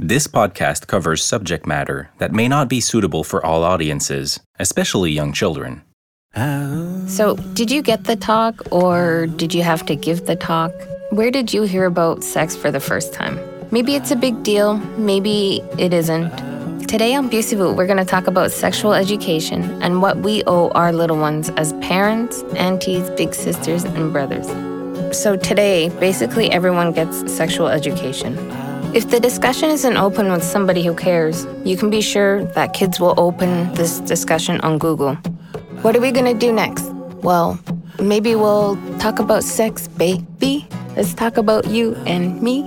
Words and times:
This 0.00 0.28
podcast 0.28 0.86
covers 0.86 1.24
subject 1.24 1.66
matter 1.66 2.10
that 2.18 2.30
may 2.32 2.46
not 2.46 2.68
be 2.68 2.80
suitable 2.80 3.24
for 3.24 3.44
all 3.44 3.64
audiences, 3.64 4.38
especially 4.60 5.10
young 5.10 5.32
children. 5.32 5.82
So, 7.08 7.34
did 7.54 7.68
you 7.72 7.82
get 7.82 8.04
the 8.04 8.14
talk 8.14 8.62
or 8.70 9.26
did 9.26 9.52
you 9.52 9.64
have 9.64 9.84
to 9.86 9.96
give 9.96 10.26
the 10.26 10.36
talk? 10.36 10.72
Where 11.10 11.32
did 11.32 11.52
you 11.52 11.62
hear 11.64 11.84
about 11.84 12.22
sex 12.22 12.54
for 12.54 12.70
the 12.70 12.78
first 12.78 13.12
time? 13.12 13.40
Maybe 13.72 13.96
it's 13.96 14.12
a 14.12 14.16
big 14.16 14.44
deal, 14.44 14.76
maybe 14.96 15.62
it 15.78 15.92
isn't. 15.92 16.30
Today 16.86 17.16
on 17.16 17.28
Busivu, 17.28 17.74
we're 17.74 17.88
going 17.88 17.98
to 17.98 18.04
talk 18.04 18.28
about 18.28 18.52
sexual 18.52 18.94
education 18.94 19.82
and 19.82 20.00
what 20.00 20.18
we 20.18 20.44
owe 20.46 20.68
our 20.76 20.92
little 20.92 21.18
ones 21.18 21.50
as 21.56 21.72
parents, 21.80 22.44
aunties, 22.54 23.10
big 23.10 23.34
sisters, 23.34 23.82
and 23.82 24.12
brothers. 24.12 24.46
So, 25.10 25.34
today, 25.34 25.88
basically 25.98 26.52
everyone 26.52 26.92
gets 26.92 27.34
sexual 27.34 27.66
education. 27.66 28.36
If 28.94 29.10
the 29.10 29.20
discussion 29.20 29.68
isn't 29.68 29.98
open 29.98 30.32
with 30.32 30.42
somebody 30.42 30.82
who 30.82 30.94
cares, 30.94 31.46
you 31.62 31.76
can 31.76 31.90
be 31.90 32.00
sure 32.00 32.44
that 32.54 32.72
kids 32.72 32.98
will 32.98 33.12
open 33.18 33.72
this 33.74 34.00
discussion 34.00 34.60
on 34.62 34.78
Google. 34.78 35.14
What 35.82 35.94
are 35.94 36.00
we 36.00 36.10
gonna 36.10 36.32
do 36.32 36.50
next? 36.50 36.86
Well, 37.22 37.60
maybe 38.00 38.34
we'll 38.34 38.76
talk 38.98 39.18
about 39.18 39.44
sex, 39.44 39.88
baby. 39.88 40.66
Let's 40.96 41.12
talk 41.12 41.36
about 41.36 41.66
you 41.66 41.96
and 42.06 42.40
me. 42.40 42.62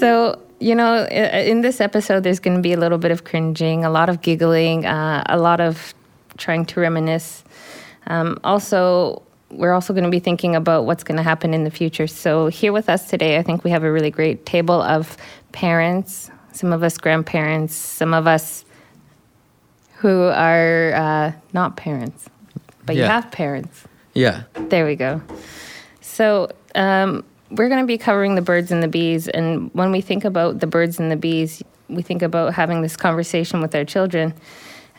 So, 0.00 0.36
you 0.58 0.74
know, 0.74 1.06
in 1.06 1.60
this 1.60 1.80
episode, 1.80 2.24
there's 2.24 2.40
gonna 2.40 2.60
be 2.60 2.72
a 2.72 2.76
little 2.76 2.98
bit 2.98 3.12
of 3.12 3.22
cringing, 3.22 3.84
a 3.84 3.90
lot 3.90 4.08
of 4.08 4.22
giggling, 4.22 4.84
uh, 4.84 5.22
a 5.26 5.38
lot 5.38 5.60
of 5.60 5.94
trying 6.38 6.64
to 6.66 6.80
reminisce. 6.80 7.44
Um, 8.08 8.36
also, 8.42 9.22
we're 9.50 9.72
also 9.72 9.92
going 9.92 10.04
to 10.04 10.10
be 10.10 10.20
thinking 10.20 10.54
about 10.54 10.84
what's 10.84 11.02
going 11.02 11.16
to 11.16 11.22
happen 11.22 11.52
in 11.54 11.64
the 11.64 11.70
future. 11.70 12.06
So, 12.06 12.46
here 12.46 12.72
with 12.72 12.88
us 12.88 13.08
today, 13.08 13.36
I 13.38 13.42
think 13.42 13.64
we 13.64 13.70
have 13.70 13.84
a 13.84 13.90
really 13.90 14.10
great 14.10 14.46
table 14.46 14.80
of 14.80 15.16
parents, 15.52 16.30
some 16.52 16.72
of 16.72 16.82
us 16.82 16.98
grandparents, 16.98 17.74
some 17.74 18.14
of 18.14 18.26
us 18.26 18.64
who 19.96 20.22
are 20.22 20.92
uh, 20.94 21.32
not 21.52 21.76
parents, 21.76 22.28
but 22.86 22.96
you 22.96 23.02
have 23.02 23.30
parents. 23.30 23.84
Yeah. 24.14 24.44
There 24.54 24.86
we 24.86 24.96
go. 24.96 25.20
So, 26.00 26.50
um, 26.74 27.24
we're 27.50 27.68
going 27.68 27.80
to 27.80 27.86
be 27.86 27.98
covering 27.98 28.36
the 28.36 28.42
birds 28.42 28.70
and 28.70 28.82
the 28.82 28.88
bees. 28.88 29.26
And 29.26 29.70
when 29.74 29.90
we 29.90 30.00
think 30.00 30.24
about 30.24 30.60
the 30.60 30.68
birds 30.68 31.00
and 31.00 31.10
the 31.10 31.16
bees, 31.16 31.62
we 31.88 32.02
think 32.02 32.22
about 32.22 32.54
having 32.54 32.82
this 32.82 32.96
conversation 32.96 33.60
with 33.60 33.74
our 33.74 33.84
children, 33.84 34.34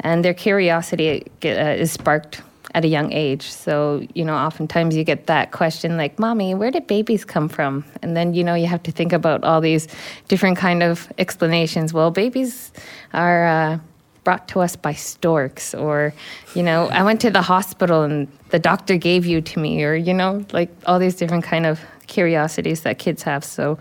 and 0.02 0.26
their 0.26 0.34
curiosity 0.34 1.26
get, 1.40 1.58
uh, 1.58 1.82
is 1.82 1.92
sparked 1.92 2.42
at 2.74 2.86
a 2.86 2.88
young 2.88 3.12
age. 3.12 3.50
So, 3.52 4.06
you 4.14 4.24
know, 4.24 4.36
oftentimes 4.36 4.96
you 4.96 5.04
get 5.04 5.28
that 5.28 5.52
question 5.52 5.98
like, 5.98 6.18
Mommy, 6.20 6.56
where 6.56 6.72
did 6.72 6.88
babies 6.88 7.26
come 7.26 7.50
from? 7.50 7.84
And 8.02 8.16
then, 8.16 8.34
you 8.34 8.44
know, 8.44 8.56
you 8.56 8.68
have 8.68 8.84
to 8.84 8.92
think 8.92 9.14
about 9.14 9.44
all 9.44 9.62
these 9.62 9.88
different 10.28 10.58
kind 10.58 10.82
of 10.84 11.12
explanations. 11.18 11.94
Well, 11.94 12.12
babies 12.12 12.72
are. 13.14 13.48
Uh, 13.48 13.80
brought 14.24 14.48
to 14.48 14.60
us 14.60 14.76
by 14.76 14.94
storks 14.94 15.74
or 15.74 16.14
you 16.54 16.62
know 16.62 16.88
i 16.90 17.02
went 17.02 17.20
to 17.20 17.32
the 17.32 17.42
hospital 17.42 18.04
and 18.04 18.28
the 18.50 18.60
doctor 18.60 18.96
gave 18.96 19.26
you 19.26 19.42
to 19.42 19.58
me 19.58 19.84
or 19.84 19.96
you 19.96 20.14
know 20.14 20.46
like 20.52 20.70
all 20.86 21.00
these 21.00 21.16
different 21.16 21.44
kind 21.44 21.66
of 21.66 21.80
curiosities 22.06 22.82
that 22.82 23.00
kids 23.00 23.24
have 23.24 23.44
so 23.44 23.80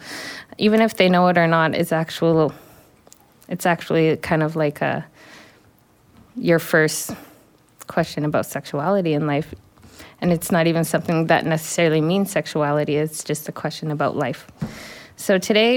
even 0.57 0.81
if 0.81 0.97
they 0.97 1.11
know 1.11 1.29
it 1.29 1.37
or 1.37 1.47
not 1.47 1.75
it's 1.75 1.93
actual 1.93 2.55
it's 3.51 3.67
actually 3.67 4.17
kind 4.17 4.43
of 4.43 4.57
like 4.57 4.81
a 4.81 5.05
your 6.37 6.59
first 6.59 7.11
question 7.91 8.25
about 8.25 8.47
sexuality 8.47 9.13
in 9.15 9.27
life 9.27 9.53
and 10.21 10.33
it's 10.33 10.51
not 10.53 10.65
even 10.67 10.85
something 10.85 11.27
that 11.27 11.45
necessarily 11.45 12.01
means 12.01 12.31
sexuality 12.31 12.95
it's 12.97 13.25
just 13.25 13.49
a 13.49 13.53
question 13.63 13.91
about 13.91 14.17
life 14.17 14.47
so 15.17 15.39
today 15.39 15.73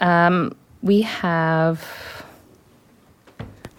um, 0.00 0.36
we 0.82 1.02
have 1.02 1.76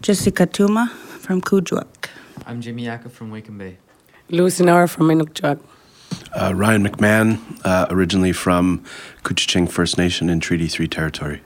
Jessica 0.02 0.46
Tuma 0.48 0.90
from 1.26 1.42
Kuujjuaq. 1.42 2.10
I'm 2.46 2.62
Jimmy 2.62 2.86
Yaka 2.86 3.10
from 3.10 3.30
Wakeham 3.32 3.58
Bay. 3.58 3.78
Lucinara 4.30 4.90
from 4.90 5.08
Inukjuak. 5.10 5.60
Uh, 6.34 6.54
Ryan 6.56 6.88
McMahon, 6.88 7.40
uh, 7.64 7.88
originally 7.90 8.32
from 8.32 8.84
Couchiching 9.24 9.70
First 9.70 9.98
Nation 9.98 10.30
in 10.30 10.40
Treaty 10.40 10.68
3 10.68 10.88
territory. 10.88 11.42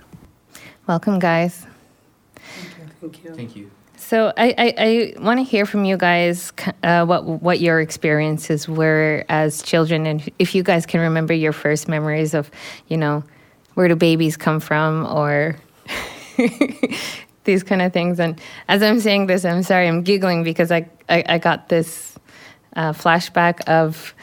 welcome 0.87 1.19
guys 1.19 1.65
Thank 3.01 3.23
you. 3.23 3.35
Thank 3.35 3.55
you. 3.55 3.71
So 4.05 4.31
I, 4.37 4.53
I, 4.55 4.73
I 4.77 5.13
want 5.19 5.39
to 5.39 5.43
hear 5.43 5.65
from 5.65 5.83
you 5.83 5.97
guys 5.97 6.53
uh, 6.83 7.07
what 7.07 7.25
what 7.25 7.59
your 7.59 7.79
experiences 7.81 8.69
were 8.69 9.25
as 9.29 9.63
children, 9.63 10.05
and 10.05 10.31
if 10.37 10.53
you 10.53 10.61
guys 10.61 10.85
can 10.85 10.99
remember 10.99 11.33
your 11.33 11.51
first 11.51 11.87
memories 11.87 12.35
of, 12.35 12.51
you 12.87 12.97
know, 12.97 13.23
where 13.73 13.87
do 13.87 13.95
babies 13.95 14.37
come 14.37 14.59
from, 14.59 15.07
or 15.07 15.55
these 17.45 17.63
kind 17.63 17.81
of 17.81 17.93
things. 17.93 18.19
And 18.19 18.39
as 18.67 18.83
I'm 18.83 18.99
saying 18.99 19.25
this, 19.25 19.43
I'm 19.43 19.63
sorry, 19.63 19.87
I'm 19.87 20.03
giggling 20.03 20.43
because 20.43 20.71
I 20.71 20.87
I, 21.09 21.23
I 21.27 21.37
got 21.39 21.69
this 21.69 22.15
uh, 22.75 22.93
flashback 22.93 23.67
of 23.67 24.13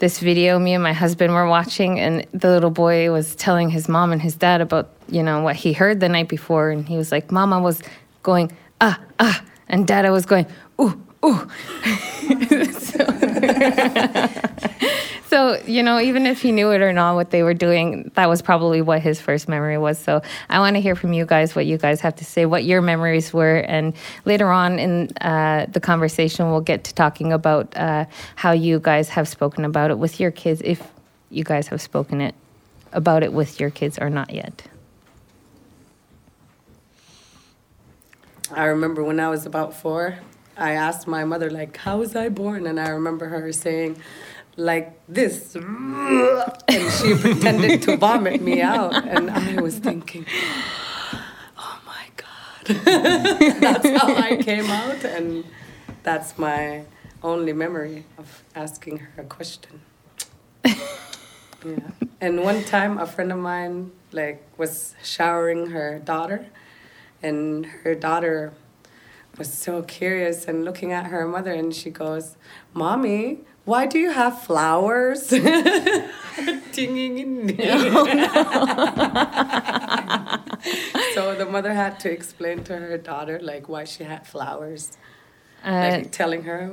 this 0.00 0.18
video 0.18 0.58
me 0.58 0.74
and 0.74 0.82
my 0.82 0.92
husband 0.92 1.32
were 1.32 1.48
watching, 1.48 1.98
and 1.98 2.26
the 2.32 2.50
little 2.50 2.68
boy 2.68 3.10
was 3.10 3.34
telling 3.36 3.70
his 3.70 3.88
mom 3.88 4.12
and 4.12 4.20
his 4.20 4.34
dad 4.34 4.60
about 4.60 4.90
you 5.08 5.22
know 5.22 5.40
what 5.40 5.56
he 5.56 5.72
heard 5.72 5.98
the 5.98 6.10
night 6.10 6.28
before, 6.28 6.68
and 6.68 6.86
he 6.86 6.98
was 6.98 7.10
like, 7.10 7.32
"Mama 7.32 7.58
was 7.58 7.80
going 8.22 8.52
ah 8.80 8.98
ah," 9.18 9.42
and 9.68 9.86
Dada 9.86 10.12
was 10.12 10.26
going 10.26 10.46
ooh 10.80 11.00
ooh. 11.24 11.48
So, 15.30 15.62
you 15.64 15.84
know, 15.84 16.00
even 16.00 16.26
if 16.26 16.42
he 16.42 16.50
knew 16.50 16.72
it 16.72 16.80
or 16.80 16.92
not, 16.92 17.14
what 17.14 17.30
they 17.30 17.44
were 17.44 17.54
doing, 17.54 18.10
that 18.16 18.28
was 18.28 18.42
probably 18.42 18.82
what 18.82 19.00
his 19.00 19.20
first 19.20 19.48
memory 19.48 19.78
was. 19.78 19.96
So, 19.96 20.22
I 20.48 20.58
want 20.58 20.74
to 20.74 20.80
hear 20.80 20.96
from 20.96 21.12
you 21.12 21.24
guys 21.24 21.54
what 21.54 21.66
you 21.66 21.78
guys 21.78 22.00
have 22.00 22.16
to 22.16 22.24
say, 22.24 22.46
what 22.46 22.64
your 22.64 22.82
memories 22.82 23.32
were. 23.32 23.58
And 23.58 23.94
later 24.24 24.50
on 24.50 24.80
in 24.80 25.16
uh, 25.20 25.66
the 25.70 25.78
conversation, 25.78 26.50
we'll 26.50 26.62
get 26.62 26.82
to 26.82 26.94
talking 26.96 27.32
about 27.32 27.76
uh, 27.76 28.06
how 28.34 28.50
you 28.50 28.80
guys 28.80 29.08
have 29.10 29.28
spoken 29.28 29.64
about 29.64 29.92
it 29.92 30.00
with 30.00 30.18
your 30.18 30.32
kids, 30.32 30.62
if 30.64 30.82
you 31.30 31.44
guys 31.44 31.68
have 31.68 31.80
spoken 31.80 32.20
it 32.20 32.34
about 32.92 33.22
it 33.22 33.32
with 33.32 33.60
your 33.60 33.70
kids 33.70 34.00
or 34.00 34.10
not 34.10 34.32
yet. 34.32 34.66
I 38.52 38.64
remember 38.66 39.02
when 39.04 39.20
I 39.20 39.28
was 39.28 39.46
about 39.46 39.74
four, 39.74 40.18
I 40.56 40.72
asked 40.72 41.06
my 41.06 41.24
mother, 41.24 41.50
like, 41.50 41.76
how 41.76 41.98
was 41.98 42.14
I 42.16 42.28
born? 42.28 42.66
And 42.66 42.78
I 42.78 42.88
remember 42.88 43.28
her 43.28 43.52
saying, 43.52 44.00
like 44.56 44.98
this. 45.08 45.54
And 45.54 46.92
she 46.92 47.14
pretended 47.20 47.82
to 47.82 47.96
vomit 47.96 48.42
me 48.42 48.60
out. 48.60 48.94
And 49.06 49.30
I 49.30 49.60
was 49.60 49.78
thinking, 49.78 50.26
oh 51.58 51.80
my 51.86 52.06
God. 52.16 52.76
that's 53.60 53.88
how 53.88 54.14
I 54.14 54.36
came 54.36 54.66
out. 54.66 55.04
And 55.04 55.44
that's 56.02 56.38
my 56.38 56.84
only 57.22 57.52
memory 57.52 58.04
of 58.18 58.42
asking 58.54 58.98
her 58.98 59.22
a 59.22 59.24
question. 59.24 59.80
Yeah. 61.64 61.90
And 62.22 62.42
one 62.42 62.64
time, 62.64 62.96
a 62.96 63.06
friend 63.06 63.30
of 63.32 63.38
mine 63.38 63.92
like 64.12 64.42
was 64.56 64.94
showering 65.02 65.66
her 65.66 65.98
daughter, 65.98 66.46
and 67.22 67.66
her 67.66 67.94
daughter 67.94 68.52
was 69.38 69.52
so 69.52 69.82
curious 69.82 70.46
and 70.46 70.64
looking 70.64 70.92
at 70.92 71.06
her 71.06 71.26
mother, 71.26 71.52
and 71.52 71.74
she 71.74 71.90
goes, 71.90 72.36
"Mommy, 72.74 73.40
why 73.64 73.86
do 73.86 73.98
you 73.98 74.10
have 74.10 74.42
flowers?" 74.42 75.28
Dinging 76.72 77.18
in 77.18 77.46
So 81.14 81.34
the 81.34 81.46
mother 81.50 81.72
had 81.72 81.98
to 82.00 82.10
explain 82.10 82.64
to 82.64 82.76
her 82.76 82.98
daughter 82.98 83.38
like 83.40 83.68
why 83.68 83.84
she 83.84 84.04
had 84.04 84.26
flowers. 84.26 84.96
Uh, 85.64 85.90
like 85.92 86.12
telling 86.12 86.42
her, 86.44 86.70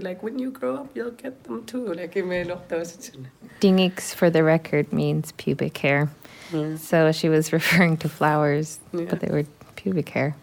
like 0.00 0.22
when 0.22 0.38
you 0.38 0.50
grow 0.50 0.76
up, 0.76 0.96
you'll 0.96 1.10
get 1.10 1.44
them 1.44 1.64
too. 1.66 1.92
Like, 1.92 2.16
it 2.16 2.24
may 2.24 2.44
look 2.44 2.68
those. 2.68 3.10
For 4.14 4.30
the 4.30 4.42
record, 4.42 4.92
means 4.92 5.32
pubic 5.32 5.76
hair. 5.76 6.08
So 6.78 7.12
she 7.12 7.28
was 7.28 7.52
referring 7.58 7.96
to 7.98 8.08
flowers, 8.08 8.78
Yeah. 8.92 9.06
but 9.10 9.20
they 9.20 9.28
were 9.30 9.44
pubic 9.76 10.08
hair. 10.10 10.36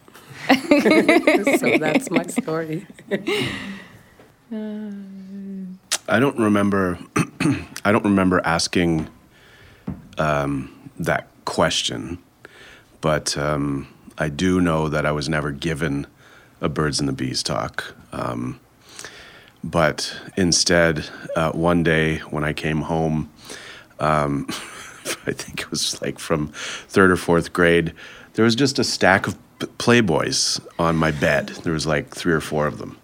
so 0.49 1.77
that's 1.77 2.09
my 2.09 2.25
story. 2.27 2.85
I 4.51 6.19
don't 6.19 6.37
remember. 6.39 6.97
I 7.85 7.91
don't 7.91 8.03
remember 8.03 8.41
asking 8.43 9.07
um, 10.17 10.89
that 10.99 11.27
question, 11.45 12.17
but 13.01 13.37
um, 13.37 13.87
I 14.17 14.29
do 14.29 14.59
know 14.59 14.89
that 14.89 15.05
I 15.05 15.11
was 15.11 15.29
never 15.29 15.51
given 15.51 16.07
a 16.61 16.69
birds 16.69 16.99
and 16.99 17.07
the 17.07 17.13
bees 17.13 17.43
talk. 17.43 17.93
Um, 18.11 18.59
but 19.63 20.15
instead, 20.35 21.07
uh, 21.35 21.51
one 21.51 21.83
day 21.83 22.17
when 22.29 22.43
I 22.43 22.53
came 22.53 22.81
home, 22.81 23.29
um, 23.99 24.47
I 25.27 25.31
think 25.33 25.61
it 25.61 25.71
was 25.71 26.01
like 26.01 26.19
from 26.19 26.47
third 26.87 27.11
or 27.11 27.17
fourth 27.17 27.53
grade, 27.53 27.93
there 28.33 28.45
was 28.45 28.55
just 28.55 28.79
a 28.79 28.83
stack 28.83 29.27
of 29.27 29.37
Playboys 29.77 30.59
on 30.77 30.95
my 30.95 31.11
bed. 31.11 31.47
There 31.63 31.73
was 31.73 31.85
like 31.85 32.15
three 32.15 32.33
or 32.33 32.39
four 32.41 32.65
of 32.67 32.77
them, 32.77 32.97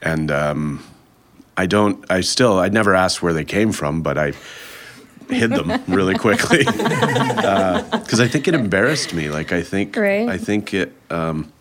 and 0.00 0.30
um, 0.30 0.82
I 1.56 1.66
don't. 1.66 2.04
I 2.10 2.22
still. 2.22 2.58
I 2.58 2.68
never 2.68 2.94
asked 2.94 3.22
where 3.22 3.32
they 3.34 3.44
came 3.44 3.72
from, 3.72 4.02
but 4.02 4.16
I 4.16 4.32
hid 5.28 5.50
them 5.50 5.82
really 5.88 6.14
quickly 6.16 6.64
because 6.64 8.20
I 8.20 8.28
think 8.28 8.48
it 8.48 8.54
embarrassed 8.54 9.12
me. 9.12 9.28
Like 9.28 9.52
I 9.52 9.62
think, 9.62 9.96
Right. 9.96 10.28
I 10.28 10.38
think 10.38 10.72
it. 10.72 10.92
Um, 11.10 11.52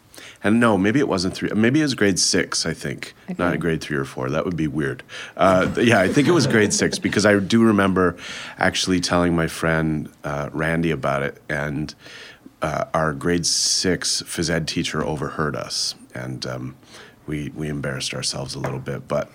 and 0.45 0.59
no, 0.59 0.77
maybe 0.77 0.99
it 0.99 1.07
wasn't 1.07 1.33
three. 1.33 1.49
Maybe 1.49 1.79
it 1.79 1.83
was 1.83 1.95
grade 1.95 2.19
six. 2.19 2.67
I 2.67 2.73
think 2.73 3.15
not 3.39 3.49
Okay. 3.49 3.57
grade 3.57 3.81
three 3.81 3.97
or 3.97 4.05
four. 4.05 4.29
That 4.29 4.45
would 4.45 4.55
be 4.55 4.67
weird. 4.67 5.01
Uh, 5.35 5.67
yeah, 5.81 5.99
I 5.99 6.07
think 6.07 6.27
it 6.27 6.31
was 6.33 6.45
grade 6.45 6.71
six 6.71 6.99
because 6.99 7.25
I 7.25 7.39
do 7.39 7.63
remember 7.63 8.15
actually 8.59 8.99
telling 8.99 9.35
my 9.35 9.47
friend 9.47 10.07
uh, 10.23 10.49
Randy 10.53 10.91
about 10.91 11.23
it, 11.23 11.41
and 11.49 11.95
uh, 12.61 12.85
our 12.93 13.11
grade 13.11 13.47
six 13.47 14.21
phys 14.21 14.51
ed 14.51 14.67
teacher 14.67 15.03
overheard 15.03 15.55
us, 15.55 15.95
and 16.13 16.45
um, 16.45 16.75
we 17.25 17.49
we 17.55 17.67
embarrassed 17.67 18.13
ourselves 18.13 18.53
a 18.53 18.59
little 18.59 18.77
bit. 18.79 19.07
But 19.07 19.31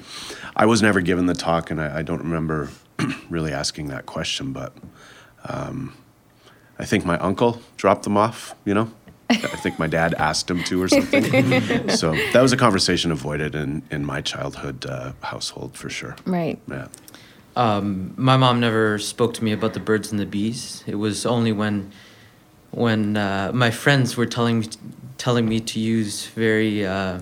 I 0.55 0.65
was 0.67 0.81
never 0.81 1.01
given 1.01 1.27
the 1.27 1.35
talk, 1.35 1.73
and 1.73 1.81
I, 1.81 1.99
I 1.99 2.03
don't 2.03 2.23
remember 2.23 2.71
really 3.29 3.53
asking 3.53 3.89
that 3.89 4.07
question. 4.07 4.53
But 4.53 4.73
um, 5.45 5.93
I 6.79 6.85
think 6.85 7.05
my 7.05 7.19
uncle 7.19 7.61
dropped 7.77 8.05
them 8.05 8.17
off. 8.17 8.55
You 8.65 8.75
know, 8.75 8.93
I 9.31 9.57
think 9.57 9.79
my 9.79 9.87
dad 9.87 10.15
asked 10.15 10.51
him 10.51 10.63
to 10.65 10.83
or 10.83 10.89
something. 10.89 11.89
so 11.91 12.13
that 12.33 12.43
was 12.43 12.53
a 12.53 12.57
conversation 12.57 13.13
avoided 13.13 13.55
in 13.55 13.83
in 13.91 14.05
my 14.05 14.21
childhood 14.21 14.87
uh, 14.87 15.13
household 15.23 15.77
for 15.77 15.89
sure. 15.89 16.17
Right. 16.27 16.59
Yeah. 16.69 16.89
Um, 17.57 18.15
my 18.17 18.37
mom 18.37 18.61
never 18.61 18.99
spoke 18.99 19.35
to 19.35 19.45
me 19.45 19.53
about 19.53 19.75
the 19.75 19.81
birds 19.81 20.11
and 20.11 20.19
the 20.19 20.27
bees. 20.27 20.83
It 20.87 20.95
was 20.95 21.27
only 21.27 21.53
when, 21.53 21.93
when 22.71 23.17
uh, 23.17 23.51
my 23.53 23.71
friends 23.71 24.17
were 24.17 24.27
telling 24.27 24.61
me, 24.61 24.69
telling 25.19 25.49
me 25.49 25.61
to 25.61 25.79
use 25.79 26.27
very 26.27 26.87
uh, 26.87 27.21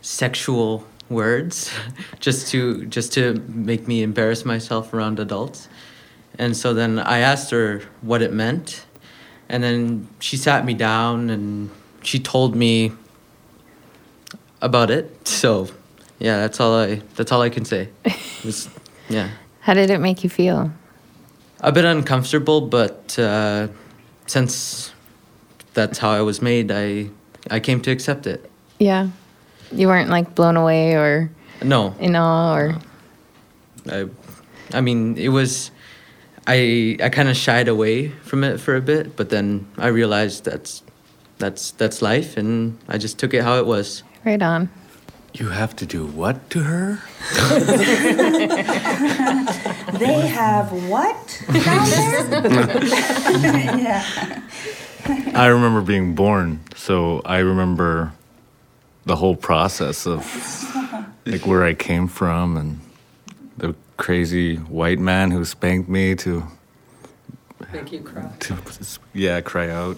sexual 0.00 0.86
words, 1.08 1.72
just 2.20 2.48
to 2.52 2.86
just 2.86 3.12
to 3.14 3.42
make 3.48 3.88
me 3.88 4.02
embarrass 4.02 4.44
myself 4.44 4.94
around 4.94 5.18
adults. 5.18 5.68
And 6.38 6.56
so 6.56 6.72
then 6.72 7.00
I 7.00 7.18
asked 7.18 7.50
her 7.50 7.82
what 8.02 8.22
it 8.22 8.32
meant, 8.32 8.85
and 9.48 9.62
then 9.62 10.08
she 10.20 10.36
sat 10.36 10.64
me 10.64 10.74
down 10.74 11.30
and 11.30 11.70
she 12.02 12.18
told 12.18 12.54
me 12.54 12.92
about 14.60 14.90
it. 14.90 15.26
So, 15.26 15.68
yeah, 16.18 16.38
that's 16.38 16.60
all 16.60 16.74
I 16.74 17.02
that's 17.16 17.32
all 17.32 17.42
I 17.42 17.50
can 17.50 17.64
say. 17.64 17.88
Was, 18.44 18.68
yeah, 19.08 19.30
How 19.60 19.74
did 19.74 19.90
it 19.90 19.98
make 20.00 20.24
you 20.24 20.30
feel? 20.30 20.70
a 21.60 21.72
bit 21.72 21.84
uncomfortable, 21.86 22.60
but 22.60 23.18
uh, 23.18 23.68
since 24.26 24.92
that's 25.72 25.98
how 25.98 26.10
I 26.10 26.20
was 26.20 26.42
made, 26.42 26.70
I 26.70 27.08
I 27.50 27.60
came 27.60 27.80
to 27.82 27.90
accept 27.90 28.26
it. 28.26 28.50
Yeah. 28.78 29.08
You 29.72 29.88
weren't 29.88 30.10
like 30.10 30.34
blown 30.34 30.56
away 30.56 30.94
or 30.94 31.30
No, 31.62 31.94
in 31.98 32.14
awe 32.14 32.54
or. 32.56 32.78
I, 33.90 34.06
I 34.74 34.80
mean, 34.80 35.16
it 35.16 35.28
was. 35.28 35.70
I 36.46 36.96
I 37.02 37.08
kind 37.08 37.28
of 37.28 37.36
shied 37.36 37.68
away 37.68 38.08
from 38.08 38.44
it 38.44 38.60
for 38.60 38.76
a 38.76 38.80
bit, 38.80 39.16
but 39.16 39.30
then 39.30 39.66
I 39.78 39.88
realized 39.88 40.44
that's 40.44 40.82
that's 41.38 41.72
that's 41.72 42.02
life, 42.02 42.36
and 42.36 42.78
I 42.88 42.98
just 42.98 43.18
took 43.18 43.34
it 43.34 43.42
how 43.42 43.58
it 43.58 43.66
was. 43.66 44.02
Right 44.24 44.42
on. 44.42 44.68
You 45.34 45.48
have 45.50 45.76
to 45.76 45.86
do 45.86 46.06
what 46.06 46.48
to 46.50 46.60
her? 46.60 47.00
They 49.98 50.26
have 50.26 50.72
what 50.90 51.42
down 51.52 51.88
there? 51.88 52.84
yeah. 53.78 54.42
I 55.34 55.46
remember 55.46 55.80
being 55.80 56.14
born, 56.14 56.60
so 56.74 57.22
I 57.24 57.38
remember 57.38 58.12
the 59.04 59.16
whole 59.16 59.36
process 59.36 60.06
of 60.06 60.24
like 61.24 61.46
where 61.46 61.64
I 61.64 61.74
came 61.74 62.08
from 62.08 62.56
and 62.56 62.80
the 62.80 62.85
crazy 63.96 64.56
white 64.56 64.98
man 64.98 65.30
who 65.30 65.44
spanked 65.44 65.88
me 65.88 66.14
to 66.16 66.44
Make 67.72 67.92
you 67.92 68.00
cry. 68.00 68.30
to 68.40 68.56
yeah 69.14 69.40
cry 69.40 69.70
out. 69.70 69.96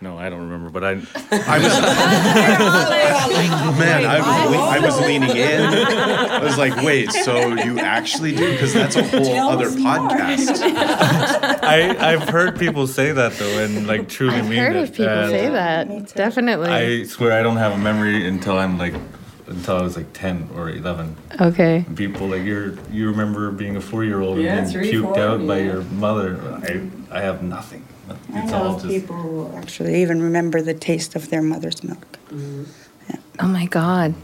No, 0.00 0.16
I 0.16 0.30
don't 0.30 0.42
remember, 0.48 0.70
but 0.70 0.84
I 0.84 0.90
I 0.92 1.58
was, 1.58 1.72
man, 3.80 4.06
I 4.06 4.18
was, 4.20 4.50
le- 4.50 4.68
I 4.68 4.78
was 4.78 5.00
leaning 5.00 5.36
in. 5.36 5.60
I 5.60 6.38
was 6.44 6.56
like, 6.56 6.76
wait, 6.84 7.10
so 7.10 7.48
you 7.54 7.80
actually 7.80 8.32
do? 8.34 8.52
Because 8.52 8.72
that's 8.72 8.94
a 8.94 9.02
whole 9.02 9.24
Tell 9.24 9.48
other 9.48 9.70
podcast. 9.70 10.60
I 11.64 11.96
I've 12.12 12.28
heard 12.28 12.56
people 12.58 12.86
say 12.86 13.10
that 13.10 13.32
though, 13.32 13.58
and 13.64 13.88
like 13.88 14.08
truly 14.08 14.36
I've 14.36 14.48
mean 14.48 14.58
heard 14.60 14.76
it. 14.76 14.84
of 14.84 14.92
people 14.92 15.08
and 15.12 15.30
say 15.30 15.48
that. 15.48 15.88
too. 15.88 16.00
Definitely. 16.14 16.70
I 16.70 17.02
swear 17.04 17.32
I 17.32 17.42
don't 17.42 17.56
have 17.56 17.72
a 17.72 17.78
memory 17.78 18.24
until 18.26 18.56
I'm 18.56 18.78
like 18.78 18.94
until 19.48 19.76
I 19.76 19.82
was 19.82 19.96
like 19.96 20.12
ten 20.12 20.48
or 20.54 20.70
eleven. 20.70 21.16
okay. 21.40 21.84
people 21.96 22.28
like 22.28 22.44
you're 22.44 22.74
you 22.90 23.08
remember 23.10 23.50
being 23.50 23.76
a 23.76 23.80
four 23.80 24.04
year 24.04 24.20
old 24.20 24.38
Yeah, 24.38 24.58
and 24.58 24.72
being 24.72 24.84
puked 24.94 25.14
four, 25.14 25.18
out 25.18 25.44
by 25.46 25.60
your 25.60 25.82
mother. 25.82 26.38
I 26.62 26.88
I 27.10 27.20
have 27.20 27.42
nothing. 27.42 27.84
I 28.08 28.12
It's 28.42 28.52
know 28.52 28.62
all 28.62 28.74
just 28.74 28.86
people 28.88 29.16
who 29.16 29.50
actually 29.56 30.00
even 30.02 30.22
remember 30.22 30.62
the 30.62 30.74
taste 30.74 31.14
of 31.16 31.28
their 31.30 31.42
mother's 31.42 31.82
milk. 31.84 32.18
Oh 33.40 33.48
my 33.48 33.66
God. 33.66 34.14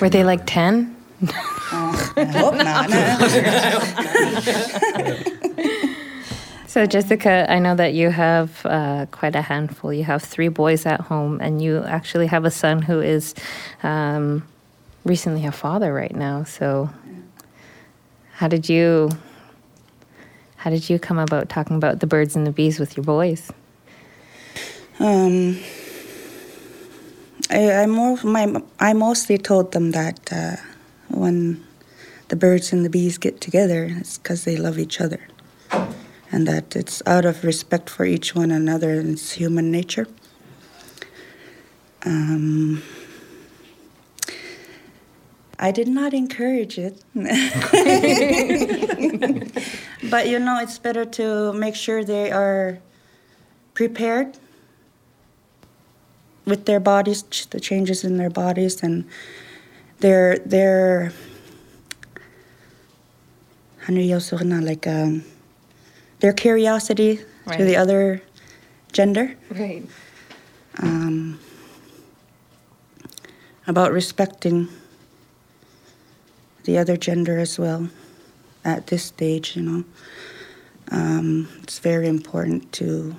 Were 0.00 0.10
they 0.10 0.24
like 0.24 0.42
10? 0.46 0.94
I 1.72 2.24
hope 2.36 2.54
not. 2.54 2.90
So, 6.70 6.86
Jessica, 6.86 7.46
I 7.50 7.58
know 7.58 7.74
that 7.74 7.94
you 7.94 8.10
have 8.10 8.64
uh, 8.64 9.06
quite 9.10 9.34
a 9.34 9.42
handful. 9.42 9.92
You 9.92 10.04
have 10.04 10.22
three 10.22 10.46
boys 10.46 10.86
at 10.86 11.00
home, 11.00 11.40
and 11.40 11.60
you 11.60 11.82
actually 11.82 12.28
have 12.28 12.44
a 12.44 12.50
son 12.52 12.80
who 12.80 13.00
is 13.00 13.34
um, 13.82 14.46
recently 15.04 15.46
a 15.46 15.52
father 15.52 15.92
right 15.92 16.14
now. 16.14 16.44
So, 16.44 16.90
how 18.32 18.48
did 18.48 18.68
you 18.68 19.10
how 20.56 20.68
did 20.68 20.90
you 20.90 20.98
come 20.98 21.18
about 21.18 21.48
talking 21.48 21.76
about 21.76 22.00
the 22.00 22.06
birds 22.06 22.36
and 22.36 22.46
the 22.46 22.52
bees 22.52 22.78
with 22.78 22.96
your 22.96 23.04
boys? 23.04 23.50
Um, 24.98 25.58
I, 27.50 27.72
I 27.72 27.86
more 27.86 28.18
my 28.22 28.62
I 28.78 28.92
mostly 28.92 29.38
told 29.38 29.72
them 29.72 29.92
that 29.92 30.32
uh, 30.32 30.56
when 31.08 31.64
the 32.28 32.36
birds 32.36 32.72
and 32.72 32.84
the 32.84 32.90
bees 32.90 33.16
get 33.18 33.40
together, 33.40 33.88
it's 33.98 34.18
because 34.18 34.44
they 34.44 34.56
love 34.56 34.78
each 34.78 35.00
other, 35.00 35.20
and 36.30 36.46
that 36.46 36.76
it's 36.76 37.02
out 37.06 37.24
of 37.24 37.42
respect 37.42 37.88
for 37.88 38.04
each 38.04 38.34
one 38.34 38.50
another, 38.50 39.00
and 39.00 39.14
it's 39.14 39.32
human 39.32 39.70
nature. 39.70 40.06
Um, 42.04 42.82
I 45.60 45.70
did 45.72 45.88
not 45.88 46.14
encourage 46.14 46.78
it. 46.78 47.04
but 50.10 50.26
you 50.26 50.38
know, 50.38 50.58
it's 50.58 50.78
better 50.78 51.04
to 51.04 51.52
make 51.52 51.74
sure 51.76 52.02
they 52.02 52.32
are 52.32 52.78
prepared 53.74 54.38
with 56.46 56.64
their 56.64 56.80
bodies, 56.80 57.22
the 57.50 57.60
changes 57.60 58.02
in 58.04 58.16
their 58.16 58.30
bodies, 58.30 58.82
and 58.82 59.04
their 59.98 60.38
their 60.38 61.12
ano 63.86 64.00
yung 64.00 64.20
so 64.20 64.38
na, 64.38 64.64
like 64.64 64.86
um, 64.86 65.24
their 66.20 66.32
curiosity 66.32 67.20
to 67.52 67.64
the 67.64 67.76
other 67.76 68.22
gender. 68.92 69.36
Right. 69.50 69.84
um, 70.78 71.38
about 73.66 73.92
respecting 73.92 74.68
the 76.64 76.78
other 76.78 76.96
gender 76.96 77.38
as 77.38 77.58
well 77.58 77.88
at 78.64 78.88
this 78.88 79.04
stage, 79.04 79.56
you 79.56 79.62
know. 79.62 79.84
Um, 80.90 81.48
it's 81.62 81.78
very 81.78 82.08
important 82.08 82.72
to 82.72 83.14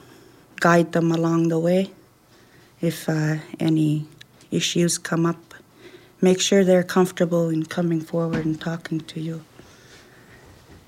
guide 0.60 0.92
them 0.92 1.12
along 1.12 1.48
the 1.48 1.60
way 1.60 1.92
if 2.82 3.08
uh, 3.08 3.38
any 3.60 4.06
issues 4.52 4.98
come 4.98 5.26
up. 5.26 5.54
Make 6.22 6.42
sure 6.42 6.64
they're 6.64 6.84
comfortable 6.84 7.50
in 7.50 7.66
coming 7.66 8.02
forward 8.02 8.46
and 8.46 8.60
talking 8.60 9.00
to 9.02 9.20
you. 9.20 9.44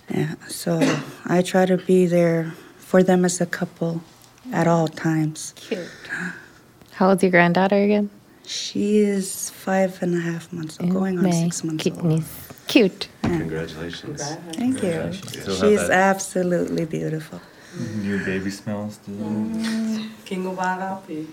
Yeah, 0.10 0.36
so 0.48 0.80
I 1.26 1.42
try 1.42 1.66
to 1.66 1.78
be 1.78 2.06
there 2.06 2.54
for 2.78 3.02
them 3.02 3.26
as 3.26 3.42
a 3.42 3.46
couple 3.46 4.04
at 4.52 4.68
all 4.68 4.88
times. 4.88 5.54
Cute. 5.56 5.88
How 6.92 7.10
old's 7.10 7.24
your 7.24 7.32
granddaughter 7.32 7.82
again? 7.82 8.12
She 8.46 9.00
is 9.00 9.50
five 9.50 10.02
and 10.04 10.14
a 10.14 10.20
half 10.20 10.52
months 10.54 10.78
old, 10.80 10.92
going 10.92 11.18
on 11.18 11.24
May. 11.24 11.44
six 11.44 11.64
months 11.64 11.88
old. 11.88 12.24
Cuteness. 12.68 13.08
Cute. 13.08 13.10
Congratulations. 13.24 14.22
Thank 14.54 14.84
you. 14.84 15.14
still 15.14 15.56
have 15.56 15.60
She's 15.60 15.90
absolutely 15.90 16.86
beautiful. 16.86 17.42
new 17.98 18.24
baby 18.24 18.50
smells. 18.52 18.96
still. 18.96 19.16
King 20.26 20.48
of 20.48 20.58
Arapi. 20.58 21.28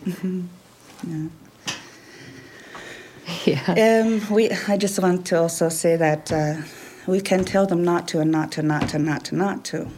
Yeah. 3.47 4.03
Um, 4.03 4.35
we, 4.35 4.51
I 4.69 4.77
just 4.77 4.99
want 4.99 5.27
to 5.29 5.39
also 5.41 5.69
say 5.69 5.97
that 5.97 6.33
uh, 6.33 6.57
we 7.07 7.21
can 7.21 7.45
tell 7.45 7.67
them 7.67 7.85
not 7.85 8.09
to 8.09 8.21
and 8.21 8.31
not 8.31 8.53
to, 8.53 8.63
not 8.63 8.89
to, 8.91 8.99
not 8.99 9.25
to, 9.27 9.35
not 9.37 9.65
to. 9.67 9.89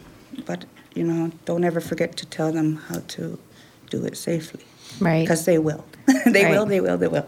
But, 0.45 0.65
you 0.93 1.03
know, 1.03 1.31
don't 1.45 1.63
ever 1.63 1.81
forget 1.81 2.15
to 2.17 2.25
tell 2.25 2.51
them 2.51 2.77
how 2.89 2.99
to 3.09 3.39
do 3.89 4.05
it 4.05 4.17
safely. 4.17 4.63
Right. 4.99 5.21
Because 5.21 5.45
they 5.45 5.57
will. 5.67 5.83
they 6.25 6.49
will, 6.49 6.65
they 6.65 6.79
will, 6.79 6.97
they 6.97 7.07
will. 7.07 7.27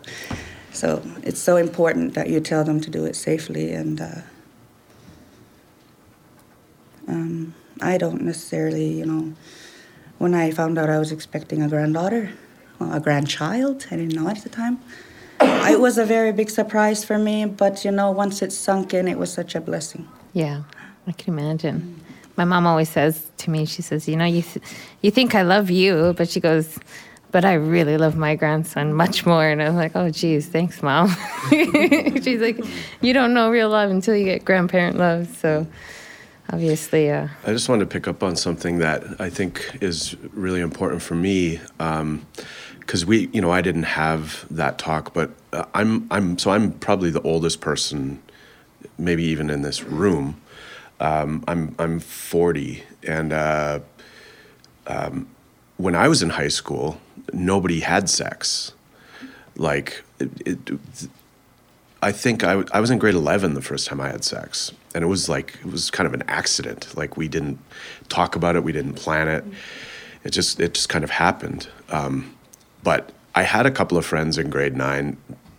So 0.75 1.01
it's 1.23 1.39
so 1.39 1.55
important 1.55 2.15
that 2.15 2.29
you 2.29 2.41
tell 2.41 2.65
them 2.65 2.81
to 2.81 2.89
do 2.89 3.05
it 3.05 3.15
safely 3.15 3.71
and, 3.71 4.01
uh, 4.01 4.21
um, 7.07 7.53
I 7.81 7.97
don't 7.97 8.21
necessarily, 8.21 8.91
you 8.91 9.05
know, 9.05 9.33
when 10.17 10.33
I 10.33 10.51
found 10.51 10.77
out 10.77 10.89
I 10.89 10.99
was 10.99 11.13
expecting 11.13 11.61
a 11.61 11.69
granddaughter, 11.69 12.31
well, 12.77 12.91
a 12.91 12.99
grandchild, 12.99 13.85
I 13.89 13.95
didn't 13.95 14.15
know 14.15 14.27
at 14.27 14.43
the 14.43 14.49
time. 14.49 14.79
it 15.39 15.79
was 15.79 15.97
a 15.97 16.03
very 16.05 16.33
big 16.33 16.49
surprise 16.49 17.05
for 17.05 17.17
me, 17.17 17.45
but 17.45 17.85
you 17.85 17.91
know, 17.91 18.11
once 18.11 18.41
it 18.41 18.51
sunk 18.51 18.93
in, 18.93 19.07
it 19.07 19.17
was 19.17 19.31
such 19.31 19.55
a 19.55 19.61
blessing. 19.61 20.05
Yeah, 20.33 20.63
I 21.07 21.13
can 21.13 21.37
imagine. 21.37 22.01
My 22.35 22.43
mom 22.43 22.67
always 22.67 22.89
says 22.89 23.29
to 23.37 23.49
me, 23.49 23.65
she 23.65 23.81
says, 23.81 24.09
"You 24.09 24.17
know, 24.17 24.25
you 24.25 24.41
th- 24.41 24.65
you 25.01 25.11
think 25.11 25.35
I 25.35 25.43
love 25.43 25.69
you, 25.69 26.13
but 26.17 26.27
she 26.27 26.39
goes, 26.41 26.77
but 27.35 27.43
I 27.43 27.55
really 27.55 27.97
love 27.97 28.15
my 28.15 28.33
grandson 28.37 28.93
much 28.93 29.25
more." 29.25 29.45
And 29.45 29.61
I 29.61 29.67
was 29.67 29.75
like, 29.75 29.91
"Oh, 29.93 30.09
geez, 30.09 30.47
thanks, 30.47 30.81
mom." 30.81 31.09
She's 31.49 32.39
like, 32.39 32.57
"You 33.01 33.11
don't 33.11 33.33
know 33.33 33.49
real 33.49 33.67
love 33.67 33.91
until 33.91 34.15
you 34.15 34.23
get 34.23 34.45
grandparent 34.45 34.97
love." 34.97 35.27
So, 35.35 35.67
obviously, 36.49 37.11
uh, 37.11 37.27
I 37.45 37.51
just 37.51 37.67
wanted 37.67 37.89
to 37.89 37.93
pick 37.93 38.07
up 38.07 38.23
on 38.23 38.37
something 38.37 38.77
that 38.77 39.19
I 39.19 39.29
think 39.29 39.79
is 39.81 40.15
really 40.31 40.61
important 40.61 41.01
for 41.01 41.15
me, 41.15 41.59
because 42.79 43.05
we, 43.05 43.27
you 43.33 43.41
know, 43.41 43.51
I 43.51 43.59
didn't 43.59 43.83
have 43.83 44.45
that 44.49 44.77
talk, 44.77 45.13
but 45.13 45.31
uh, 45.51 45.65
I'm, 45.73 46.07
I'm, 46.11 46.37
so 46.37 46.51
I'm 46.51 46.71
probably 46.71 47.09
the 47.09 47.21
oldest 47.23 47.59
person, 47.59 48.21
maybe 48.97 49.25
even 49.25 49.49
in 49.49 49.61
this 49.61 49.83
room. 49.83 50.39
Um, 51.01 51.43
I'm, 51.49 51.75
I'm 51.79 51.99
40, 51.99 52.81
and 53.05 53.33
uh, 53.33 53.79
um, 54.87 55.27
when 55.75 55.95
I 55.95 56.07
was 56.07 56.23
in 56.23 56.29
high 56.29 56.47
school, 56.47 57.01
nobody 57.33 57.79
had 57.79 58.09
sex. 58.09 58.73
Like, 59.55 60.03
it, 60.19 60.29
it, 60.45 61.07
I 62.01 62.11
think 62.11 62.43
I, 62.43 62.79
was 62.79 62.91
in 62.91 62.99
grade 62.99 63.15
11 63.15 63.53
the 63.53 63.61
first 63.61 63.87
time 63.87 63.99
I 63.99 64.09
had 64.09 64.23
sex. 64.23 64.71
And 64.93 65.03
it 65.03 65.07
was 65.07 65.27
like, 65.27 65.55
it 65.55 65.71
was 65.71 65.89
kind 65.89 66.07
of 66.07 66.13
an 66.13 66.23
accident. 66.27 66.95
Like, 66.95 67.17
we 67.17 67.27
didn't 67.27 67.59
talk 68.09 68.35
about 68.35 68.55
it, 68.55 68.63
we 68.63 68.71
didn't 68.71 68.93
plan 68.93 69.27
it. 69.27 69.43
It 70.23 70.31
just, 70.31 70.59
it 70.59 70.73
just 70.73 70.89
kind 70.89 71.03
of 71.03 71.11
happened. 71.11 71.67
Um, 71.89 72.35
but 72.83 73.11
I 73.33 73.43
had 73.43 73.65
a 73.65 73.71
couple 73.71 73.97
of 73.97 74.05
friends 74.05 74.37
in 74.37 74.49
grade 74.49 74.75
nine 74.75 75.17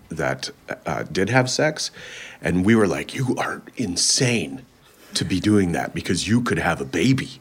that 0.09 0.51
uh, 0.87 1.03
did 1.05 1.31
have 1.31 1.51
sex. 1.51 1.91
And 2.41 2.65
we 2.65 2.75
were 2.75 2.87
like, 2.87 3.15
you 3.15 3.35
are 3.37 3.63
insane 3.77 4.63
to 5.15 5.25
be 5.25 5.41
doing 5.41 5.73
that 5.73 5.95
because 5.95 6.29
you 6.29 6.43
could 6.43 6.59
have 6.59 6.81
a 6.81 6.85
baby. 6.85 7.41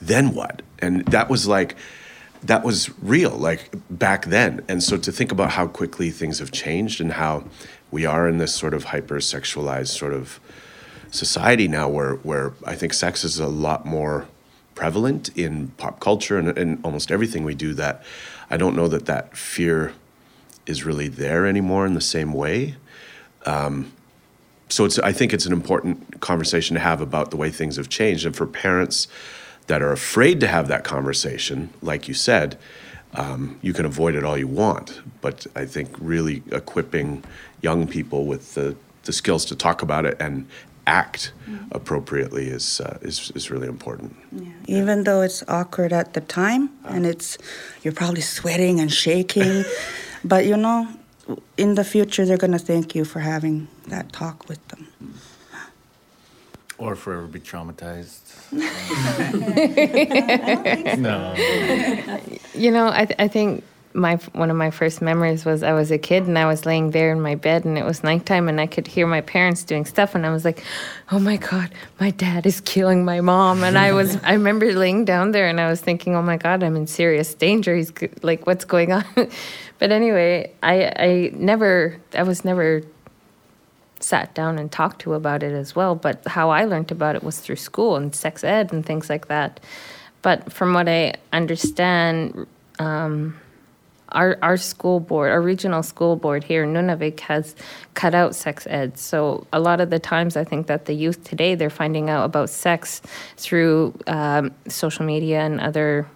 Then 0.00 0.34
what? 0.34 0.62
And 0.80 1.06
that 1.06 1.30
was 1.30 1.48
like, 1.48 1.76
that 2.44 2.64
was 2.64 2.90
real, 3.00 3.30
like 3.30 3.70
back 3.90 4.26
then. 4.26 4.64
And 4.68 4.82
so 4.82 4.96
to 4.96 5.10
think 5.10 5.32
about 5.32 5.50
how 5.50 5.66
quickly 5.66 6.10
things 6.10 6.38
have 6.38 6.52
changed 6.52 7.00
and 7.00 7.12
how 7.12 7.44
we 7.90 8.04
are 8.04 8.28
in 8.28 8.38
this 8.38 8.54
sort 8.54 8.74
of 8.74 8.84
hyper 8.84 9.16
sexualized 9.16 9.88
sort 9.88 10.12
of 10.12 10.40
society 11.10 11.68
now 11.68 11.88
where, 11.88 12.14
where 12.16 12.52
I 12.66 12.74
think 12.74 12.92
sex 12.92 13.24
is 13.24 13.38
a 13.38 13.46
lot 13.46 13.86
more 13.86 14.28
prevalent 14.74 15.30
in 15.36 15.68
pop 15.76 16.00
culture 16.00 16.36
and, 16.38 16.56
and 16.58 16.84
almost 16.84 17.10
everything 17.10 17.44
we 17.44 17.54
do 17.54 17.72
that 17.74 18.02
I 18.50 18.56
don't 18.56 18.76
know 18.76 18.88
that 18.88 19.06
that 19.06 19.36
fear 19.36 19.92
is 20.66 20.84
really 20.84 21.08
there 21.08 21.46
anymore 21.46 21.86
in 21.86 21.94
the 21.94 22.00
same 22.00 22.32
way. 22.32 22.76
Um, 23.46 23.92
so 24.68 24.84
it's, 24.84 24.98
I 24.98 25.12
think 25.12 25.32
it's 25.32 25.46
an 25.46 25.52
important 25.52 26.20
conversation 26.20 26.74
to 26.74 26.80
have 26.80 27.00
about 27.00 27.30
the 27.30 27.36
way 27.36 27.50
things 27.50 27.76
have 27.76 27.88
changed. 27.88 28.26
And 28.26 28.34
for 28.34 28.46
parents 28.46 29.08
that 29.66 29.82
are 29.82 29.92
afraid 29.92 30.40
to 30.40 30.46
have 30.46 30.68
that 30.68 30.84
conversation, 30.84 31.70
like 31.80 32.08
you 32.08 32.14
said, 32.14 32.58
um, 33.14 33.58
you 33.62 33.72
can 33.72 33.86
avoid 33.86 34.14
it 34.14 34.24
all 34.24 34.36
you 34.36 34.48
want. 34.48 35.00
But 35.20 35.46
I 35.54 35.64
think 35.66 35.90
really 35.98 36.42
equipping 36.50 37.24
young 37.62 37.86
people 37.86 38.26
with 38.26 38.54
the, 38.54 38.76
the 39.04 39.12
skills 39.12 39.44
to 39.46 39.56
talk 39.56 39.82
about 39.82 40.04
it 40.04 40.16
and 40.20 40.46
act 40.86 41.32
appropriately 41.72 42.46
is, 42.48 42.80
uh, 42.80 42.98
is, 43.00 43.32
is 43.34 43.50
really 43.50 43.68
important. 43.68 44.14
Yeah. 44.32 44.48
Even 44.66 45.04
though 45.04 45.22
it's 45.22 45.42
awkward 45.48 45.92
at 45.92 46.12
the 46.12 46.20
time 46.20 46.70
and 46.84 47.06
it's 47.06 47.38
you're 47.82 47.94
probably 47.94 48.20
sweating 48.20 48.80
and 48.80 48.92
shaking, 48.92 49.64
but 50.24 50.44
you 50.44 50.56
know, 50.56 50.88
in 51.56 51.74
the 51.74 51.84
future 51.84 52.26
they're 52.26 52.36
gonna 52.36 52.58
thank 52.58 52.94
you 52.94 53.04
for 53.04 53.20
having 53.20 53.68
that 53.88 54.12
talk 54.12 54.46
with 54.48 54.66
them. 54.68 54.88
Or 56.76 56.96
forever 56.96 57.26
be 57.26 57.40
traumatized. 57.40 58.20
no. 60.98 61.34
you 62.54 62.70
know, 62.70 62.90
I 62.92 63.04
th- 63.04 63.18
I 63.18 63.28
think 63.28 63.64
my 63.94 64.16
one 64.32 64.50
of 64.50 64.56
my 64.56 64.70
first 64.70 65.00
memories 65.00 65.44
was 65.44 65.62
I 65.62 65.72
was 65.72 65.92
a 65.92 65.98
kid 65.98 66.26
and 66.26 66.36
I 66.36 66.46
was 66.46 66.66
laying 66.66 66.90
there 66.90 67.12
in 67.12 67.20
my 67.20 67.36
bed 67.36 67.64
and 67.64 67.78
it 67.78 67.84
was 67.84 68.02
nighttime 68.02 68.48
and 68.48 68.60
I 68.60 68.66
could 68.66 68.88
hear 68.88 69.06
my 69.06 69.20
parents 69.20 69.62
doing 69.62 69.84
stuff 69.84 70.16
and 70.16 70.26
I 70.26 70.30
was 70.30 70.44
like, 70.44 70.64
"Oh 71.12 71.20
my 71.20 71.36
god, 71.36 71.70
my 72.00 72.10
dad 72.10 72.44
is 72.44 72.60
killing 72.60 73.04
my 73.04 73.20
mom." 73.20 73.62
And 73.62 73.78
I 73.78 73.92
was 73.92 74.16
I 74.24 74.32
remember 74.32 74.72
laying 74.72 75.04
down 75.04 75.30
there 75.30 75.46
and 75.46 75.60
I 75.60 75.70
was 75.70 75.80
thinking, 75.80 76.16
"Oh 76.16 76.22
my 76.22 76.36
god, 76.36 76.64
I'm 76.64 76.74
in 76.74 76.88
serious 76.88 77.34
danger. 77.34 77.76
He's 77.76 77.92
like 78.22 78.46
what's 78.46 78.64
going 78.64 78.92
on?" 78.92 79.04
but 79.78 79.92
anyway, 79.92 80.52
I 80.62 80.92
I 80.96 81.30
never 81.34 82.00
I 82.14 82.24
was 82.24 82.44
never 82.44 82.82
sat 84.04 84.34
down 84.34 84.58
and 84.58 84.70
talked 84.70 85.00
to 85.00 85.14
about 85.14 85.42
it 85.42 85.52
as 85.52 85.74
well, 85.74 85.94
but 85.94 86.26
how 86.26 86.50
I 86.50 86.64
learned 86.64 86.92
about 86.92 87.16
it 87.16 87.22
was 87.22 87.38
through 87.40 87.56
school 87.56 87.96
and 87.96 88.14
sex 88.14 88.44
ed 88.44 88.72
and 88.72 88.84
things 88.84 89.08
like 89.08 89.28
that. 89.28 89.60
But 90.22 90.52
from 90.52 90.74
what 90.74 90.88
I 90.88 91.14
understand, 91.32 92.46
um, 92.78 93.40
our 94.10 94.38
our 94.42 94.56
school 94.56 95.00
board, 95.00 95.30
our 95.30 95.42
regional 95.42 95.82
school 95.82 96.16
board 96.16 96.44
here 96.44 96.64
in 96.64 96.72
Nunavik 96.72 97.20
has 97.20 97.56
cut 97.94 98.14
out 98.14 98.34
sex 98.34 98.66
ed. 98.68 98.98
So 98.98 99.46
a 99.52 99.58
lot 99.58 99.80
of 99.80 99.90
the 99.90 99.98
times, 99.98 100.36
I 100.36 100.44
think 100.44 100.66
that 100.68 100.84
the 100.86 100.94
youth 100.94 101.24
today 101.24 101.54
they're 101.54 101.70
finding 101.70 102.08
out 102.08 102.24
about 102.24 102.50
sex 102.50 103.02
through 103.36 103.94
um, 104.06 104.52
social 104.68 105.04
media 105.04 105.40
and 105.40 105.60
other, 105.60 106.06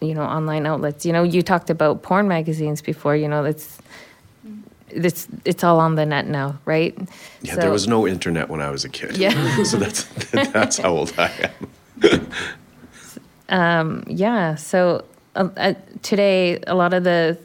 you 0.00 0.14
know, 0.14 0.22
online 0.22 0.66
outlets. 0.66 1.06
You 1.06 1.12
know, 1.12 1.22
you 1.22 1.42
talked 1.42 1.70
about 1.70 2.02
porn 2.02 2.28
magazines 2.28 2.82
before. 2.82 3.16
You 3.16 3.28
know, 3.28 3.44
it's 3.44 3.78
it's 4.90 5.26
it's 5.44 5.64
all 5.64 5.80
on 5.80 5.94
the 5.96 6.06
net 6.06 6.26
now, 6.26 6.58
right? 6.64 6.96
Yeah, 7.42 7.54
So- 7.54 7.60
there 7.60 7.70
was 7.70 7.86
no 7.88 8.06
internet 8.06 8.48
when 8.48 8.60
I 8.60 8.70
was 8.70 8.84
a 8.84 8.88
kid. 8.88 9.16
Yeah. 9.16 9.62
so 9.70 9.76
that's 9.78 10.04
that's 10.52 10.78
how 10.78 10.90
old 10.96 11.12
I 11.18 11.50
am. 13.48 14.04
yeah 14.08 14.54
so 14.56 15.04
uh, 15.34 15.48
uh, 15.56 15.74
today 16.02 16.58
a 16.66 16.74
lot 16.74 16.92
of 16.92 17.04
the 17.04 17.38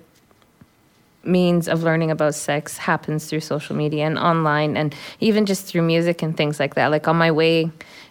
means 1.24 1.68
of 1.68 1.84
learning 1.84 2.10
about 2.10 2.34
sex 2.34 2.78
happens 2.78 3.28
through 3.28 3.40
social 3.40 3.76
media 3.76 4.06
and 4.06 4.18
online 4.18 4.76
and 4.76 4.96
even 5.20 5.46
just 5.46 5.66
through 5.66 5.84
music 5.84 6.24
and 6.24 6.36
things 6.36 6.60
like 6.60 6.74
that 6.76 6.88
like 6.88 7.08
on 7.08 7.16
my 7.16 7.30
way 7.32 7.70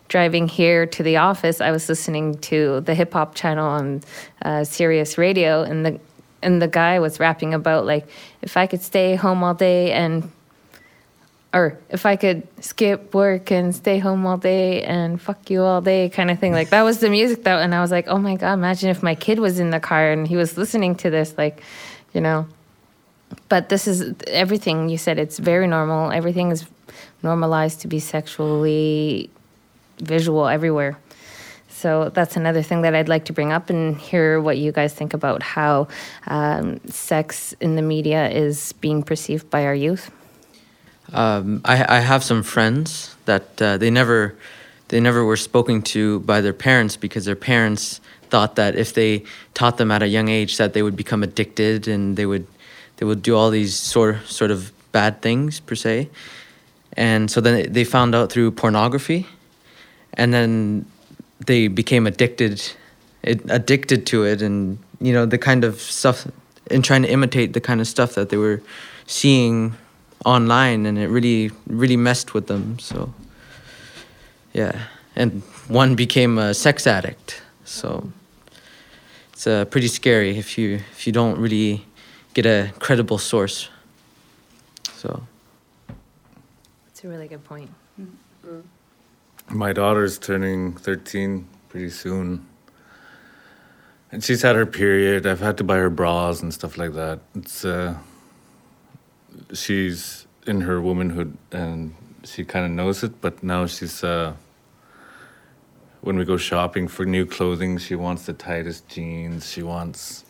driving 0.08 0.46
here 0.46 0.86
to 0.86 1.02
the 1.02 1.16
office 1.16 1.60
i 1.60 1.70
was 1.72 1.88
listening 1.88 2.38
to 2.38 2.80
the 2.82 2.94
hip 2.94 3.12
hop 3.12 3.34
channel 3.34 3.66
on 3.66 4.00
uh, 4.42 4.62
Sirius 4.62 5.18
radio 5.18 5.62
and 5.62 5.84
the 5.84 5.98
and 6.42 6.60
the 6.60 6.68
guy 6.68 6.98
was 6.98 7.20
rapping 7.20 7.54
about 7.54 7.86
like 7.86 8.06
if 8.42 8.56
i 8.56 8.66
could 8.66 8.82
stay 8.82 9.14
home 9.14 9.42
all 9.44 9.54
day 9.54 9.92
and 9.92 10.30
or 11.52 11.78
if 11.88 12.06
I 12.06 12.16
could 12.16 12.46
skip 12.62 13.12
work 13.12 13.50
and 13.50 13.74
stay 13.74 13.98
home 13.98 14.24
all 14.24 14.36
day 14.36 14.82
and 14.82 15.20
fuck 15.20 15.50
you 15.50 15.62
all 15.62 15.80
day 15.80 16.08
kind 16.08 16.30
of 16.30 16.38
thing. 16.38 16.52
Like 16.52 16.70
that 16.70 16.82
was 16.82 16.98
the 16.98 17.10
music 17.10 17.44
that 17.44 17.60
and 17.60 17.74
I 17.74 17.80
was 17.80 17.90
like, 17.90 18.06
"Oh 18.06 18.18
my 18.18 18.36
god, 18.36 18.54
imagine 18.54 18.88
if 18.90 19.02
my 19.02 19.14
kid 19.14 19.40
was 19.40 19.58
in 19.58 19.70
the 19.70 19.80
car 19.80 20.12
and 20.12 20.28
he 20.28 20.36
was 20.36 20.56
listening 20.56 20.94
to 20.96 21.10
this 21.10 21.34
like, 21.36 21.62
you 22.12 22.20
know." 22.20 22.46
But 23.48 23.68
this 23.68 23.86
is 23.86 24.14
everything 24.28 24.88
you 24.88 24.98
said 24.98 25.18
it's 25.18 25.38
very 25.38 25.66
normal. 25.66 26.12
Everything 26.12 26.50
is 26.50 26.66
normalized 27.22 27.80
to 27.80 27.88
be 27.88 27.98
sexually 27.98 29.30
visual 29.98 30.46
everywhere. 30.46 30.98
So 31.80 32.10
that's 32.10 32.36
another 32.36 32.60
thing 32.60 32.82
that 32.82 32.94
I'd 32.94 33.08
like 33.08 33.24
to 33.24 33.32
bring 33.32 33.52
up 33.52 33.70
and 33.70 33.96
hear 33.96 34.38
what 34.38 34.58
you 34.58 34.70
guys 34.70 34.92
think 34.92 35.14
about 35.14 35.42
how 35.42 35.88
um, 36.26 36.78
sex 36.86 37.54
in 37.58 37.74
the 37.74 37.80
media 37.80 38.28
is 38.28 38.74
being 38.74 39.02
perceived 39.02 39.48
by 39.48 39.64
our 39.64 39.74
youth. 39.74 40.10
Um, 41.14 41.62
I, 41.64 41.96
I 41.96 42.00
have 42.00 42.22
some 42.22 42.42
friends 42.42 43.16
that 43.24 43.62
uh, 43.62 43.78
they 43.78 43.90
never 43.90 44.36
they 44.88 45.00
never 45.00 45.24
were 45.24 45.38
spoken 45.38 45.80
to 45.94 46.20
by 46.20 46.42
their 46.42 46.52
parents 46.52 46.96
because 46.96 47.24
their 47.24 47.34
parents 47.36 48.00
thought 48.28 48.56
that 48.56 48.76
if 48.76 48.92
they 48.92 49.24
taught 49.54 49.78
them 49.78 49.90
at 49.90 50.02
a 50.02 50.08
young 50.08 50.28
age 50.28 50.58
that 50.58 50.74
they 50.74 50.82
would 50.82 50.96
become 50.96 51.22
addicted 51.22 51.88
and 51.88 52.16
they 52.18 52.26
would 52.26 52.46
they 52.98 53.06
would 53.06 53.22
do 53.22 53.34
all 53.34 53.48
these 53.48 53.74
sort 53.74 54.26
sort 54.26 54.50
of 54.50 54.70
bad 54.92 55.22
things 55.22 55.60
per 55.60 55.74
se, 55.74 56.10
and 56.92 57.30
so 57.30 57.40
then 57.40 57.72
they 57.72 57.84
found 57.84 58.14
out 58.14 58.30
through 58.30 58.50
pornography, 58.50 59.26
and 60.12 60.34
then 60.34 60.84
they 61.46 61.68
became 61.68 62.06
addicted 62.06 62.72
addicted 63.24 64.06
to 64.06 64.24
it 64.24 64.40
and 64.40 64.78
you 65.00 65.12
know 65.12 65.26
the 65.26 65.38
kind 65.38 65.64
of 65.64 65.80
stuff 65.80 66.26
and 66.70 66.84
trying 66.84 67.02
to 67.02 67.10
imitate 67.10 67.52
the 67.52 67.60
kind 67.60 67.80
of 67.80 67.86
stuff 67.86 68.14
that 68.14 68.30
they 68.30 68.36
were 68.36 68.62
seeing 69.06 69.74
online 70.24 70.86
and 70.86 70.98
it 70.98 71.08
really 71.08 71.50
really 71.66 71.96
messed 71.96 72.32
with 72.32 72.46
them 72.46 72.78
so 72.78 73.12
yeah 74.52 74.86
and 75.16 75.42
one 75.68 75.94
became 75.94 76.38
a 76.38 76.54
sex 76.54 76.86
addict 76.86 77.42
so 77.64 78.10
it's 79.32 79.46
uh, 79.46 79.64
pretty 79.66 79.88
scary 79.88 80.38
if 80.38 80.56
you 80.56 80.80
if 80.92 81.06
you 81.06 81.12
don't 81.12 81.38
really 81.38 81.84
get 82.34 82.46
a 82.46 82.72
credible 82.78 83.18
source 83.18 83.68
so 84.94 85.22
That's 87.00 87.04
a 87.04 87.08
really 87.08 87.28
good 87.28 87.44
point. 87.44 87.70
My 89.52 89.72
daughter's 89.72 90.16
turning 90.16 90.76
13 90.76 91.44
pretty 91.70 91.90
soon. 91.90 92.46
And 94.12 94.22
she's 94.22 94.42
had 94.42 94.54
her 94.54 94.64
period. 94.64 95.26
I've 95.26 95.40
had 95.40 95.56
to 95.58 95.64
buy 95.64 95.76
her 95.76 95.90
bras 95.90 96.40
and 96.40 96.54
stuff 96.54 96.78
like 96.78 96.92
that. 96.94 97.18
It's 97.34 97.64
uh 97.64 97.96
she's 99.52 100.28
in 100.46 100.60
her 100.60 100.80
womanhood 100.80 101.36
and 101.50 101.94
she 102.22 102.44
kind 102.44 102.64
of 102.64 102.70
knows 102.70 103.02
it, 103.02 103.20
but 103.20 103.42
now 103.42 103.66
she's 103.66 104.04
uh 104.04 104.34
when 106.02 106.16
we 106.16 106.24
go 106.24 106.36
shopping 106.36 106.86
for 106.86 107.04
new 107.04 107.26
clothing, 107.26 107.76
she 107.78 107.96
wants 107.96 108.26
the 108.26 108.32
tightest 108.32 108.86
jeans. 108.88 109.50
She 109.50 109.64
wants 109.64 110.24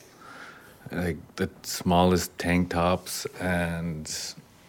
like 0.90 1.18
the 1.36 1.50
smallest 1.62 2.36
tank 2.38 2.70
tops 2.70 3.26
and 3.38 4.10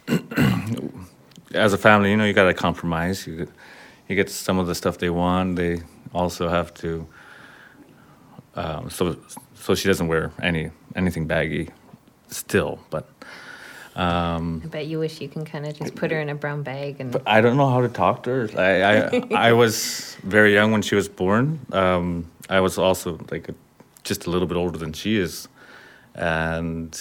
as 1.54 1.72
a 1.72 1.78
family, 1.78 2.12
you 2.12 2.18
know, 2.18 2.26
you 2.26 2.34
got 2.34 2.46
to 2.46 2.54
compromise. 2.54 3.26
You 3.26 3.48
you 4.12 4.16
get 4.16 4.30
some 4.30 4.60
of 4.60 4.68
the 4.68 4.76
stuff 4.76 4.98
they 4.98 5.10
want. 5.10 5.56
They 5.56 5.82
also 6.14 6.50
have 6.50 6.74
to. 6.76 7.08
Um, 8.56 8.90
so 8.90 9.18
so 9.56 9.74
she 9.74 9.88
doesn't 9.88 10.08
wear 10.08 10.32
any 10.42 10.72
anything 10.96 11.26
baggy, 11.26 11.70
still. 12.28 12.80
But 12.90 13.08
um, 13.96 14.62
I 14.64 14.68
bet 14.68 14.88
you 14.88 15.00
wish 15.00 15.22
you 15.22 15.30
can 15.30 15.46
kind 15.46 15.66
of 15.66 15.78
just 15.78 15.96
put 15.96 16.12
her 16.12 16.20
in 16.20 16.30
a 16.30 16.36
brown 16.36 16.62
bag 16.64 16.98
and. 17.00 17.16
I 17.26 17.42
don't 17.42 17.58
know 17.58 17.70
how 17.70 17.82
to 17.82 17.90
talk 17.90 18.24
to 18.24 18.30
her. 18.30 18.50
I 18.58 18.82
I, 18.82 19.50
I 19.50 19.54
was 19.64 20.18
very 20.24 20.54
young 20.54 20.72
when 20.72 20.82
she 20.82 20.96
was 20.96 21.08
born. 21.08 21.66
Um, 21.72 22.30
I 22.50 22.60
was 22.60 22.78
also 22.78 23.18
like 23.32 23.48
a, 23.48 23.56
just 24.04 24.28
a 24.28 24.30
little 24.30 24.48
bit 24.48 24.58
older 24.58 24.78
than 24.78 24.92
she 24.92 25.18
is, 25.18 25.48
and 26.16 27.00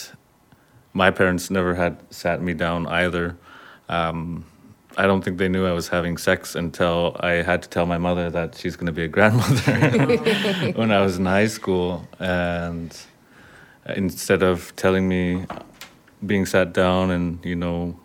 my 0.93 1.11
parents 1.11 1.51
never 1.51 1.75
had 1.75 1.99
sat 2.11 2.41
me 2.41 2.55
down 2.55 2.87
either. 2.87 3.37
Um, 3.89 4.45
I 5.01 5.07
don't 5.07 5.23
think 5.25 5.39
they 5.39 5.49
knew 5.49 5.65
I 5.65 5.73
was 5.73 5.89
having 5.89 6.19
sex 6.19 6.55
until 6.55 7.17
I 7.21 7.31
had 7.51 7.63
to 7.63 7.71
tell 7.71 7.87
my 7.87 7.97
mother 7.97 8.29
that 8.29 8.55
she's 8.59 8.77
going 8.77 8.89
to 8.89 8.93
be 8.93 9.05
a 9.05 9.09
grandmother 9.09 10.73
when 10.81 10.93
I 10.93 11.01
was 11.01 11.17
in 11.17 11.25
high 11.25 11.47
school. 11.47 12.07
And 12.19 12.95
instead 13.97 14.43
of 14.43 14.77
telling 14.77 15.09
me, 15.09 15.47
being 16.27 16.45
sat 16.45 16.75
down 16.75 17.11
and, 17.11 17.43
you 17.43 17.57
know, 17.57 17.99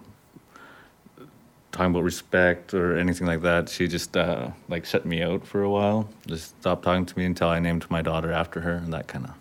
talking 1.73 1.91
about 1.91 2.03
respect 2.03 2.73
or 2.73 2.97
anything 2.97 3.27
like 3.27 3.41
that, 3.41 3.67
she 3.67 3.89
just 3.89 4.15
uh, 4.15 4.51
like 4.69 4.85
shut 4.85 5.05
me 5.05 5.21
out 5.21 5.45
for 5.45 5.63
a 5.63 5.69
while. 5.69 6.07
Just 6.27 6.57
stopped 6.61 6.85
talking 6.85 7.05
to 7.05 7.19
me 7.19 7.25
until 7.25 7.49
I 7.49 7.59
named 7.59 7.91
my 7.91 8.01
daughter 8.01 8.31
after 8.31 8.61
her 8.61 8.75
and 8.75 8.93
that 8.93 9.07
kind 9.07 9.25
of. 9.25 9.33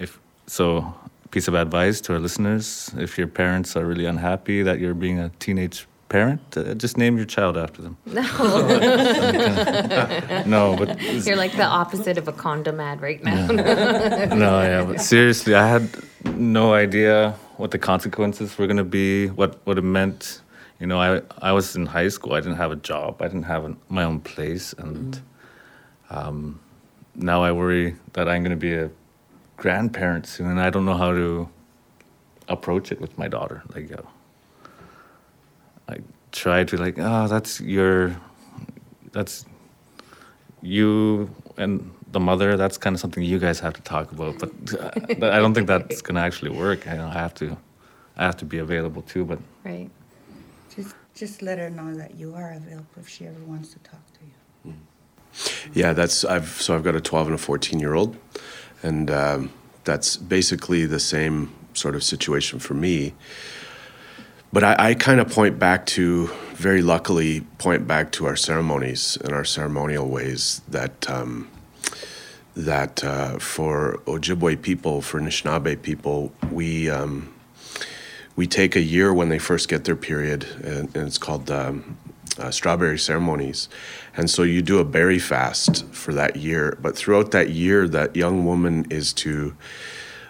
If 0.00 0.18
so, 0.48 0.94
piece 1.30 1.46
of 1.46 1.54
advice 1.54 2.00
to 2.00 2.14
our 2.14 2.18
listeners: 2.18 2.90
if 2.96 3.16
your 3.18 3.28
parents 3.28 3.76
are 3.76 3.86
really 3.86 4.06
unhappy 4.06 4.64
that 4.64 4.80
you're 4.80 4.94
being 4.94 5.20
a 5.20 5.28
teenage 5.38 5.86
parent, 6.10 6.40
uh, 6.56 6.74
just 6.74 6.98
name 6.98 7.16
your 7.16 7.24
child 7.24 7.56
after 7.56 7.80
them. 7.80 7.96
No, 8.04 8.22
but 10.78 11.00
You're 11.24 11.36
like 11.36 11.52
the 11.52 11.64
opposite 11.64 12.18
of 12.18 12.28
a 12.28 12.32
condom 12.32 12.80
ad 12.80 13.00
right 13.00 13.22
now. 13.24 13.46
no, 13.46 14.60
yeah, 14.60 14.84
but 14.84 15.00
seriously, 15.00 15.54
I 15.54 15.66
had 15.66 15.88
no 16.36 16.74
idea 16.74 17.34
what 17.56 17.70
the 17.70 17.78
consequences 17.78 18.58
were 18.58 18.66
going 18.66 18.76
to 18.76 18.84
be, 18.84 19.28
what 19.28 19.58
what 19.64 19.78
it 19.78 19.82
meant. 19.82 20.42
You 20.80 20.86
know, 20.86 21.00
I 21.00 21.22
I 21.40 21.52
was 21.52 21.76
in 21.76 21.86
high 21.86 22.08
school. 22.08 22.34
I 22.34 22.40
didn't 22.40 22.58
have 22.58 22.72
a 22.72 22.76
job. 22.76 23.22
I 23.22 23.28
didn't 23.28 23.44
have 23.54 23.64
an, 23.64 23.76
my 23.88 24.04
own 24.04 24.20
place, 24.20 24.74
and 24.74 25.20
um, 26.10 26.60
now 27.14 27.42
I 27.42 27.52
worry 27.52 27.96
that 28.12 28.28
I'm 28.28 28.42
going 28.42 28.50
to 28.50 28.56
be 28.56 28.74
a 28.74 28.90
grandparent 29.56 30.26
soon. 30.26 30.48
And 30.48 30.60
I 30.60 30.70
don't 30.70 30.84
know 30.84 30.96
how 30.96 31.12
to 31.12 31.48
approach 32.48 32.90
it 32.92 33.00
with 33.00 33.16
my 33.16 33.28
daughter. 33.28 33.62
Like, 33.74 33.92
uh, 33.92 34.02
I 35.90 35.98
try 36.32 36.64
to 36.64 36.76
like, 36.76 36.96
oh, 36.98 37.26
that's 37.26 37.60
your, 37.60 38.16
that's 39.12 39.44
you 40.62 41.30
and 41.56 41.90
the 42.12 42.20
mother. 42.20 42.56
That's 42.56 42.78
kind 42.78 42.94
of 42.94 43.00
something 43.00 43.22
you 43.22 43.38
guys 43.38 43.60
have 43.60 43.74
to 43.74 43.82
talk 43.82 44.12
about. 44.12 44.38
But 44.38 44.50
uh, 44.74 44.90
I 45.26 45.38
don't 45.38 45.54
think 45.54 45.66
that's 45.66 46.00
going 46.06 46.14
to 46.14 46.20
actually 46.20 46.50
work. 46.50 46.86
I, 46.86 46.92
I 46.92 47.12
have 47.12 47.34
to, 47.34 47.56
I 48.16 48.24
have 48.24 48.36
to 48.38 48.44
be 48.44 48.58
available 48.58 49.02
too. 49.02 49.24
But 49.24 49.38
right. 49.64 49.90
Just 50.74 50.94
just 51.14 51.42
let 51.42 51.58
her 51.58 51.68
know 51.68 51.94
that 51.94 52.14
you 52.14 52.34
are 52.34 52.52
available 52.52 52.86
if 52.96 53.08
she 53.08 53.26
ever 53.26 53.42
wants 53.44 53.72
to 53.72 53.78
talk 53.80 54.00
to 54.14 54.20
you. 54.24 54.74
Yeah, 55.74 55.92
that's 55.92 56.24
I've 56.24 56.48
so 56.48 56.74
I've 56.74 56.84
got 56.84 56.94
a 56.94 57.00
12 57.00 57.28
and 57.28 57.34
a 57.34 57.38
14 57.38 57.78
year 57.78 57.94
old, 57.94 58.16
and 58.82 59.10
um, 59.10 59.52
that's 59.84 60.16
basically 60.16 60.86
the 60.86 61.00
same 61.00 61.52
sort 61.74 61.94
of 61.94 62.02
situation 62.02 62.58
for 62.58 62.74
me. 62.74 63.14
But 64.52 64.64
I, 64.64 64.76
I 64.78 64.94
kind 64.94 65.20
of 65.20 65.30
point 65.30 65.58
back 65.58 65.86
to 65.86 66.26
very 66.54 66.82
luckily 66.82 67.40
point 67.58 67.86
back 67.86 68.12
to 68.12 68.26
our 68.26 68.36
ceremonies 68.36 69.16
and 69.22 69.32
our 69.32 69.44
ceremonial 69.44 70.08
ways 70.08 70.60
that 70.68 71.08
um, 71.08 71.48
that 72.56 73.04
uh, 73.04 73.38
for 73.38 74.00
Ojibwe 74.06 74.60
people, 74.60 75.02
for 75.02 75.20
Anishinaabe 75.20 75.80
people, 75.82 76.32
we. 76.50 76.90
Um, 76.90 77.34
we 78.36 78.46
take 78.46 78.74
a 78.74 78.80
year 78.80 79.12
when 79.12 79.28
they 79.28 79.38
first 79.38 79.68
get 79.68 79.84
their 79.84 79.96
period, 79.96 80.46
and, 80.64 80.96
and 80.96 81.06
it's 81.06 81.18
called 81.18 81.50
um, 81.50 81.98
uh, 82.38 82.50
strawberry 82.50 82.98
ceremonies. 82.98 83.68
And 84.16 84.30
so 84.30 84.44
you 84.44 84.62
do 84.62 84.78
a 84.78 84.84
berry 84.84 85.18
fast 85.18 85.84
for 85.92 86.14
that 86.14 86.36
year. 86.36 86.78
But 86.80 86.96
throughout 86.96 87.32
that 87.32 87.50
year, 87.50 87.86
that 87.88 88.16
young 88.16 88.46
woman 88.46 88.86
is 88.88 89.12
to 89.14 89.54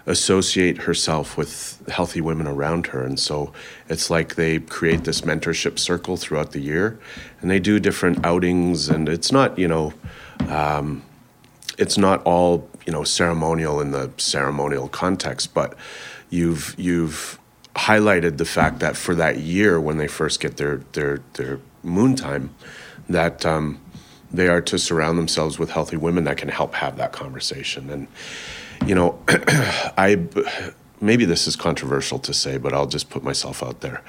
associate 0.05 0.79
herself 0.79 1.37
with 1.37 1.81
healthy 1.87 2.21
women 2.21 2.47
around 2.47 2.87
her. 2.87 3.03
And 3.03 3.19
so 3.19 3.53
it's 3.87 4.09
like 4.09 4.35
they 4.35 4.59
create 4.59 5.03
this 5.03 5.21
mentorship 5.21 5.77
circle 5.77 6.17
throughout 6.17 6.51
the 6.51 6.59
year, 6.59 6.99
and 7.41 7.51
they 7.51 7.59
do 7.59 7.79
different 7.79 8.25
outings. 8.25 8.89
And 8.89 9.07
it's 9.07 9.31
not, 9.31 9.57
you 9.57 9.67
know, 9.67 9.93
um, 10.47 11.03
it's 11.77 11.97
not 11.97 12.21
all 12.23 12.69
you 12.85 12.93
know 12.93 13.03
ceremonial 13.03 13.79
in 13.81 13.91
the 13.91 14.11
ceremonial 14.17 14.87
context, 14.87 15.53
but 15.53 15.75
you've 16.29 16.75
you've 16.77 17.39
highlighted 17.75 18.37
the 18.37 18.45
fact 18.45 18.79
that 18.79 18.97
for 18.97 19.15
that 19.15 19.37
year 19.37 19.79
when 19.79 19.97
they 19.97 20.07
first 20.07 20.39
get 20.39 20.57
their 20.57 20.77
their 20.93 21.21
their 21.33 21.59
moon 21.83 22.15
time, 22.15 22.53
that 23.07 23.45
um, 23.45 23.79
they 24.31 24.47
are 24.47 24.61
to 24.61 24.77
surround 24.77 25.17
themselves 25.17 25.59
with 25.59 25.71
healthy 25.71 25.97
women 25.97 26.23
that 26.23 26.37
can 26.37 26.49
help 26.49 26.75
have 26.75 26.97
that 26.97 27.11
conversation. 27.11 27.89
And 27.89 28.07
you 28.85 28.95
know, 28.95 29.19
I 29.27 30.19
maybe 30.99 31.25
this 31.25 31.47
is 31.47 31.55
controversial 31.55 32.19
to 32.19 32.33
say, 32.33 32.57
but 32.57 32.73
I'll 32.73 32.87
just 32.87 33.09
put 33.09 33.23
myself 33.23 33.63
out 33.63 33.81
there. 33.81 34.03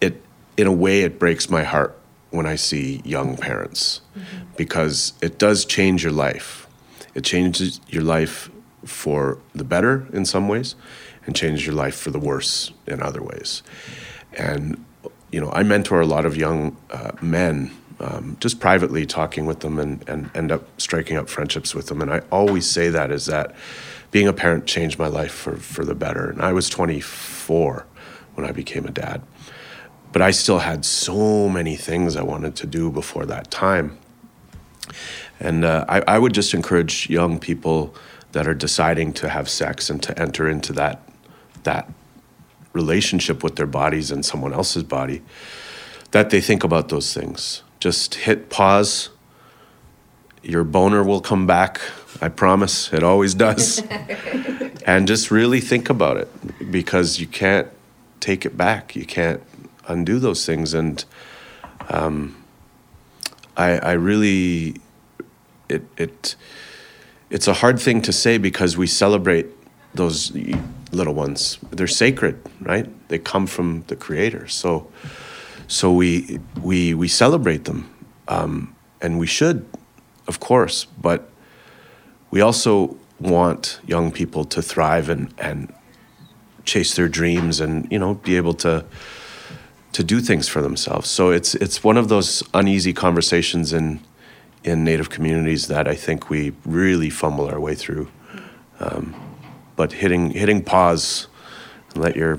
It 0.00 0.22
in 0.56 0.66
a 0.66 0.72
way 0.72 1.02
it 1.02 1.18
breaks 1.18 1.50
my 1.50 1.62
heart 1.62 1.98
when 2.30 2.46
I 2.46 2.56
see 2.56 3.02
young 3.04 3.36
parents 3.36 4.00
because 4.56 5.14
it 5.20 5.38
does 5.38 5.64
change 5.64 6.02
your 6.02 6.12
life. 6.12 6.66
It 7.14 7.24
changes 7.24 7.80
your 7.88 8.04
life 8.04 8.50
for 8.84 9.38
the 9.54 9.64
better 9.64 10.06
in 10.12 10.24
some 10.24 10.48
ways 10.48 10.74
and 11.26 11.34
changes 11.34 11.66
your 11.66 11.74
life 11.74 11.96
for 11.96 12.10
the 12.10 12.18
worse 12.18 12.72
in 12.86 13.02
other 13.02 13.22
ways. 13.22 13.62
And, 14.38 14.84
you 15.32 15.40
know, 15.40 15.50
I 15.52 15.62
mentor 15.62 16.00
a 16.00 16.06
lot 16.06 16.24
of 16.24 16.36
young 16.36 16.76
uh, 16.90 17.12
men 17.20 17.72
um, 17.98 18.36
just 18.40 18.60
privately 18.60 19.04
talking 19.04 19.44
with 19.44 19.60
them 19.60 19.78
and, 19.78 20.08
and 20.08 20.30
end 20.34 20.50
up 20.50 20.80
striking 20.80 21.16
up 21.16 21.28
friendships 21.28 21.74
with 21.74 21.88
them. 21.88 22.00
And 22.00 22.12
I 22.12 22.20
always 22.30 22.66
say 22.66 22.88
that 22.88 23.10
is 23.10 23.26
that 23.26 23.54
being 24.10 24.26
a 24.26 24.32
parent 24.32 24.66
changed 24.66 24.98
my 24.98 25.06
life 25.06 25.32
for, 25.32 25.56
for 25.56 25.84
the 25.84 25.94
better. 25.94 26.30
And 26.30 26.42
I 26.42 26.52
was 26.52 26.68
24 26.68 27.86
when 28.34 28.46
I 28.46 28.52
became 28.52 28.84
a 28.86 28.90
dad. 28.90 29.22
But 30.12 30.22
I 30.22 30.32
still 30.32 30.58
had 30.58 30.84
so 30.84 31.48
many 31.48 31.76
things 31.76 32.16
I 32.16 32.22
wanted 32.22 32.56
to 32.56 32.66
do 32.66 32.90
before 32.90 33.26
that 33.26 33.50
time. 33.50 33.98
And 35.38 35.64
uh, 35.64 35.84
I, 35.88 36.02
I 36.06 36.18
would 36.18 36.34
just 36.34 36.52
encourage 36.52 37.08
young 37.08 37.38
people 37.38 37.94
that 38.32 38.46
are 38.46 38.54
deciding 38.54 39.12
to 39.14 39.28
have 39.28 39.48
sex 39.48 39.90
and 39.90 40.02
to 40.02 40.18
enter 40.18 40.48
into 40.48 40.72
that 40.74 41.02
that 41.62 41.92
relationship 42.72 43.42
with 43.42 43.56
their 43.56 43.66
bodies 43.66 44.10
and 44.10 44.24
someone 44.24 44.52
else's 44.52 44.84
body 44.84 45.20
that 46.12 46.30
they 46.30 46.40
think 46.40 46.64
about 46.64 46.88
those 46.88 47.12
things 47.12 47.62
just 47.80 48.14
hit 48.14 48.48
pause 48.48 49.10
your 50.42 50.64
boner 50.64 51.02
will 51.02 51.20
come 51.20 51.46
back 51.46 51.80
i 52.20 52.28
promise 52.28 52.92
it 52.92 53.02
always 53.02 53.34
does 53.34 53.82
and 54.86 55.06
just 55.06 55.30
really 55.30 55.60
think 55.60 55.90
about 55.90 56.16
it 56.16 56.28
because 56.70 57.20
you 57.20 57.26
can't 57.26 57.68
take 58.20 58.44
it 58.44 58.56
back 58.56 58.94
you 58.94 59.04
can't 59.04 59.42
undo 59.88 60.18
those 60.18 60.44
things 60.46 60.74
and 60.74 61.04
um, 61.88 62.36
I, 63.56 63.78
I 63.78 63.92
really 63.92 64.76
it 65.68 65.82
it 65.96 66.36
it's 67.30 67.46
a 67.46 67.54
hard 67.54 67.78
thing 67.78 68.02
to 68.02 68.12
say 68.12 68.38
because 68.38 68.76
we 68.76 68.86
celebrate 68.86 69.46
those 69.94 70.32
little 70.92 71.14
ones. 71.14 71.58
They're 71.70 71.86
sacred, 71.86 72.40
right? 72.60 72.86
They 73.08 73.18
come 73.18 73.46
from 73.46 73.84
the 73.86 73.96
Creator. 73.96 74.48
So, 74.48 74.90
so 75.68 75.92
we 75.92 76.40
we 76.60 76.94
we 76.94 77.08
celebrate 77.08 77.64
them, 77.64 77.88
um, 78.28 78.74
and 79.00 79.18
we 79.18 79.26
should, 79.26 79.66
of 80.26 80.40
course. 80.40 80.86
But 81.00 81.28
we 82.30 82.40
also 82.40 82.96
want 83.20 83.80
young 83.86 84.10
people 84.12 84.44
to 84.44 84.62
thrive 84.62 85.08
and 85.08 85.32
and 85.38 85.72
chase 86.64 86.94
their 86.94 87.08
dreams, 87.08 87.60
and 87.60 87.90
you 87.90 87.98
know, 87.98 88.14
be 88.14 88.36
able 88.36 88.54
to 88.54 88.84
to 89.92 90.04
do 90.04 90.20
things 90.20 90.48
for 90.48 90.62
themselves. 90.62 91.08
So 91.10 91.30
it's 91.30 91.54
it's 91.56 91.82
one 91.82 91.96
of 91.96 92.08
those 92.08 92.42
uneasy 92.54 92.92
conversations 92.92 93.72
in 93.72 94.00
in 94.62 94.84
Native 94.84 95.08
communities 95.10 95.66
that 95.68 95.88
I 95.88 95.94
think 95.94 96.28
we 96.30 96.52
really 96.64 97.10
fumble 97.10 97.48
our 97.48 97.58
way 97.58 97.74
through. 97.74 98.08
Um, 98.78 99.14
but 99.76 99.92
hitting 99.92 100.30
hitting 100.30 100.62
pause, 100.62 101.26
and 101.94 102.02
let 102.04 102.14
your 102.16 102.38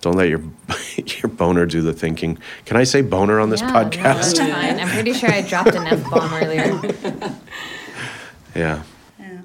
don't 0.00 0.16
let 0.16 0.28
your 0.28 0.42
your 0.96 1.28
boner 1.30 1.66
do 1.66 1.80
the 1.82 1.92
thinking. 1.92 2.38
Can 2.64 2.76
I 2.76 2.84
say 2.84 3.00
boner 3.02 3.40
on 3.40 3.50
this 3.50 3.60
Yeah, 3.60 3.72
no, 3.72 3.84
podcast? 3.84 4.02
that's 4.02 4.38
fine. 4.38 4.80
I'm 4.80 4.88
pretty 4.88 5.12
sure 5.12 5.30
I 5.30 5.42
dropped 5.42 5.74
an 5.74 5.86
F 5.86 6.02
bomb 6.10 6.32
earlier. 6.34 6.80
Yeah. 8.54 8.82
Yeah. 9.18 9.40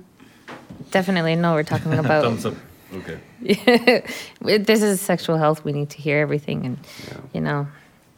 Definitely 0.91 1.35
know 1.35 1.53
we're 1.53 1.63
talking 1.63 1.93
about. 2.05 2.23
Thumbs 2.23 2.45
up. 2.45 2.55
Okay. 2.93 3.19
this 4.41 4.81
is 4.81 5.01
sexual 5.01 5.37
health. 5.37 5.65
We 5.65 5.73
need 5.73 5.89
to 5.89 5.97
hear 5.97 6.19
everything, 6.19 6.65
and 6.65 6.77
you 7.33 7.41
know, 7.41 7.67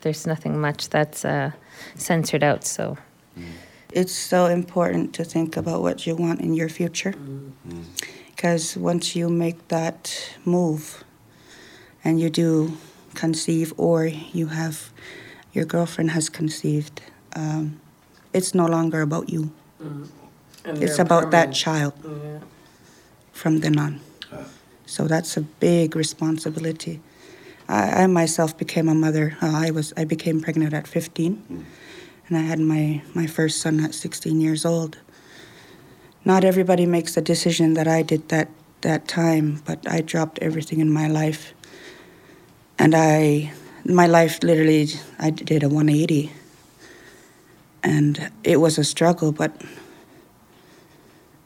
there's 0.02 0.28
nothing 0.28 0.60
much 0.60 0.90
that's 0.90 1.26
uh, 1.26 1.52
censored 1.96 2.44
out. 2.44 2.64
So 2.66 2.98
It's 3.94 4.14
so 4.14 4.46
important 4.46 5.14
to 5.16 5.24
think 5.24 5.58
about 5.58 5.82
what 5.82 6.06
you 6.06 6.16
want 6.16 6.42
in 6.42 6.54
your 6.54 6.70
future. 6.70 7.14
Because 8.36 8.78
once 8.78 9.16
you 9.16 9.30
make 9.30 9.68
that 9.70 10.36
move 10.46 11.04
and 12.04 12.20
you 12.20 12.30
do 12.30 12.78
conceive, 13.16 13.74
or 13.78 14.06
you 14.06 14.48
have 14.48 14.92
your 15.54 15.66
girlfriend 15.66 16.12
has 16.12 16.30
conceived, 16.30 17.02
um, 17.36 17.80
it's 18.34 18.54
no 18.54 18.68
longer 18.68 19.02
about 19.02 19.30
you. 19.30 19.50
And 19.80 20.10
It's 20.68 20.98
they're 20.98 21.06
about 21.06 21.32
that 21.32 21.54
child 21.54 21.94
Yeah. 22.04 22.40
from 23.32 23.60
then 23.60 23.80
on. 23.80 24.02
So 24.86 25.08
that's 25.08 25.38
a 25.38 25.42
big 25.42 25.96
responsibility. 25.96 27.00
I, 27.70 28.04
I 28.04 28.08
myself 28.08 28.58
became 28.58 28.88
a 28.90 28.96
mother. 28.96 29.38
Uh, 29.42 29.52
I 29.68 29.72
was 29.72 29.94
I 29.98 30.06
became 30.06 30.42
pregnant 30.42 30.74
at 30.74 30.88
15, 30.88 31.66
and 32.28 32.38
I 32.38 32.42
had 32.42 32.60
my 32.60 33.02
my 33.14 33.28
first 33.28 33.62
son 33.62 33.80
at 33.80 33.94
16 33.94 34.42
years 34.42 34.66
old. 34.66 34.98
Not 36.26 36.44
everybody 36.44 36.86
makes 36.86 37.16
the 37.16 37.22
decision 37.22 37.74
that 37.76 37.88
I 37.88 38.02
did 38.02 38.28
that 38.30 38.50
that 38.82 39.08
time, 39.08 39.62
but 39.66 39.80
I 39.88 40.02
dropped 40.02 40.40
everything 40.40 40.80
in 40.80 40.92
my 40.92 41.08
life, 41.08 41.54
and 42.78 42.94
I 42.96 43.52
my 43.86 44.08
life 44.08 44.40
literally 44.44 44.88
I 45.20 45.30
did 45.32 45.64
a 45.64 45.70
180, 45.70 46.32
and 47.84 48.32
it 48.44 48.60
was 48.60 48.78
a 48.78 48.84
struggle, 48.84 49.32
but 49.32 49.52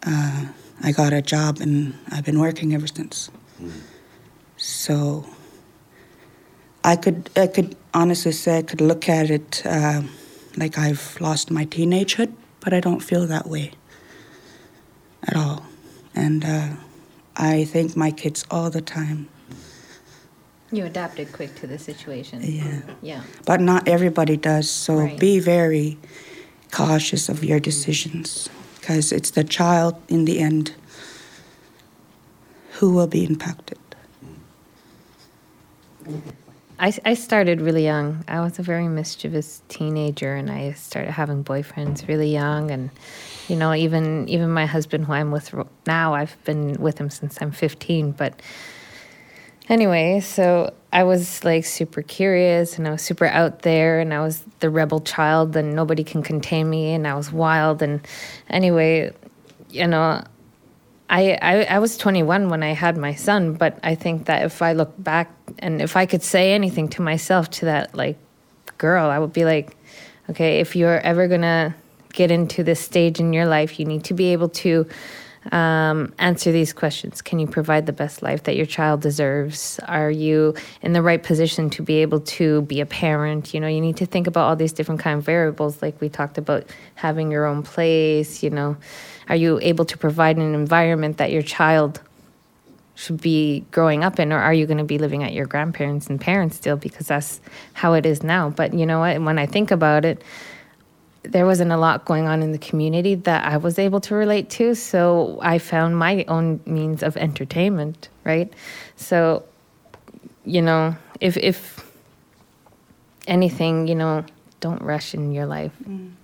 uh, 0.05 0.45
I 0.83 0.91
got 0.91 1.13
a 1.13 1.21
job 1.21 1.59
and 1.61 1.93
I've 2.09 2.25
been 2.25 2.39
working 2.39 2.73
ever 2.73 2.87
since. 2.87 3.29
So 4.57 5.25
I 6.83 6.95
could 6.95 7.29
I 7.35 7.47
could 7.47 7.75
honestly 7.93 8.31
say 8.31 8.57
I 8.59 8.61
could 8.63 8.81
look 8.81 9.07
at 9.09 9.29
it 9.29 9.61
uh, 9.65 10.01
like 10.57 10.77
I've 10.77 11.19
lost 11.21 11.51
my 11.51 11.65
teenagehood, 11.65 12.33
but 12.59 12.73
I 12.73 12.79
don't 12.79 13.01
feel 13.01 13.27
that 13.27 13.47
way 13.47 13.71
at 15.23 15.35
all. 15.35 15.65
And 16.15 16.43
uh, 16.43 16.69
I 17.37 17.65
thank 17.65 17.95
my 17.95 18.11
kids 18.11 18.45
all 18.51 18.69
the 18.69 18.81
time. 18.81 19.27
you 20.71 20.85
adapted 20.85 21.31
quick 21.33 21.53
to 21.55 21.67
the 21.67 21.77
situation. 21.77 22.39
Yeah. 22.43 22.81
Yeah. 23.01 23.21
But 23.45 23.59
not 23.61 23.87
everybody 23.87 24.37
does. 24.37 24.69
So 24.69 24.95
Right. 24.95 25.19
be 25.19 25.39
very 25.39 25.97
cautious 26.71 27.29
of 27.29 27.43
your 27.43 27.59
decisions 27.59 28.49
because 28.81 29.11
it's 29.11 29.31
the 29.31 29.43
child 29.43 29.95
in 30.07 30.25
the 30.25 30.39
end 30.39 30.73
who 32.71 32.91
will 32.91 33.07
be 33.07 33.23
impacted. 33.23 33.77
I, 36.79 36.91
I 37.05 37.13
started 37.13 37.61
really 37.61 37.83
young. 37.83 38.25
I 38.27 38.39
was 38.39 38.57
a 38.57 38.63
very 38.63 38.87
mischievous 38.87 39.61
teenager, 39.69 40.33
and 40.33 40.49
I 40.49 40.71
started 40.71 41.11
having 41.11 41.43
boyfriends 41.43 42.07
really 42.07 42.33
young. 42.33 42.71
And 42.71 42.89
you 43.47 43.55
know, 43.55 43.71
even 43.75 44.27
even 44.27 44.49
my 44.49 44.65
husband, 44.65 45.05
who 45.05 45.13
I'm 45.13 45.29
with 45.29 45.53
now, 45.85 46.15
I've 46.15 46.43
been 46.43 46.73
with 46.81 46.97
him 46.97 47.11
since 47.11 47.37
I'm 47.39 47.51
15. 47.51 48.13
But 48.13 48.41
anyway, 49.71 50.19
so 50.19 50.73
I 50.93 51.03
was 51.03 51.43
like 51.43 51.65
super 51.65 52.03
curious, 52.03 52.77
and 52.77 52.87
I 52.87 52.91
was 52.91 53.01
super 53.01 53.25
out 53.25 53.61
there, 53.63 53.99
and 53.99 54.13
I 54.13 54.19
was 54.21 54.43
the 54.59 54.69
rebel 54.69 54.99
child, 54.99 55.55
and 55.55 55.73
nobody 55.73 56.03
can 56.03 56.21
contain 56.21 56.69
me, 56.69 56.93
and 56.93 57.07
I 57.07 57.15
was 57.15 57.31
wild. 57.31 57.81
And 57.81 58.05
anyway, 58.49 59.13
you 59.69 59.87
know, 59.87 60.23
I, 61.09 61.37
I, 61.41 61.63
I 61.63 61.79
was 61.79 61.97
21 61.97 62.49
when 62.49 62.61
I 62.61 62.73
had 62.73 62.97
my 62.97 63.15
son, 63.15 63.53
but 63.53 63.79
I 63.83 63.95
think 63.95 64.25
that 64.25 64.43
if 64.43 64.61
I 64.61 64.73
look 64.73 64.93
back 65.01 65.31
and 65.59 65.81
if 65.81 65.97
I 65.97 66.05
could 66.05 66.23
say 66.23 66.53
anything 66.53 66.87
to 66.89 67.01
myself, 67.01 67.49
to 67.51 67.65
that 67.65 67.95
like 67.95 68.17
girl, 68.77 69.09
I 69.09 69.19
would 69.19 69.33
be 69.33 69.45
like, 69.45 69.75
okay, 70.29 70.59
if 70.59 70.75
you're 70.75 70.99
ever 70.99 71.27
gonna 71.27 71.75
get 72.13 72.31
into 72.31 72.63
this 72.63 72.79
stage 72.79 73.19
in 73.19 73.33
your 73.33 73.45
life, 73.45 73.79
you 73.79 73.85
need 73.85 74.05
to 74.05 74.13
be 74.13 74.31
able 74.31 74.49
to 74.49 74.87
um, 75.51 76.13
answer 76.19 76.51
these 76.51 76.71
questions. 76.71 77.21
Can 77.21 77.39
you 77.39 77.47
provide 77.47 77.87
the 77.87 77.93
best 77.93 78.21
life 78.21 78.43
that 78.43 78.55
your 78.55 78.65
child 78.65 79.01
deserves? 79.01 79.79
Are 79.87 80.11
you 80.11 80.53
in 80.81 80.93
the 80.93 81.01
right 81.01 81.21
position 81.21 81.69
to 81.71 81.81
be 81.81 81.95
able 81.97 82.19
to 82.19 82.61
be 82.63 82.79
a 82.79 82.85
parent? 82.85 83.53
You 83.53 83.59
know, 83.59 83.67
you 83.67 83.81
need 83.81 83.97
to 83.97 84.05
think 84.05 84.27
about 84.27 84.47
all 84.47 84.55
these 84.55 84.73
different 84.73 85.01
kind 85.01 85.17
of 85.17 85.25
variables, 85.25 85.81
like 85.81 85.99
we 85.99 86.09
talked 86.09 86.37
about 86.37 86.65
having 86.95 87.31
your 87.31 87.45
own 87.45 87.63
place. 87.63 88.43
You 88.43 88.51
know, 88.51 88.77
are 89.29 89.35
you 89.35 89.59
able 89.61 89.85
to 89.85 89.97
provide 89.97 90.37
an 90.37 90.53
environment 90.53 91.17
that 91.17 91.31
your 91.31 91.41
child 91.41 92.01
should 92.93 93.19
be 93.19 93.65
growing 93.71 94.03
up 94.03 94.19
in, 94.19 94.31
or 94.31 94.37
are 94.37 94.53
you 94.53 94.67
going 94.67 94.77
to 94.77 94.83
be 94.83 94.99
living 94.99 95.23
at 95.23 95.33
your 95.33 95.47
grandparents 95.47 96.07
and 96.07 96.21
parents 96.21 96.55
still 96.55 96.75
because 96.77 97.07
that's 97.07 97.41
how 97.73 97.93
it 97.93 98.05
is 98.05 98.21
now? 98.21 98.51
But 98.51 98.75
you 98.75 98.85
know 98.85 98.99
what? 98.99 99.19
When 99.21 99.39
I 99.39 99.47
think 99.47 99.71
about 99.71 100.05
it, 100.05 100.21
there 101.23 101.45
wasn't 101.45 101.71
a 101.71 101.77
lot 101.77 102.05
going 102.05 102.27
on 102.27 102.41
in 102.41 102.51
the 102.51 102.57
community 102.57 103.15
that 103.15 103.45
I 103.45 103.57
was 103.57 103.77
able 103.77 104.01
to 104.01 104.15
relate 104.15 104.49
to. 104.51 104.73
So 104.75 105.39
I 105.41 105.59
found 105.59 105.97
my 105.97 106.25
own 106.27 106.59
means 106.65 107.03
of 107.03 107.15
entertainment, 107.17 108.09
right? 108.23 108.51
So, 108.95 109.43
you 110.45 110.61
know, 110.61 110.95
if 111.19 111.37
if 111.37 111.85
anything, 113.27 113.87
you 113.87 113.95
know, 113.95 114.25
don't 114.59 114.81
rush 114.81 115.13
in 115.13 115.31
your 115.31 115.45
life. 115.45 115.71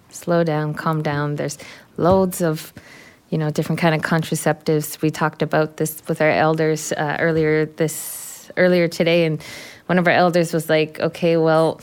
Slow 0.10 0.44
down, 0.44 0.74
calm 0.74 1.04
down. 1.04 1.36
There's 1.36 1.58
loads 1.98 2.42
of, 2.42 2.74
you 3.30 3.38
know, 3.38 3.50
different 3.52 3.80
kind 3.80 3.94
of 3.94 4.02
contraceptives. 4.02 5.02
We 5.02 5.12
talked 5.12 5.42
about 5.42 5.78
this 5.78 6.02
with 6.08 6.22
our 6.22 6.32
elders 6.32 6.92
uh, 6.92 7.18
earlier 7.20 7.66
this 7.66 8.50
earlier 8.58 8.88
today, 8.88 9.26
and 9.26 9.44
one 9.86 10.00
of 10.00 10.08
our 10.08 10.14
elders 10.14 10.54
was 10.54 10.70
like, 10.70 11.00
"Okay, 11.00 11.38
well, 11.38 11.82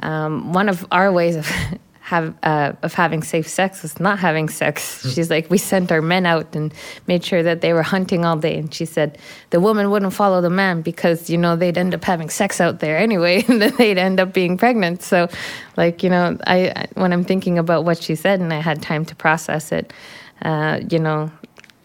um, 0.00 0.52
one 0.52 0.68
of 0.68 0.86
our 0.90 1.12
ways 1.12 1.36
of 1.36 1.48
have 2.12 2.34
uh, 2.42 2.72
of 2.82 2.94
having 2.94 3.22
safe 3.24 3.48
sex 3.48 3.82
was 3.82 3.98
not 4.00 4.18
having 4.18 4.48
sex." 4.48 5.02
She's 5.14 5.30
like, 5.30 5.50
"We 5.50 5.58
sent 5.58 5.90
our 5.92 6.00
men 6.02 6.24
out 6.26 6.54
and 6.56 6.72
made 7.06 7.24
sure 7.24 7.42
that 7.42 7.60
they 7.60 7.72
were 7.72 7.82
hunting 7.82 8.24
all 8.24 8.36
day," 8.36 8.56
and 8.58 8.72
she 8.72 8.84
said 8.86 9.18
the 9.50 9.60
woman 9.60 9.90
wouldn't 9.90 10.12
follow 10.12 10.40
the 10.40 10.50
man 10.62 10.82
because 10.82 11.28
you 11.28 11.38
know 11.38 11.56
they'd 11.56 11.76
end 11.78 11.94
up 11.94 12.04
having 12.04 12.30
sex 12.30 12.60
out 12.60 12.78
there 12.80 12.96
anyway, 12.96 13.44
and 13.48 13.60
then 13.60 13.74
they'd 13.76 13.98
end 13.98 14.20
up 14.20 14.32
being 14.32 14.56
pregnant. 14.56 15.02
So, 15.02 15.28
like 15.76 16.02
you 16.04 16.10
know, 16.10 16.38
I 16.46 16.58
I- 16.80 16.86
when 16.94 17.12
I'm 17.12 17.24
thinking 17.24 17.58
about 17.58 17.84
what 17.84 18.02
she 18.02 18.14
said 18.14 18.40
and 18.40 18.52
I 18.52 18.60
had 18.60 18.80
time 18.82 19.04
to 19.06 19.14
process 19.16 19.72
it, 19.72 19.92
uh, 20.42 20.80
you 20.90 20.98
know, 20.98 21.30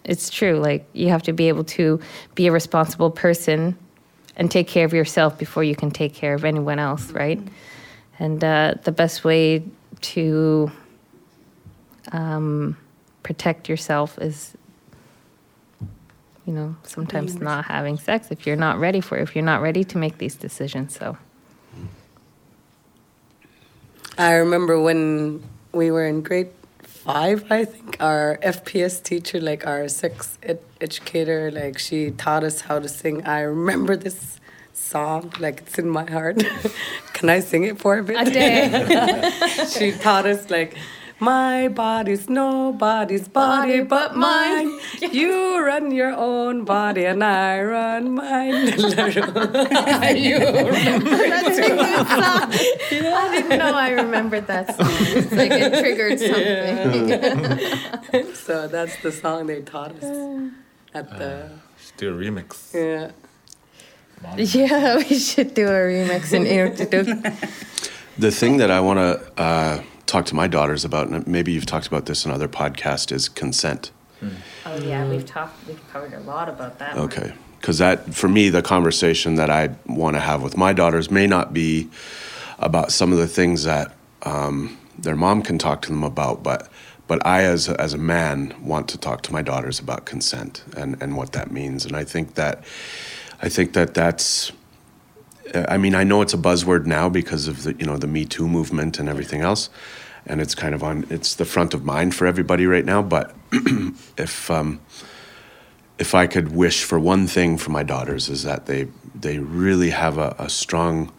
it's 0.03 0.29
true. 0.29 0.59
Like 0.59 0.85
you 0.93 1.09
have 1.09 1.23
to 1.23 1.33
be 1.33 1.47
able 1.49 1.63
to 1.77 1.99
be 2.35 2.47
a 2.47 2.51
responsible 2.51 3.09
person 3.11 3.75
and 4.37 4.49
take 4.51 4.67
care 4.67 4.85
of 4.85 4.93
yourself 4.93 5.37
before 5.37 5.63
you 5.63 5.75
can 5.75 5.91
take 5.91 6.13
care 6.13 6.33
of 6.33 6.45
anyone 6.45 6.79
else, 6.79 7.11
right? 7.11 7.39
And 8.19 8.43
uh, 8.43 8.75
the 8.83 8.91
best 8.91 9.23
way 9.23 9.63
to 10.01 10.71
um, 12.11 12.77
protect 13.23 13.69
yourself 13.69 14.17
is, 14.19 14.55
you 16.45 16.53
know, 16.53 16.75
sometimes 16.83 17.35
not 17.35 17.65
having 17.65 17.97
sex 17.97 18.31
if 18.31 18.45
you're 18.45 18.55
not 18.55 18.79
ready 18.79 19.01
for 19.01 19.17
it, 19.17 19.23
if 19.23 19.35
you're 19.35 19.45
not 19.45 19.61
ready 19.61 19.83
to 19.83 19.97
make 19.97 20.17
these 20.17 20.35
decisions. 20.35 20.95
So, 20.97 21.17
I 24.17 24.33
remember 24.33 24.79
when 24.79 25.43
we 25.71 25.91
were 25.91 26.05
in 26.05 26.21
grade 26.21 26.49
five, 26.83 27.51
I 27.51 27.65
think, 27.65 27.97
our 27.99 28.37
FPS 28.43 29.01
teacher, 29.01 29.39
like 29.39 29.65
our 29.65 29.87
sex 29.87 30.37
ed- 30.43 30.59
educator, 30.79 31.49
like 31.51 31.79
she 31.79 32.11
taught 32.11 32.43
us 32.43 32.61
how 32.61 32.79
to 32.79 32.87
sing. 32.87 33.25
I 33.25 33.41
remember 33.41 33.95
this 33.95 34.39
song, 34.73 35.31
like 35.39 35.61
it's 35.61 35.77
in 35.79 35.89
my 35.89 36.09
heart. 36.09 36.43
Can 37.13 37.29
I 37.29 37.39
sing 37.39 37.63
it 37.63 37.79
for 37.79 37.97
a 37.99 38.03
bit? 38.03 38.27
she 39.69 39.91
taught 39.91 40.25
us 40.25 40.49
like 40.49 40.75
my 41.19 41.67
body's 41.67 42.27
nobody's 42.29 43.27
body 43.27 43.81
but 43.81 44.15
mine. 44.15 44.79
You 45.11 45.63
run 45.63 45.91
your 45.91 46.13
own 46.13 46.63
body 46.65 47.05
and 47.05 47.23
I 47.23 47.61
run 47.61 48.15
mine. 48.15 48.67
you 48.67 48.71
That's 50.39 51.57
a 51.57 51.69
good 51.69 52.07
song. 52.07 52.51
I 52.51 53.29
didn't 53.31 53.59
know 53.59 53.73
I 53.75 53.89
remembered 53.91 54.47
that 54.47 54.75
song. 54.75 54.87
It's 54.89 55.31
like 55.31 55.51
it 55.51 55.79
triggered 55.79 56.19
something. 56.19 57.09
so 58.35 58.67
that's 58.67 59.01
the 59.03 59.11
song 59.11 59.45
they 59.47 59.61
taught 59.61 59.91
us 60.01 60.41
at 60.93 61.09
the 61.17 61.45
uh, 61.45 61.49
Just 61.77 61.97
do 61.97 62.17
remix. 62.17 62.73
yeah. 62.73 63.11
Yeah, 64.37 64.97
we 64.97 65.15
should 65.17 65.53
do 65.53 65.67
a 65.67 65.71
remix 65.71 66.33
in 66.33 66.43
Inuktitut. 66.43 67.89
The 68.17 68.31
thing 68.31 68.57
that 68.57 68.69
I 68.69 68.79
want 68.79 68.99
to 68.99 69.41
uh, 69.41 69.83
talk 70.05 70.25
to 70.27 70.35
my 70.35 70.47
daughters 70.47 70.85
about, 70.85 71.07
and 71.07 71.25
maybe 71.27 71.51
you've 71.51 71.65
talked 71.65 71.87
about 71.87 72.05
this 72.05 72.25
in 72.25 72.31
other 72.31 72.47
podcasts, 72.47 73.11
is 73.11 73.29
consent. 73.29 73.91
Oh 74.65 74.77
yeah, 74.77 75.07
we've 75.09 75.25
talked, 75.25 75.67
we've 75.67 75.91
covered 75.91 76.13
a 76.13 76.19
lot 76.19 76.47
about 76.49 76.77
that. 76.79 76.97
Okay. 76.97 77.33
Because 77.59 77.77
that, 77.77 78.13
for 78.13 78.27
me, 78.27 78.49
the 78.49 78.61
conversation 78.61 79.35
that 79.35 79.49
I 79.49 79.69
want 79.85 80.15
to 80.15 80.19
have 80.19 80.41
with 80.41 80.57
my 80.57 80.73
daughters 80.73 81.11
may 81.11 81.27
not 81.27 81.53
be 81.53 81.89
about 82.59 82.91
some 82.91 83.11
of 83.11 83.17
the 83.17 83.27
things 83.27 83.63
that 83.63 83.93
um, 84.23 84.77
their 84.97 85.15
mom 85.15 85.41
can 85.41 85.57
talk 85.57 85.81
to 85.83 85.89
them 85.89 86.03
about, 86.03 86.43
but 86.43 86.69
but 87.07 87.25
I, 87.25 87.43
as 87.43 87.67
a, 87.67 87.79
as 87.81 87.93
a 87.93 87.97
man, 87.97 88.55
want 88.61 88.87
to 88.89 88.97
talk 88.97 89.21
to 89.23 89.33
my 89.33 89.41
daughters 89.41 89.79
about 89.79 90.05
consent 90.05 90.63
and, 90.77 91.01
and 91.03 91.17
what 91.17 91.33
that 91.33 91.51
means. 91.51 91.83
And 91.85 91.93
I 91.93 92.05
think 92.05 92.35
that 92.35 92.63
I 93.41 93.49
think 93.49 93.73
that 93.73 93.93
that's. 93.93 94.51
I 95.53 95.77
mean, 95.77 95.95
I 95.95 96.03
know 96.03 96.21
it's 96.21 96.33
a 96.33 96.37
buzzword 96.37 96.85
now 96.85 97.09
because 97.09 97.47
of 97.47 97.63
the 97.63 97.73
you 97.73 97.85
know 97.85 97.97
the 97.97 98.07
Me 98.07 98.25
Too 98.25 98.47
movement 98.47 98.99
and 98.99 99.09
everything 99.09 99.41
else, 99.41 99.69
and 100.25 100.39
it's 100.39 100.55
kind 100.55 100.75
of 100.75 100.83
on 100.83 101.05
it's 101.09 101.35
the 101.35 101.45
front 101.45 101.73
of 101.73 101.83
mind 101.83 102.13
for 102.13 102.27
everybody 102.27 102.65
right 102.67 102.85
now. 102.85 103.01
But 103.01 103.35
if 104.17 104.49
um, 104.51 104.79
if 105.97 106.13
I 106.13 106.27
could 106.27 106.53
wish 106.55 106.83
for 106.83 106.99
one 106.99 107.27
thing 107.27 107.57
for 107.57 107.71
my 107.71 107.83
daughters 107.83 108.29
is 108.29 108.43
that 108.43 108.67
they 108.67 108.87
they 109.15 109.39
really 109.39 109.89
have 109.89 110.17
a, 110.17 110.35
a 110.37 110.49
strong 110.49 111.11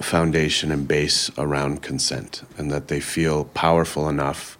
foundation 0.00 0.70
and 0.70 0.86
base 0.86 1.30
around 1.38 1.82
consent, 1.82 2.42
and 2.58 2.70
that 2.70 2.88
they 2.88 3.00
feel 3.00 3.46
powerful 3.46 4.08
enough, 4.08 4.58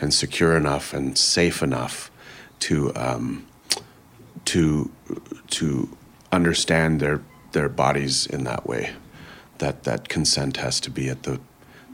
and 0.00 0.12
secure 0.12 0.56
enough, 0.56 0.94
and 0.94 1.16
safe 1.18 1.62
enough 1.62 2.10
to 2.60 2.94
um, 2.96 3.46
to 4.46 4.90
to 5.48 5.88
understand 6.32 7.00
their 7.00 7.22
their 7.52 7.68
bodies 7.68 8.26
in 8.26 8.44
that 8.44 8.66
way. 8.66 8.90
That 9.58 9.84
that 9.84 10.08
consent 10.08 10.56
has 10.58 10.80
to 10.80 10.90
be 10.90 11.08
at 11.08 11.22
the 11.22 11.40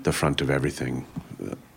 the 0.03 0.13
front 0.13 0.41
of 0.41 0.51
everything, 0.51 1.07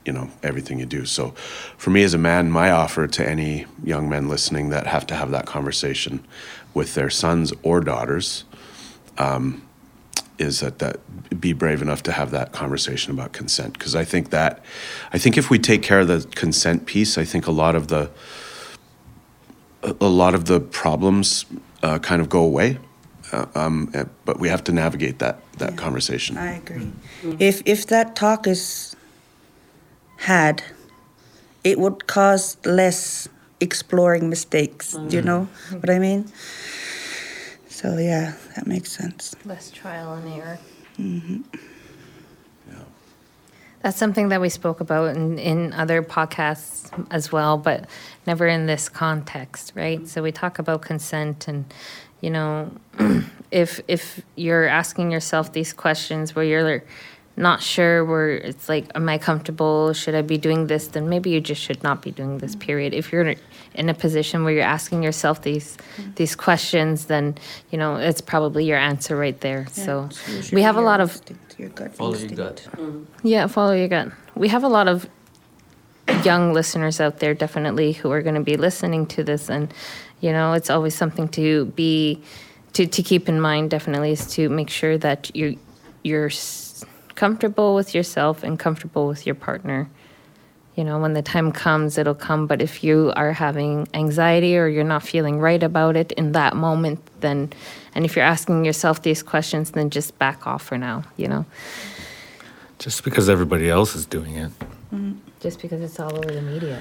you 0.05 0.13
know, 0.13 0.29
everything 0.41 0.79
you 0.79 0.85
do. 0.85 1.05
So, 1.05 1.31
for 1.77 1.89
me 1.89 2.03
as 2.03 2.13
a 2.13 2.17
man, 2.17 2.51
my 2.51 2.71
offer 2.71 3.07
to 3.07 3.29
any 3.29 3.65
young 3.83 4.09
men 4.09 4.29
listening 4.29 4.69
that 4.69 4.87
have 4.87 5.05
to 5.07 5.15
have 5.15 5.31
that 5.31 5.45
conversation 5.45 6.25
with 6.73 6.95
their 6.95 7.09
sons 7.09 7.53
or 7.63 7.81
daughters 7.81 8.45
um, 9.17 9.61
is 10.37 10.61
that 10.61 10.79
that 10.79 10.99
be 11.39 11.53
brave 11.53 11.81
enough 11.81 12.03
to 12.03 12.11
have 12.11 12.31
that 12.31 12.51
conversation 12.51 13.11
about 13.11 13.33
consent 13.33 13.73
because 13.73 13.95
I 13.95 14.03
think 14.03 14.29
that 14.29 14.63
I 15.11 15.17
think 15.17 15.37
if 15.37 15.49
we 15.49 15.59
take 15.59 15.83
care 15.83 15.99
of 15.99 16.07
the 16.07 16.27
consent 16.35 16.85
piece, 16.85 17.17
I 17.17 17.25
think 17.25 17.47
a 17.47 17.51
lot 17.51 17.75
of 17.75 17.87
the 17.87 18.09
a 19.83 19.95
a 20.01 20.07
lot 20.07 20.33
of 20.33 20.45
the 20.45 20.59
problems 20.59 21.45
uh, 21.83 21.99
kind 21.99 22.21
of 22.21 22.29
go 22.29 22.43
away. 22.43 22.77
Uh, 23.31 23.45
um, 23.55 23.89
uh, 23.95 24.05
but 24.25 24.39
we 24.39 24.49
have 24.49 24.63
to 24.63 24.71
navigate 24.71 25.19
that 25.19 25.39
that 25.57 25.77
conversation. 25.77 26.37
I 26.37 26.57
agree. 26.57 26.91
If 27.39 27.61
if 27.65 27.87
that 27.87 28.15
talk 28.15 28.47
is 28.47 28.95
had, 30.17 30.63
it 31.63 31.79
would 31.79 32.07
cause 32.07 32.57
less 32.65 33.27
exploring 33.59 34.29
mistakes. 34.29 34.93
Do 34.93 35.15
you 35.17 35.21
know 35.21 35.47
what 35.79 35.89
I 35.89 35.99
mean? 35.99 36.31
So 37.67 37.97
yeah, 37.97 38.33
that 38.55 38.67
makes 38.67 38.91
sense. 38.91 39.35
Less 39.45 39.71
trial 39.71 40.13
and 40.13 40.27
error. 40.33 40.59
That's 43.83 43.97
something 43.97 44.29
that 44.29 44.39
we 44.39 44.47
spoke 44.47 44.79
about 44.79 45.15
in, 45.17 45.37
in 45.37 45.73
other 45.73 46.01
podcasts 46.01 46.89
as 47.11 47.33
well, 47.33 47.57
but 47.57 47.89
never 48.25 48.47
in 48.47 48.65
this 48.65 48.89
context, 48.89 49.73
right? 49.75 50.07
So 50.07 50.23
we 50.23 50.31
talk 50.31 50.59
about 50.59 50.81
consent 50.81 51.47
and, 51.47 51.65
you 52.21 52.29
know, 52.29 52.71
if 53.51 53.81
if 53.87 54.21
you're 54.35 54.67
asking 54.67 55.11
yourself 55.11 55.51
these 55.53 55.73
questions 55.73 56.35
where 56.35 56.45
you're 56.45 56.83
not 57.35 57.63
sure 57.63 58.05
where 58.05 58.29
it's 58.29 58.69
like, 58.69 58.85
am 58.93 59.09
I 59.09 59.17
comfortable? 59.17 59.93
Should 59.93 60.13
I 60.13 60.21
be 60.21 60.37
doing 60.37 60.67
this? 60.67 60.87
Then 60.87 61.09
maybe 61.09 61.31
you 61.31 61.41
just 61.41 61.61
should 61.61 61.81
not 61.81 62.01
be 62.01 62.11
doing 62.11 62.37
this. 62.37 62.51
Mm-hmm. 62.51 62.59
Period. 62.59 62.93
If 62.93 63.11
you're 63.11 63.33
in 63.73 63.89
a 63.89 63.93
position 63.93 64.43
where 64.43 64.53
you're 64.53 64.63
asking 64.63 65.01
yourself 65.01 65.41
these 65.41 65.77
mm-hmm. 65.97 66.11
these 66.15 66.35
questions, 66.35 67.05
then 67.05 67.35
you 67.71 67.77
know 67.77 67.95
it's 67.95 68.21
probably 68.21 68.65
your 68.65 68.77
answer 68.77 69.17
right 69.17 69.39
there. 69.41 69.65
so 69.71 70.09
we 70.51 70.61
have 70.61 70.77
a 70.77 70.81
lot 70.81 71.01
of 71.01 71.19
Your 71.57 71.69
gut 71.69 71.95
Follow 71.95 72.13
your 72.13 72.21
instinct. 72.29 72.69
gut. 72.75 72.85
yeah, 73.23 73.47
follow 73.47 73.73
your 73.73 73.87
gut. 73.87 74.11
We 74.35 74.49
have 74.49 74.63
a 74.63 74.69
lot 74.69 74.87
of 74.87 75.07
young 76.23 76.53
listeners 76.53 76.99
out 76.99 77.19
there, 77.19 77.33
definitely, 77.33 77.93
who 77.93 78.11
are 78.11 78.21
going 78.21 78.35
to 78.35 78.41
be 78.41 78.57
listening 78.57 79.05
to 79.07 79.23
this, 79.23 79.49
and 79.49 79.73
you 80.21 80.31
know, 80.31 80.53
it's 80.53 80.69
always 80.69 80.95
something 80.95 81.27
to 81.29 81.65
be 81.65 82.21
to 82.73 82.85
to 82.85 83.03
keep 83.03 83.29
in 83.29 83.39
mind. 83.39 83.69
Definitely, 83.69 84.11
is 84.11 84.27
to 84.33 84.49
make 84.49 84.69
sure 84.69 84.97
that 84.97 85.35
you 85.35 85.57
you're 86.03 86.31
comfortable 87.15 87.75
with 87.75 87.93
yourself 87.93 88.43
and 88.43 88.59
comfortable 88.59 89.07
with 89.07 89.25
your 89.25 89.35
partner. 89.35 89.89
You 90.75 90.83
know, 90.83 90.99
when 90.99 91.13
the 91.13 91.21
time 91.21 91.51
comes, 91.51 91.99
it'll 91.99 92.15
come. 92.15 92.47
But 92.47 92.59
if 92.61 92.83
you 92.83 93.13
are 93.15 93.31
having 93.31 93.87
anxiety 93.93 94.57
or 94.57 94.67
you're 94.67 94.83
not 94.83 95.03
feeling 95.03 95.39
right 95.39 95.61
about 95.61 95.95
it 95.95 96.11
in 96.13 96.31
that 96.31 96.55
moment, 96.55 96.99
then, 97.19 97.53
and 97.93 98.05
if 98.05 98.15
you're 98.15 98.25
asking 98.25 98.65
yourself 98.65 99.03
these 99.03 99.21
questions, 99.21 99.71
then 99.71 99.91
just 99.91 100.17
back 100.17 100.47
off 100.47 100.63
for 100.63 100.77
now. 100.77 101.03
You 101.15 101.27
know. 101.27 101.45
Just 102.79 103.03
because 103.03 103.29
everybody 103.29 103.69
else 103.69 103.95
is 103.95 104.05
doing 104.05 104.35
it. 104.35 104.51
Just 105.43 105.61
because 105.61 105.81
it's 105.81 105.99
all 105.99 106.15
over 106.17 106.31
the 106.31 106.41
media. 106.41 106.79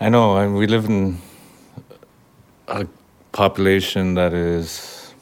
I 0.00 0.08
know. 0.08 0.36
I 0.36 0.46
we 0.48 0.66
live 0.66 0.86
in 0.86 1.18
a 2.68 2.86
population 3.32 4.14
that 4.14 4.34
is 4.34 5.14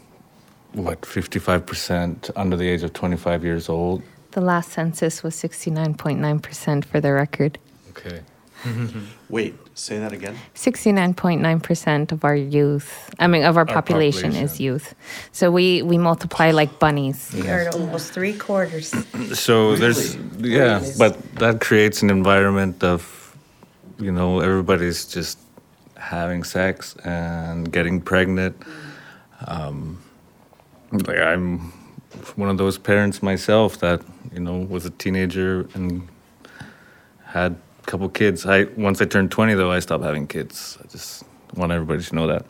what 0.72 1.04
fifty-five 1.04 1.66
percent 1.66 2.30
under 2.34 2.56
the 2.56 2.68
age 2.68 2.82
of 2.82 2.92
twenty-five 2.94 3.44
years 3.44 3.68
old. 3.68 4.02
The 4.32 4.40
last 4.40 4.72
census 4.72 5.22
was 5.22 5.34
69.9% 5.34 6.86
for 6.86 7.02
the 7.02 7.12
record. 7.12 7.58
Okay. 7.90 8.22
Wait, 9.28 9.54
say 9.74 9.98
that 9.98 10.12
again. 10.12 10.36
69.9% 10.54 12.12
of 12.12 12.24
our 12.24 12.36
youth, 12.36 13.10
I 13.18 13.26
mean, 13.26 13.44
of 13.44 13.56
our, 13.56 13.62
Our 13.68 13.74
population, 13.74 14.34
is 14.34 14.60
youth. 14.60 14.94
So 15.32 15.50
we, 15.50 15.82
we 15.82 15.98
multiply 15.98 16.50
like 16.50 16.78
bunnies. 16.78 17.30
We 17.34 17.48
are 17.48 17.68
almost 17.72 18.12
three 18.12 18.34
quarters. 18.34 18.94
So 19.32 19.76
there's 19.76 20.16
yeah, 20.38 20.82
but 20.98 21.20
that 21.36 21.60
creates 21.60 22.02
an 22.02 22.10
environment 22.10 22.84
of 22.84 23.34
you 23.98 24.12
know 24.12 24.40
everybody's 24.40 25.06
just 25.06 25.38
having 25.96 26.44
sex 26.44 26.94
and 27.04 27.72
getting 27.72 28.00
pregnant. 28.00 28.54
Um, 29.46 30.02
like 30.92 31.18
I'm 31.18 31.72
one 32.36 32.50
of 32.50 32.58
those 32.58 32.78
parents 32.78 33.22
myself 33.22 33.78
that 33.78 34.02
you 34.32 34.40
know 34.40 34.58
was 34.58 34.84
a 34.84 34.90
teenager 34.90 35.66
and 35.74 36.06
had 37.24 37.52
a 37.52 37.56
couple 37.86 38.08
kids. 38.08 38.46
I 38.46 38.64
once 38.76 39.00
I 39.00 39.04
turned 39.06 39.30
twenty 39.30 39.54
though, 39.54 39.72
I 39.72 39.80
stopped 39.80 40.04
having 40.04 40.26
kids. 40.26 40.78
I 40.82 40.86
just 40.88 41.24
want 41.54 41.72
everybody 41.72 42.02
to 42.02 42.14
know 42.14 42.26
that. 42.26 42.46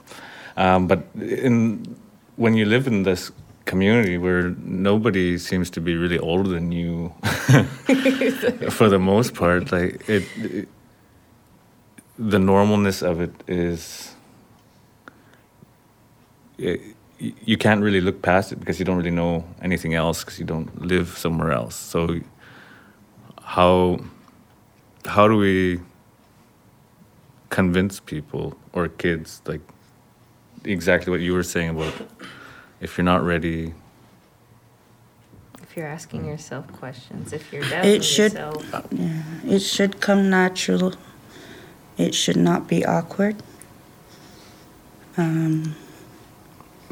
Um, 0.57 0.87
but 0.87 1.07
in 1.15 1.97
when 2.37 2.55
you 2.55 2.65
live 2.65 2.87
in 2.87 3.03
this 3.03 3.33
community 3.65 4.19
where 4.19 4.51
nobody 4.59 5.39
seems 5.39 5.71
to 5.71 5.81
be 5.81 5.95
really 5.97 6.19
older 6.19 6.49
than 6.49 6.73
you 6.73 7.13
for 8.71 8.89
the 8.89 8.99
most 8.99 9.35
part 9.35 9.71
like 9.71 10.09
it, 10.09 10.25
it 10.37 10.69
the 12.19 12.39
normalness 12.39 13.03
of 13.03 13.21
it 13.21 13.33
is 13.47 14.15
it, 16.59 16.81
you 17.19 17.57
can't 17.57 17.83
really 17.83 18.01
look 18.01 18.21
past 18.21 18.51
it 18.53 18.57
because 18.57 18.81
you 18.81 18.85
don't 18.85 18.97
really 18.97 19.11
know 19.11 19.45
anything 19.63 19.95
else 19.95 20.25
because 20.25 20.41
you 20.41 20.45
don't 20.45 20.83
live 20.83 21.17
somewhere 21.17 21.53
else 21.53 21.77
so 21.77 22.19
how 23.43 23.99
how 25.07 25.29
do 25.29 25.37
we 25.37 25.81
convince 27.51 28.01
people 28.01 28.57
or 28.73 28.89
kids 28.89 29.43
like 29.47 29.61
exactly 30.65 31.11
what 31.11 31.21
you 31.21 31.35
were 31.35 31.43
saying 31.43 31.71
about 31.71 31.93
if 32.81 32.97
you're 32.97 33.05
not 33.05 33.23
ready 33.25 33.75
If 35.63 35.77
you're 35.77 35.87
asking 35.89 36.27
yourself 36.27 36.67
questions, 36.73 37.33
if 37.33 37.51
you're 37.53 37.63
doubting 37.69 37.91
It 37.95 38.05
should- 38.05 38.33
yourself. 38.35 38.93
It 39.45 39.61
should 39.61 40.01
come 40.01 40.29
natural. 40.29 40.93
It 41.97 42.15
should 42.15 42.37
not 42.37 42.69
be 42.69 42.85
awkward. 42.85 43.37
Um, 45.17 45.75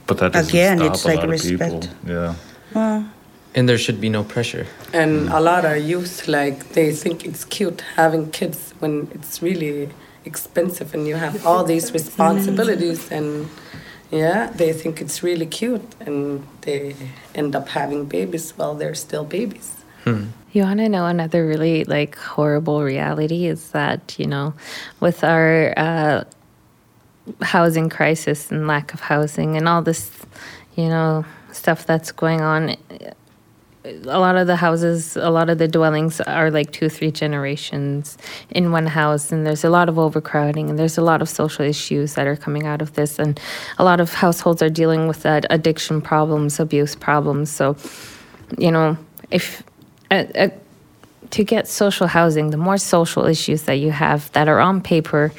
but 0.07 0.17
that 0.19 0.33
doesn't 0.33 0.49
Again, 0.51 0.79
stop 0.79 0.93
it's 0.95 1.05
a 1.05 1.09
like 1.09 1.19
lot 1.19 1.29
respect. 1.29 1.91
yeah 2.07 2.35
well, 2.75 3.05
And 3.55 3.69
there 3.69 3.79
should 3.79 4.01
be 4.01 4.09
no 4.09 4.23
pressure. 4.23 4.67
And 4.93 5.29
a 5.29 5.41
lot 5.41 5.65
of 5.65 5.79
youth, 5.79 6.29
like, 6.29 6.71
they 6.73 6.93
think 6.93 7.25
it's 7.25 7.45
cute 7.45 7.83
having 7.97 8.31
kids 8.31 8.75
when 8.79 9.09
it's 9.13 9.43
really 9.43 9.89
expensive 10.25 10.95
and 10.95 11.07
you 11.07 11.17
have 11.17 11.45
all 11.47 11.65
these 11.65 11.93
responsibilities. 11.93 13.11
And 13.11 13.49
yeah, 14.11 14.51
they 14.55 14.73
think 14.73 15.01
it's 15.01 15.23
really 15.23 15.47
cute 15.47 15.95
and 16.01 16.47
they 16.63 16.95
end 17.35 17.57
up 17.57 17.69
having 17.69 18.05
babies 18.07 18.53
while 18.57 18.75
they're 18.75 18.95
still 18.95 19.25
babies. 19.25 19.77
You 20.53 20.63
want 20.63 20.81
to 20.81 20.89
know 20.89 21.07
another 21.07 21.47
really 21.47 21.85
like 21.85 22.17
horrible 22.17 22.83
reality 22.83 23.47
is 23.47 23.71
that, 23.71 24.19
you 24.19 24.27
know, 24.27 24.55
with 24.99 25.23
our 25.23 25.73
uh, 25.77 26.25
housing 27.43 27.89
crisis 27.89 28.51
and 28.51 28.67
lack 28.67 28.93
of 28.93 29.01
housing 29.01 29.57
and 29.57 29.69
all 29.69 29.83
this, 29.83 30.11
you 30.75 30.89
know, 30.89 31.25
stuff 31.53 31.87
that's 31.87 32.11
going 32.11 32.41
on. 32.41 32.77
A 33.83 34.19
lot 34.19 34.37
of 34.37 34.47
the 34.47 34.57
houses, 34.57 35.17
a 35.17 35.31
lot 35.31 35.49
of 35.49 35.57
the 35.57 35.67
dwellings 35.67 36.21
are 36.21 36.51
like 36.51 36.71
two, 36.71 36.91
three 36.91 37.11
generations 37.11 38.19
in 38.51 38.73
one 38.73 38.87
house, 38.87 39.33
and 39.33 39.47
there's 39.47 39.65
a 39.65 39.71
lot 39.71 39.89
of 39.89 39.99
overcrowding, 39.99 40.69
and 40.69 40.79
there's 40.79 40.99
a 40.99 41.03
lot 41.03 41.23
of 41.23 41.29
social 41.31 41.65
issues 41.65 42.15
that 42.15 42.27
are 42.27 42.37
coming 42.37 42.67
out 42.67 42.83
of 42.83 42.93
this, 42.93 43.19
and 43.19 43.41
a 43.79 43.85
lot 43.85 43.99
of 43.99 44.13
households 44.13 44.63
are 44.63 44.69
dealing 44.69 45.09
with 45.09 45.23
that 45.23 45.47
addiction 45.49 46.03
problems, 46.03 46.61
abuse 46.61 46.95
problems. 46.95 47.51
So, 47.51 47.75
you 48.59 48.71
know, 48.71 48.99
if 49.31 49.63
uh, 50.11 50.25
uh, 50.35 50.49
to 51.31 51.45
get 51.45 51.67
social 51.67 52.07
housing, 52.07 52.51
the 52.51 52.57
more 52.59 52.77
social 52.77 53.25
issues 53.25 53.63
that 53.63 53.77
you 53.77 53.93
have 53.93 54.31
that 54.33 54.49
are 54.49 54.61
on 54.61 54.83
paper, 54.83 55.33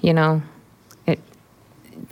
you 0.00 0.14
know, 0.14 0.40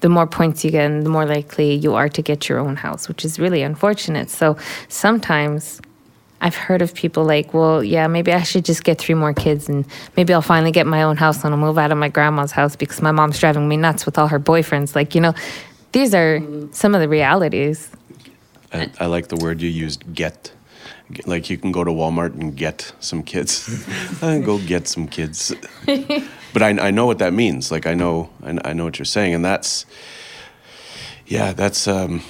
the 0.04 0.10
more 0.10 0.26
points 0.26 0.62
you 0.62 0.70
get, 0.70 0.84
and 0.84 1.02
the 1.02 1.08
more 1.08 1.24
likely 1.24 1.72
you 1.72 1.94
are 1.94 2.10
to 2.10 2.20
get 2.20 2.46
your 2.46 2.58
own 2.58 2.76
house, 2.76 3.08
which 3.08 3.24
is 3.24 3.38
really 3.38 3.62
unfortunate. 3.62 4.28
So 4.28 4.58
sometimes 4.88 5.80
I've 6.42 6.54
heard 6.54 6.82
of 6.82 6.92
people 6.92 7.24
like, 7.24 7.54
well, 7.54 7.82
yeah, 7.82 8.06
maybe 8.06 8.30
I 8.30 8.42
should 8.42 8.66
just 8.66 8.84
get 8.84 8.98
three 8.98 9.14
more 9.14 9.32
kids 9.32 9.66
and 9.66 9.86
maybe 10.14 10.34
I'll 10.34 10.42
finally 10.42 10.72
get 10.72 10.86
my 10.86 11.02
own 11.04 11.16
house 11.16 11.42
and 11.42 11.54
I'll 11.54 11.58
move 11.58 11.78
out 11.78 11.90
of 11.90 11.96
my 11.96 12.10
grandma's 12.10 12.52
house 12.52 12.76
because 12.76 13.00
my 13.00 13.12
mom's 13.12 13.38
driving 13.40 13.66
me 13.66 13.78
nuts 13.78 14.04
with 14.04 14.18
all 14.18 14.28
her 14.28 14.38
boyfriends. 14.38 14.94
Like, 14.94 15.14
you 15.14 15.22
know, 15.22 15.32
these 15.92 16.14
are 16.14 16.38
some 16.70 16.94
of 16.94 17.00
the 17.00 17.08
realities. 17.08 17.90
I, 18.74 18.90
I 19.00 19.06
like 19.06 19.28
the 19.28 19.36
word 19.36 19.62
you 19.62 19.70
used, 19.70 20.14
get. 20.14 20.52
Like 21.26 21.50
you 21.50 21.58
can 21.58 21.72
go 21.72 21.84
to 21.84 21.90
Walmart 21.90 22.34
and 22.34 22.56
get 22.56 22.92
some 23.00 23.22
kids. 23.22 23.86
Uh, 24.22 24.38
go 24.38 24.58
get 24.58 24.88
some 24.88 25.06
kids. 25.06 25.52
but 26.52 26.62
I, 26.62 26.70
I 26.88 26.90
know 26.90 27.04
what 27.04 27.18
that 27.18 27.32
means. 27.32 27.70
Like 27.70 27.86
I 27.86 27.94
know 27.94 28.30
I, 28.42 28.58
I 28.64 28.72
know 28.72 28.84
what 28.84 28.98
you're 28.98 29.04
saying, 29.04 29.34
and 29.34 29.44
that's 29.44 29.84
yeah, 31.26 31.52
that's 31.52 31.86
um, 31.86 32.22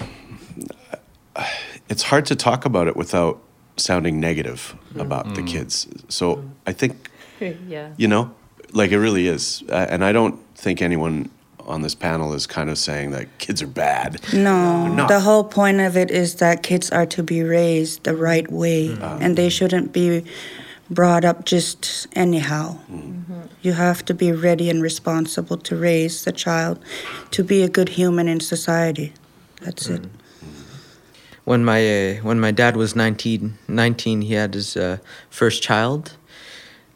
it's 1.89 2.03
hard 2.03 2.27
to 2.27 2.37
talk 2.37 2.65
about 2.65 2.89
it 2.89 2.97
without 2.97 3.41
sounding 3.77 4.19
negative 4.19 4.75
about 4.97 5.35
the 5.35 5.43
kids. 5.43 5.87
So 6.09 6.45
I 6.67 6.73
think 6.73 7.11
yeah. 7.69 7.93
you 7.97 8.09
know 8.09 8.35
like 8.73 8.91
it 8.91 8.99
really 8.99 9.27
is 9.27 9.63
uh, 9.71 9.87
and 9.89 10.05
i 10.05 10.13
don't 10.13 10.39
think 10.55 10.83
anyone 10.83 11.31
on 11.67 11.83
this 11.83 11.95
panel 11.95 12.33
is 12.35 12.47
kind 12.47 12.71
of 12.71 12.79
saying 12.79 13.11
that 13.13 13.27
kids 13.39 13.63
are 13.63 13.67
bad 13.67 14.21
No, 14.33 14.87
not. 14.87 15.09
the 15.09 15.21
whole 15.21 15.45
point 15.45 15.81
of 15.81 15.97
it 15.97 16.11
is 16.11 16.37
that 16.37 16.63
kids 16.63 16.91
are 16.91 17.07
to 17.07 17.23
be 17.23 17.43
raised 17.43 18.05
the 18.05 18.15
right 18.17 18.51
way, 18.51 18.97
and 19.01 19.37
they 19.37 19.49
shouldn't 19.49 19.93
be 19.93 20.25
brought 20.91 21.25
up 21.25 21.45
just 21.47 22.07
anyhow. 22.13 22.77
You 23.63 23.73
have 23.73 24.05
to 24.05 24.15
be 24.15 24.31
ready 24.33 24.69
and 24.71 24.83
responsible 24.83 25.57
to 25.57 25.77
raise 25.77 26.25
the 26.25 26.33
child 26.33 26.79
to 27.31 27.43
be 27.43 27.63
a 27.63 27.69
good 27.69 27.89
human 27.91 28.29
in 28.29 28.41
society. 28.41 29.13
That's 29.63 29.87
it. 29.89 30.05
when 31.45 31.65
my 31.65 31.81
uh, 31.81 32.15
when 32.23 32.39
my 32.41 32.51
dad 32.51 32.77
was 32.77 32.95
19, 32.95 33.55
19 33.69 34.21
he 34.23 34.35
had 34.35 34.55
his 34.55 34.77
uh, 34.77 34.99
first 35.31 35.63
child 35.63 36.17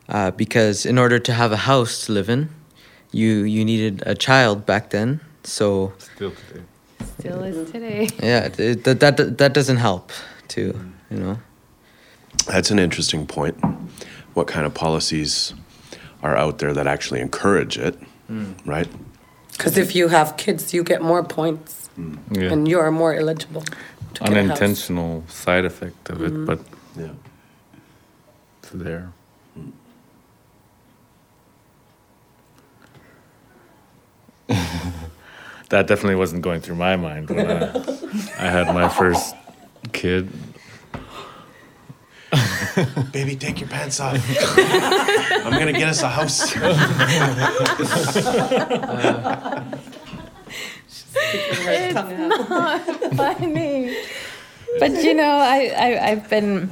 uh, 0.09 0.31
because 0.33 0.85
in 0.87 0.99
order 0.99 1.19
to 1.19 1.33
have 1.33 1.53
a 1.53 1.57
house 1.57 2.07
to 2.07 2.13
live 2.13 2.29
in 2.29 2.49
you 3.13 3.43
you 3.43 3.65
needed 3.65 4.03
a 4.07 4.15
child 4.15 4.67
back 4.67 4.91
then 4.91 5.21
so 5.45 5.93
Still 5.99 6.33
today. 6.33 6.63
Still 7.19 7.43
is 7.43 7.71
today. 7.71 8.09
yeah 8.23 8.49
it, 8.59 8.85
that, 8.85 9.01
that 9.01 9.39
that 9.39 9.53
doesn't 9.55 9.79
help 9.79 10.13
too 10.49 10.73
mm. 10.73 10.93
you 11.11 11.19
know 11.19 11.39
that's 12.47 12.71
an 12.71 12.79
interesting 12.79 13.27
point 13.27 13.57
what 14.35 14.47
kind 14.47 14.67
of 14.67 14.75
policies 14.75 15.55
are 16.23 16.37
out 16.37 16.59
there 16.59 16.73
that 16.75 16.87
actually 16.87 17.21
encourage 17.21 17.79
it 17.79 17.99
mm. 18.31 18.55
right 18.67 18.89
Because 19.53 19.77
if 19.77 19.95
you 19.97 20.09
have 20.09 20.37
kids, 20.37 20.73
you 20.73 20.85
get 20.85 21.03
more 21.03 21.25
points 21.25 21.91
mm. 21.99 22.17
Yeah. 22.31 22.53
and 22.53 22.69
you 22.69 22.79
are 22.79 22.93
more 22.93 23.13
eligible 23.15 23.63
to 24.15 24.21
get. 24.25 24.31
Unintentional 24.31 25.25
side 25.29 25.65
effect 25.65 26.11
of 26.11 26.23
it, 26.23 26.33
mm-hmm. 26.33 26.47
but 26.47 26.61
yeah 26.97 27.15
it's 28.69 28.71
there. 28.85 29.13
that 35.69 35.87
definitely 35.87 36.17
wasn't 36.17 36.43
going 36.43 36.61
through 36.61 36.77
my 36.77 36.97
mind 36.97 37.31
when 37.31 37.51
I, 37.51 37.73
I 38.39 38.49
had 38.49 38.75
my 38.75 38.89
first 38.89 39.35
kid. 39.93 40.29
baby 43.13 43.35
take 43.35 43.59
your 43.59 43.69
pants 43.71 43.99
off 44.01 44.15
i'm 45.47 45.53
gonna 45.53 45.73
get 45.73 45.89
us 45.89 46.03
a 46.03 46.09
house 46.09 46.55
It's 51.31 51.95
not 51.95 52.81
funny. 53.15 53.97
But 54.79 55.03
you 55.03 55.15
know, 55.15 55.39
I, 55.39 55.73
I 55.77 56.09
I've 56.11 56.29
been 56.29 56.71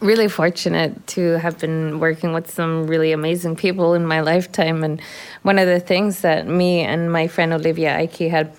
really 0.00 0.28
fortunate 0.28 1.06
to 1.08 1.38
have 1.38 1.58
been 1.58 2.00
working 2.00 2.32
with 2.32 2.50
some 2.50 2.86
really 2.86 3.12
amazing 3.12 3.56
people 3.56 3.94
in 3.94 4.06
my 4.06 4.20
lifetime. 4.20 4.84
And 4.84 5.00
one 5.42 5.58
of 5.58 5.66
the 5.66 5.80
things 5.80 6.20
that 6.20 6.46
me 6.46 6.80
and 6.80 7.12
my 7.12 7.26
friend 7.26 7.52
Olivia 7.52 7.96
Ike 7.96 8.18
had 8.18 8.54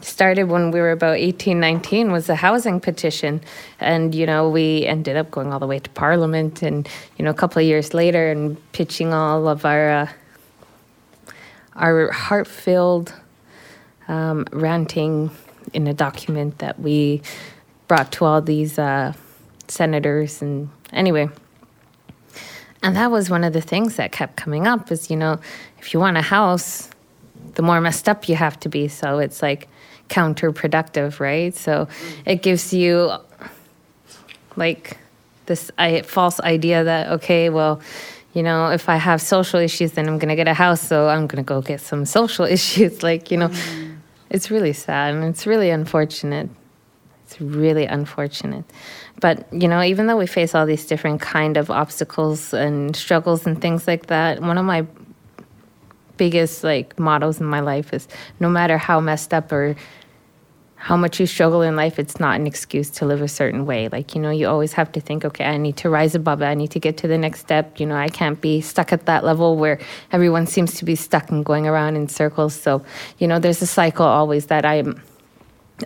started 0.00 0.44
when 0.44 0.70
we 0.70 0.80
were 0.80 0.92
about 0.92 1.16
18, 1.16 1.58
19 1.58 2.12
was 2.12 2.28
a 2.28 2.34
housing 2.34 2.80
petition. 2.80 3.40
And, 3.80 4.14
you 4.14 4.26
know, 4.26 4.48
we 4.48 4.86
ended 4.86 5.16
up 5.16 5.30
going 5.30 5.52
all 5.52 5.58
the 5.58 5.66
way 5.66 5.78
to 5.78 5.90
Parliament 5.90 6.62
and, 6.62 6.88
you 7.16 7.24
know, 7.24 7.30
a 7.30 7.34
couple 7.34 7.60
of 7.60 7.66
years 7.66 7.94
later 7.94 8.30
and 8.30 8.56
pitching 8.72 9.12
all 9.12 9.48
of 9.48 9.64
our, 9.64 9.90
uh, 9.90 10.08
our 11.74 12.10
heart-filled 12.12 13.12
um, 14.08 14.46
ranting 14.52 15.30
in 15.72 15.86
a 15.86 15.94
document 15.94 16.58
that 16.58 16.78
we 16.78 17.22
brought 17.88 18.12
to 18.12 18.24
all 18.24 18.40
these 18.40 18.78
uh, 18.78 19.12
senators 19.68 20.42
and 20.42 20.68
anyway. 20.92 21.28
And 22.82 22.94
that 22.94 23.10
was 23.10 23.30
one 23.30 23.42
of 23.42 23.52
the 23.52 23.60
things 23.60 23.96
that 23.96 24.12
kept 24.12 24.36
coming 24.36 24.66
up 24.66 24.92
is 24.92 25.10
you 25.10 25.16
know 25.16 25.40
if 25.78 25.92
you 25.92 26.00
want 26.00 26.16
a 26.16 26.22
house 26.22 26.90
the 27.54 27.62
more 27.62 27.80
messed 27.80 28.08
up 28.08 28.28
you 28.28 28.36
have 28.36 28.58
to 28.60 28.68
be. 28.68 28.88
So 28.88 29.18
it's 29.18 29.42
like 29.42 29.68
counterproductive 30.08 31.20
right? 31.20 31.54
So 31.54 31.88
it 32.24 32.42
gives 32.42 32.72
you 32.72 33.12
like 34.56 34.98
this 35.46 35.70
false 36.04 36.40
idea 36.40 36.84
that 36.84 37.08
okay 37.08 37.50
well 37.50 37.80
you 38.32 38.42
know 38.42 38.70
if 38.70 38.88
i 38.88 38.96
have 38.96 39.22
social 39.22 39.60
issues 39.60 39.92
then 39.92 40.08
i'm 40.08 40.18
going 40.18 40.28
to 40.28 40.34
get 40.36 40.48
a 40.48 40.54
house 40.54 40.80
so 40.80 41.08
i'm 41.08 41.26
going 41.26 41.42
to 41.42 41.46
go 41.46 41.62
get 41.62 41.80
some 41.80 42.04
social 42.18 42.44
issues. 42.44 43.02
Like 43.02 43.30
you 43.30 43.36
know 43.36 43.48
mm. 43.48 43.96
it's 44.30 44.50
really 44.50 44.72
sad 44.72 45.14
and 45.14 45.24
it's 45.24 45.46
really 45.46 45.70
unfortunate 45.70 46.50
really 47.40 47.86
unfortunate. 47.86 48.64
But 49.20 49.46
you 49.52 49.68
know 49.68 49.82
even 49.82 50.06
though 50.06 50.16
we 50.16 50.26
face 50.26 50.54
all 50.54 50.66
these 50.66 50.86
different 50.86 51.20
kind 51.20 51.56
of 51.56 51.70
obstacles 51.70 52.52
and 52.52 52.94
struggles 52.94 53.46
and 53.46 53.60
things 53.60 53.86
like 53.86 54.06
that 54.06 54.40
one 54.40 54.58
of 54.58 54.64
my 54.64 54.86
biggest 56.16 56.64
like 56.64 56.98
mottos 56.98 57.40
in 57.40 57.46
my 57.46 57.60
life 57.60 57.92
is 57.92 58.08
no 58.40 58.48
matter 58.48 58.78
how 58.78 59.00
messed 59.00 59.34
up 59.34 59.52
or 59.52 59.76
how 60.76 60.96
much 60.96 61.18
you 61.18 61.26
struggle 61.26 61.62
in 61.62 61.74
life 61.74 61.98
it's 61.98 62.20
not 62.20 62.38
an 62.38 62.46
excuse 62.46 62.90
to 62.90 63.06
live 63.06 63.20
a 63.22 63.28
certain 63.28 63.66
way. 63.66 63.88
Like 63.88 64.14
you 64.14 64.20
know 64.20 64.30
you 64.30 64.46
always 64.46 64.74
have 64.74 64.92
to 64.92 65.00
think 65.00 65.24
okay 65.24 65.44
i 65.44 65.56
need 65.56 65.76
to 65.78 65.90
rise 65.90 66.14
above 66.14 66.42
it. 66.42 66.46
I 66.46 66.54
need 66.54 66.70
to 66.72 66.80
get 66.80 66.98
to 66.98 67.08
the 67.08 67.18
next 67.18 67.40
step. 67.40 67.80
You 67.80 67.86
know 67.86 67.96
i 67.96 68.08
can't 68.08 68.40
be 68.40 68.60
stuck 68.60 68.92
at 68.92 69.06
that 69.06 69.24
level 69.24 69.56
where 69.56 69.78
everyone 70.12 70.46
seems 70.46 70.74
to 70.74 70.84
be 70.84 70.94
stuck 70.94 71.30
and 71.30 71.44
going 71.44 71.66
around 71.66 71.96
in 71.96 72.08
circles. 72.08 72.54
So 72.54 72.84
you 73.18 73.26
know 73.26 73.38
there's 73.38 73.62
a 73.62 73.66
cycle 73.66 74.06
always 74.06 74.46
that 74.46 74.64
i'm 74.64 75.02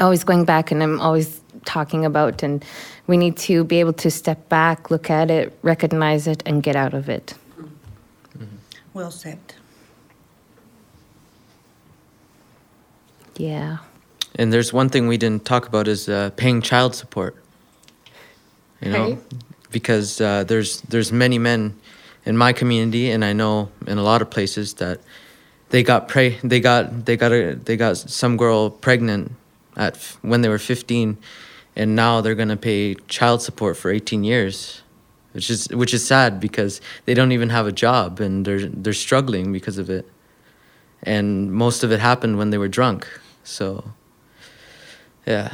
always 0.01 0.25
going 0.25 0.45
back 0.45 0.71
and 0.71 0.83
I'm 0.83 1.01
always 1.01 1.41
talking 1.65 2.05
about 2.05 2.43
and 2.43 2.65
we 3.07 3.17
need 3.17 3.37
to 3.39 3.65
be 3.65 3.81
able 3.81 3.93
to 3.95 4.11
step 4.11 4.49
back, 4.49 4.91
look 4.91 5.11
at 5.11 5.31
it, 5.31 5.59
recognize 5.63 6.27
it 6.27 6.43
and 6.47 6.63
get 6.63 6.77
out 6.77 6.95
of 6.95 7.09
it. 7.09 7.35
Well 8.95 9.11
said. 9.11 9.39
Yeah. 13.37 13.79
and 14.37 14.53
there's 14.53 14.73
one 14.73 14.89
thing 14.91 15.09
we 15.09 15.17
didn't 15.17 15.45
talk 15.45 15.67
about 15.67 15.89
is 15.89 16.09
uh, 16.09 16.31
paying 16.37 16.61
child 16.63 16.95
support 16.95 17.35
you 18.83 18.91
know 18.93 19.11
Right. 19.11 19.19
because 19.71 20.21
uh, 20.21 20.45
there's 20.45 20.83
there's 20.83 21.11
many 21.11 21.39
men 21.39 21.75
in 22.27 22.37
my 22.37 22.53
community 22.53 23.11
and 23.11 23.25
I 23.25 23.33
know 23.33 23.71
in 23.87 23.97
a 23.99 24.03
lot 24.03 24.21
of 24.23 24.29
places 24.31 24.75
that 24.75 25.01
they 25.71 25.83
got 25.83 26.07
pre 26.09 26.39
they 26.45 26.61
got 26.61 27.07
they 27.07 27.17
got 27.17 27.33
a 27.33 27.55
they 27.55 27.77
got 27.77 27.97
some 27.97 28.37
girl 28.37 28.69
pregnant 28.71 29.33
at 29.81 29.95
f- 29.97 30.19
when 30.23 30.43
they 30.43 30.49
were 30.49 30.59
15 30.59 31.17
and 31.77 31.97
now 31.97 32.21
they're 32.21 32.37
going 32.43 32.49
to 32.53 32.57
pay 32.71 32.95
child 33.09 33.41
support 33.43 33.77
for 33.77 33.91
18 33.91 34.25
years 34.25 34.83
which 35.33 35.49
is 35.51 35.69
which 35.81 35.95
is 35.95 36.03
sad 36.07 36.39
because 36.41 36.81
they 37.07 37.15
don't 37.15 37.33
even 37.33 37.51
have 37.51 37.67
a 37.67 37.73
job 37.73 38.21
and 38.21 38.45
they're 38.45 38.67
they're 38.83 38.93
struggling 39.07 39.53
because 39.53 39.79
of 39.79 39.89
it 39.89 40.05
and 41.03 41.51
most 41.53 41.83
of 41.85 41.91
it 41.93 42.01
happened 42.01 42.37
when 42.39 42.51
they 42.51 42.59
were 42.59 42.69
drunk 42.69 43.07
so 43.45 43.83
yeah 45.27 45.51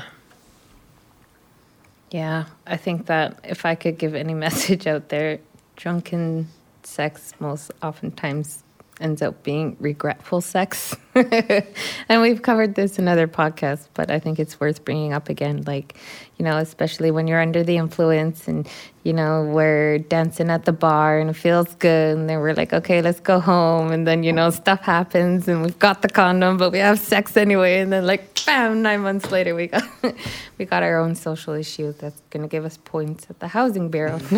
Yeah. 2.11 2.45
I 2.67 2.77
think 2.79 3.07
that 3.07 3.39
if 3.45 3.65
I 3.67 3.75
could 3.75 3.99
give 3.99 4.15
any 4.15 4.35
message 4.47 4.87
out 4.87 5.09
there, 5.09 5.39
drunken 5.77 6.49
sex 6.83 7.35
most 7.41 7.71
oftentimes 7.83 8.63
ends 9.01 9.21
up 9.23 9.43
being 9.43 9.77
regretful 9.79 10.41
sex. 10.41 10.97
and 11.15 12.23
we've 12.23 12.43
covered 12.43 12.75
this 12.75 12.99
in 12.99 13.09
other 13.09 13.27
podcasts, 13.29 13.89
but 13.95 14.11
I 14.11 14.19
think 14.19 14.39
it's 14.39 14.59
worth 14.59 14.85
bringing 14.85 15.13
up 15.13 15.29
again. 15.29 15.63
Like, 15.67 15.97
you 16.39 16.45
know, 16.45 16.57
especially 16.59 17.11
when 17.11 17.27
you're 17.27 17.41
under 17.41 17.63
the 17.63 17.77
influence 17.77 18.49
and, 18.49 18.69
you 19.03 19.13
know, 19.13 19.45
we're 19.45 19.99
dancing 19.99 20.51
at 20.51 20.65
the 20.65 20.73
bar 20.73 21.19
and 21.19 21.31
it 21.31 21.35
feels 21.35 21.75
good. 21.77 22.17
And 22.17 22.29
then 22.29 22.41
we're 22.41 22.55
like, 22.55 22.73
okay, 22.73 23.03
let's 23.03 23.21
go 23.21 23.41
home. 23.41 23.93
And 23.93 24.07
then, 24.07 24.23
you 24.23 24.33
know, 24.33 24.51
stuff 24.51 24.81
happens 24.81 25.49
and 25.49 25.63
we've 25.63 25.79
got 25.79 26.03
the 26.03 26.09
condom, 26.09 26.57
but 26.57 26.71
we 26.71 26.79
have 26.79 26.99
sex 26.99 27.37
anyway. 27.37 27.81
And 27.81 27.93
then, 27.93 28.07
like, 28.07 28.45
bam, 28.45 28.83
nine 28.83 29.01
months 29.01 29.31
later, 29.31 29.55
we 29.55 29.67
got, 29.69 29.85
we 30.59 30.65
got 30.65 30.83
our 30.83 30.99
own 30.99 31.15
social 31.15 31.55
issue 31.55 31.93
that's 31.99 32.21
going 32.31 32.43
to 32.43 32.49
give 32.49 32.65
us 32.65 32.79
points 32.85 33.27
at 33.29 33.41
the 33.41 33.49
housing 33.49 33.91
bureau. 33.91 34.19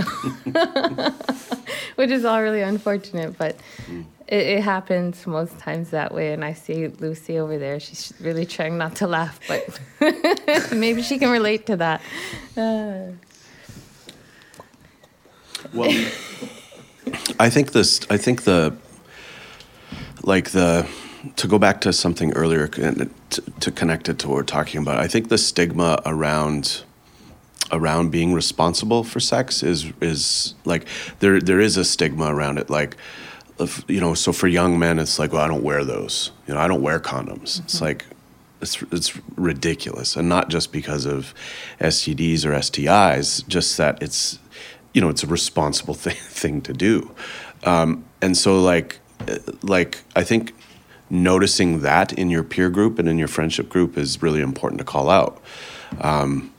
Which 1.96 2.10
is 2.10 2.24
all 2.24 2.40
really 2.40 2.62
unfortunate, 2.62 3.36
but 3.36 3.56
mm. 3.86 4.04
It, 4.28 4.46
it 4.58 4.62
happens 4.62 5.26
most 5.26 5.58
times 5.58 5.90
that 5.90 6.12
way. 6.12 6.32
And 6.32 6.44
I 6.44 6.52
see 6.52 6.88
Lucy 6.88 7.38
over 7.38 7.58
there. 7.58 7.80
She's 7.80 8.12
really 8.20 8.46
trying 8.46 8.78
not 8.78 8.96
to 8.96 9.06
laugh, 9.06 9.40
but 9.48 9.80
maybe 10.72 11.02
she 11.02 11.18
can 11.18 11.30
relate 11.30 11.66
to 11.66 11.76
that. 11.76 12.02
Uh, 12.56 13.12
Well, 15.72 15.90
I 17.40 17.50
think 17.50 17.72
this. 17.72 18.00
I 18.08 18.16
think 18.16 18.44
the 18.44 18.76
like 20.22 20.50
the 20.50 20.86
to 21.36 21.48
go 21.48 21.58
back 21.58 21.80
to 21.80 21.92
something 21.92 22.32
earlier 22.34 22.70
and 22.80 23.10
to, 23.30 23.42
to 23.60 23.70
connect 23.70 24.08
it 24.08 24.18
to 24.20 24.28
what 24.28 24.34
we're 24.36 24.42
talking 24.44 24.80
about. 24.80 24.98
I 24.98 25.08
think 25.08 25.28
the 25.28 25.38
stigma 25.38 26.00
around 26.06 26.84
around 27.70 28.10
being 28.10 28.32
responsible 28.32 29.04
for 29.04 29.20
sex 29.20 29.62
is 29.62 29.92
is 30.00 30.54
like 30.64 30.86
there 31.18 31.40
there 31.40 31.60
is 31.60 31.76
a 31.76 31.84
stigma 31.84 32.32
around 32.34 32.58
it. 32.58 32.70
Like 32.70 32.96
if, 33.60 33.84
you 33.88 34.00
know, 34.00 34.14
so 34.14 34.32
for 34.32 34.48
young 34.48 34.78
men, 34.78 34.98
it's 34.98 35.18
like, 35.18 35.32
well, 35.32 35.42
I 35.42 35.48
don't 35.48 35.62
wear 35.62 35.84
those. 35.84 36.30
You 36.46 36.54
know, 36.54 36.60
I 36.60 36.68
don't 36.68 36.82
wear 36.82 37.00
condoms. 37.00 37.60
It's 37.60 37.80
like 37.80 38.04
it's 38.60 38.82
it's 38.90 39.18
ridiculous, 39.36 40.16
and 40.16 40.28
not 40.28 40.48
just 40.48 40.72
because 40.72 41.06
of 41.06 41.34
STDs 41.80 42.44
or 42.44 42.50
STIs, 42.52 43.46
just 43.46 43.76
that 43.76 44.02
it's 44.02 44.38
you 44.94 45.00
know 45.00 45.08
it's 45.08 45.22
a 45.22 45.26
responsible 45.26 45.94
thing 46.04 46.14
thing 46.14 46.60
to 46.62 46.72
do, 46.72 47.14
um, 47.64 48.04
and 48.20 48.36
so 48.36 48.60
like 48.60 48.98
uh, 49.28 49.38
like 49.62 49.98
I 50.16 50.24
think 50.24 50.54
noticing 51.10 51.80
that 51.80 52.12
in 52.12 52.30
your 52.30 52.42
peer 52.42 52.68
group 52.68 52.98
and 52.98 53.08
in 53.08 53.18
your 53.18 53.28
friendship 53.28 53.68
group 53.68 53.96
is 53.96 54.20
really 54.22 54.40
important 54.40 54.78
to 54.78 54.84
call 54.84 55.08
out. 55.08 55.42
Um, 56.00 56.52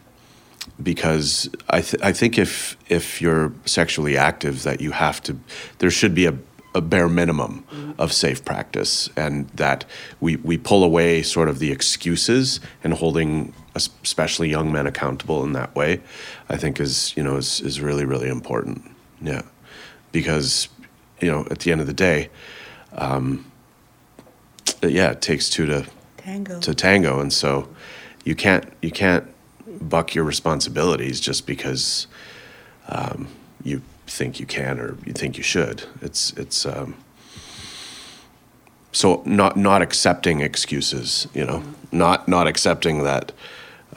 because 0.81 1.49
I, 1.69 1.81
th- 1.81 2.01
I 2.01 2.13
think 2.13 2.37
if 2.37 2.77
if 2.87 3.21
you're 3.21 3.51
sexually 3.65 4.17
active 4.17 4.63
that 4.63 4.79
you 4.79 4.91
have 4.91 5.21
to 5.23 5.37
there 5.79 5.91
should 5.91 6.15
be 6.15 6.25
a, 6.25 6.33
a 6.75 6.81
bare 6.81 7.09
minimum 7.09 7.65
of 7.97 8.13
safe 8.13 8.45
practice 8.45 9.09
and 9.15 9.49
that 9.49 9.85
we, 10.19 10.35
we 10.37 10.57
pull 10.57 10.83
away 10.83 11.23
sort 11.23 11.49
of 11.49 11.59
the 11.59 11.71
excuses 11.71 12.59
and 12.83 12.93
holding 12.93 13.53
especially 13.75 14.49
young 14.49 14.71
men 14.71 14.85
accountable 14.85 15.43
in 15.43 15.53
that 15.53 15.73
way 15.75 16.01
I 16.47 16.57
think 16.57 16.79
is 16.79 17.15
you 17.17 17.23
know 17.23 17.37
is, 17.37 17.59
is 17.61 17.81
really 17.81 18.05
really 18.05 18.29
important. 18.29 18.83
Yeah. 19.21 19.41
Because 20.11 20.69
you 21.21 21.31
know 21.31 21.47
at 21.49 21.59
the 21.59 21.71
end 21.71 21.81
of 21.81 21.87
the 21.87 21.93
day 21.93 22.29
um, 22.93 23.49
yeah 24.83 25.11
it 25.11 25.21
takes 25.21 25.49
two 25.49 25.65
to 25.65 25.85
Tango. 26.17 26.59
to 26.59 26.75
tango. 26.75 27.19
And 27.19 27.33
so 27.33 27.67
you 28.25 28.35
can't 28.35 28.71
you 28.81 28.91
can't 28.91 29.27
buck 29.81 30.13
your 30.13 30.23
responsibilities 30.23 31.19
just 31.19 31.47
because 31.47 32.07
um, 32.89 33.27
you 33.63 33.81
think 34.09 34.39
you 34.39 34.45
can 34.45 34.79
or 34.79 34.97
you 35.05 35.13
think 35.13 35.37
you 35.37 35.43
should 35.43 35.83
it's 36.01 36.33
it's 36.33 36.65
um, 36.65 36.95
so 38.91 39.21
not 39.25 39.55
not 39.55 39.81
accepting 39.81 40.41
excuses 40.41 41.27
you 41.33 41.45
know 41.45 41.63
not 41.91 42.27
not 42.27 42.47
accepting 42.47 43.03
that 43.03 43.31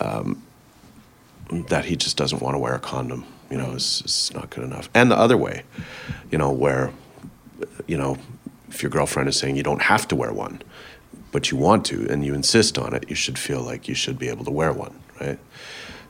um, 0.01 0.43
that 1.69 1.85
he 1.87 1.97
just 1.97 2.17
doesn't 2.17 2.41
want 2.41 2.55
to 2.55 2.59
wear 2.59 2.75
a 2.75 2.81
condom 2.81 3.25
you 3.51 3.57
know 3.57 3.73
is, 3.73 4.03
is 4.05 4.31
not 4.35 4.51
good 4.51 4.65
enough 4.65 4.89
and 4.95 5.11
the 5.11 5.17
other 5.17 5.37
way 5.37 5.63
you 6.31 6.39
know 6.39 6.51
where 6.51 6.93
you 7.87 7.97
know 7.97 8.17
if 8.69 8.83
your 8.83 8.91
girlfriend 8.91 9.29
is 9.29 9.37
saying 9.37 9.57
you 9.57 9.63
don't 9.63 9.83
have 9.83 10.09
to 10.09 10.17
wear 10.17 10.33
one 10.33 10.63
but 11.33 11.51
you 11.51 11.57
want 11.57 11.85
to 11.87 12.07
and 12.09 12.25
you 12.25 12.35
insist 12.35 12.79
on 12.79 12.95
it, 12.95 13.09
you 13.09 13.17
should 13.17 13.39
feel 13.39 13.63
like 13.63 13.89
you 13.89 13.95
should 13.95 14.19
be 14.19 14.29
able 14.29 14.45
to 14.45 14.51
wear 14.51 14.73
one, 14.73 14.95
right? 15.21 15.39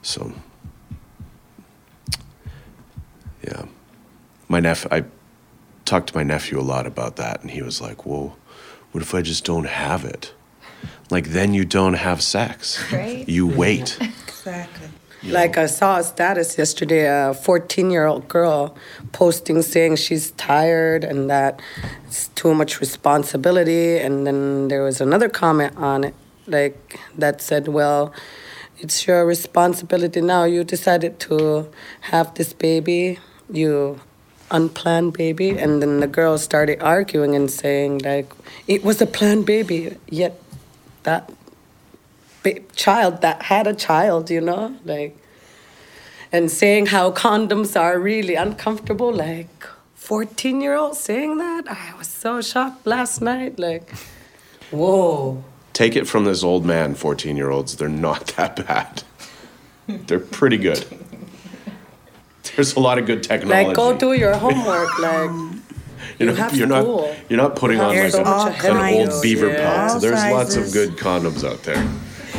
So, 0.03 0.32
yeah. 3.46 3.64
My 4.53 4.61
nephew, 4.61 4.90
I 4.92 5.05
talked 5.86 6.09
to 6.11 6.14
my 6.14 6.22
nephew 6.22 6.61
a 6.61 6.66
lot 6.74 6.86
about 6.86 7.16
that, 7.16 7.40
and 7.40 7.50
he 7.50 7.62
was 7.62 7.80
like, 7.80 8.05
well, 8.05 8.36
what 8.90 9.03
if 9.03 9.14
I 9.14 9.22
just 9.22 9.46
don't 9.46 9.64
have 9.64 10.05
it? 10.05 10.34
Like, 11.09 11.28
then 11.28 11.55
you 11.55 11.64
don't 11.64 11.94
have 11.94 12.20
sex. 12.20 12.92
Right. 12.92 13.26
You 13.26 13.46
wait. 13.46 13.98
Exactly. 14.42 14.88
Like 15.22 15.57
I 15.57 15.66
saw 15.66 15.98
a 15.98 16.03
status 16.03 16.59
yesterday, 16.59 17.07
a 17.07 17.32
14 17.32 17.92
year 17.92 18.07
old 18.07 18.26
girl 18.26 18.76
posting 19.12 19.62
saying 19.62 19.94
she's 19.96 20.32
tired 20.32 21.05
and 21.05 21.30
that 21.30 21.62
it's 22.09 22.26
too 22.34 22.53
much 22.53 22.80
responsibility. 22.80 23.98
And 23.98 24.26
then 24.26 24.66
there 24.66 24.82
was 24.82 25.00
another 25.00 25.28
comment 25.28 25.76
on 25.76 26.03
it, 26.03 26.16
like 26.48 26.98
that 27.16 27.40
said, 27.40 27.68
well, 27.68 28.12
it's 28.78 29.07
your 29.07 29.24
responsibility 29.24 30.20
now. 30.20 30.42
You 30.42 30.64
decided 30.64 31.20
to 31.20 31.70
have 32.11 32.34
this 32.34 32.53
baby, 32.53 33.20
you 33.48 34.00
unplanned 34.53 35.14
baby. 35.14 35.50
And 35.50 35.82
then 35.82 36.00
the 36.00 36.07
girl 36.07 36.38
started 36.38 36.80
arguing 36.80 37.34
and 37.34 37.50
saying, 37.50 37.98
like, 37.98 38.30
it 38.66 38.84
was 38.84 39.00
a 39.00 39.07
planned 39.07 39.46
baby, 39.46 39.96
yet 40.09 40.40
that 41.03 41.32
child 42.76 43.22
that 43.22 43.42
had 43.42 43.66
a 43.66 43.74
child, 43.74 44.30
you 44.30 44.40
know, 44.40 44.76
like, 44.84 45.16
and 46.30 46.50
saying 46.50 46.86
how 46.86 47.11
condoms 47.11 47.78
are 47.78 47.98
really 47.98 48.34
uncomfortable, 48.34 49.12
like, 49.12 49.66
14 49.94 50.61
year 50.61 50.74
old 50.74 50.96
saying 50.96 51.38
that, 51.38 51.68
I 51.68 51.94
was 51.96 52.09
so 52.09 52.40
shocked 52.40 52.86
last 52.86 53.20
night, 53.20 53.59
like, 53.59 53.90
whoa. 54.70 55.44
Take 55.72 55.96
it 55.96 56.07
from 56.07 56.24
this 56.24 56.42
old 56.42 56.66
man, 56.66 56.94
14 56.94 57.36
year 57.36 57.50
olds, 57.50 57.76
they're 57.76 57.88
not 57.88 58.26
that 58.36 58.57
bad. 58.66 59.03
They're 59.86 60.20
pretty 60.20 60.59
good. 60.59 60.86
There's 62.57 62.74
a 62.76 62.80
lot 62.80 62.98
of 62.98 63.07
good 63.07 63.22
technology. 63.22 63.66
Like, 63.68 63.76
go 63.76 63.96
do 63.96 64.12
your 64.12 64.34
homework, 64.36 64.98
like, 64.98 65.30
You're 66.18 66.30
You 66.30 66.36
not, 66.36 66.36
have 66.50 66.57
you're 66.57 66.66
not, 66.66 66.82
school. 66.82 67.16
you're 67.28 67.36
not 67.38 67.57
putting 67.57 67.80
on 67.80 67.94
There's 67.94 68.14
like 68.14 68.26
so 68.26 68.32
a, 68.32 68.44
much 68.50 68.64
an 68.64 68.76
ahead 68.76 68.92
of 69.07 69.11
old 69.11 69.12
you. 69.16 69.22
beaver 69.22 69.48
Yeah. 69.48 69.86
pelt. 69.88 70.03
There's 70.03 70.24
lots 70.30 70.57
of 70.57 70.72
good 70.72 70.90
condoms 70.96 71.42
out 71.48 71.62
there. 71.62 71.82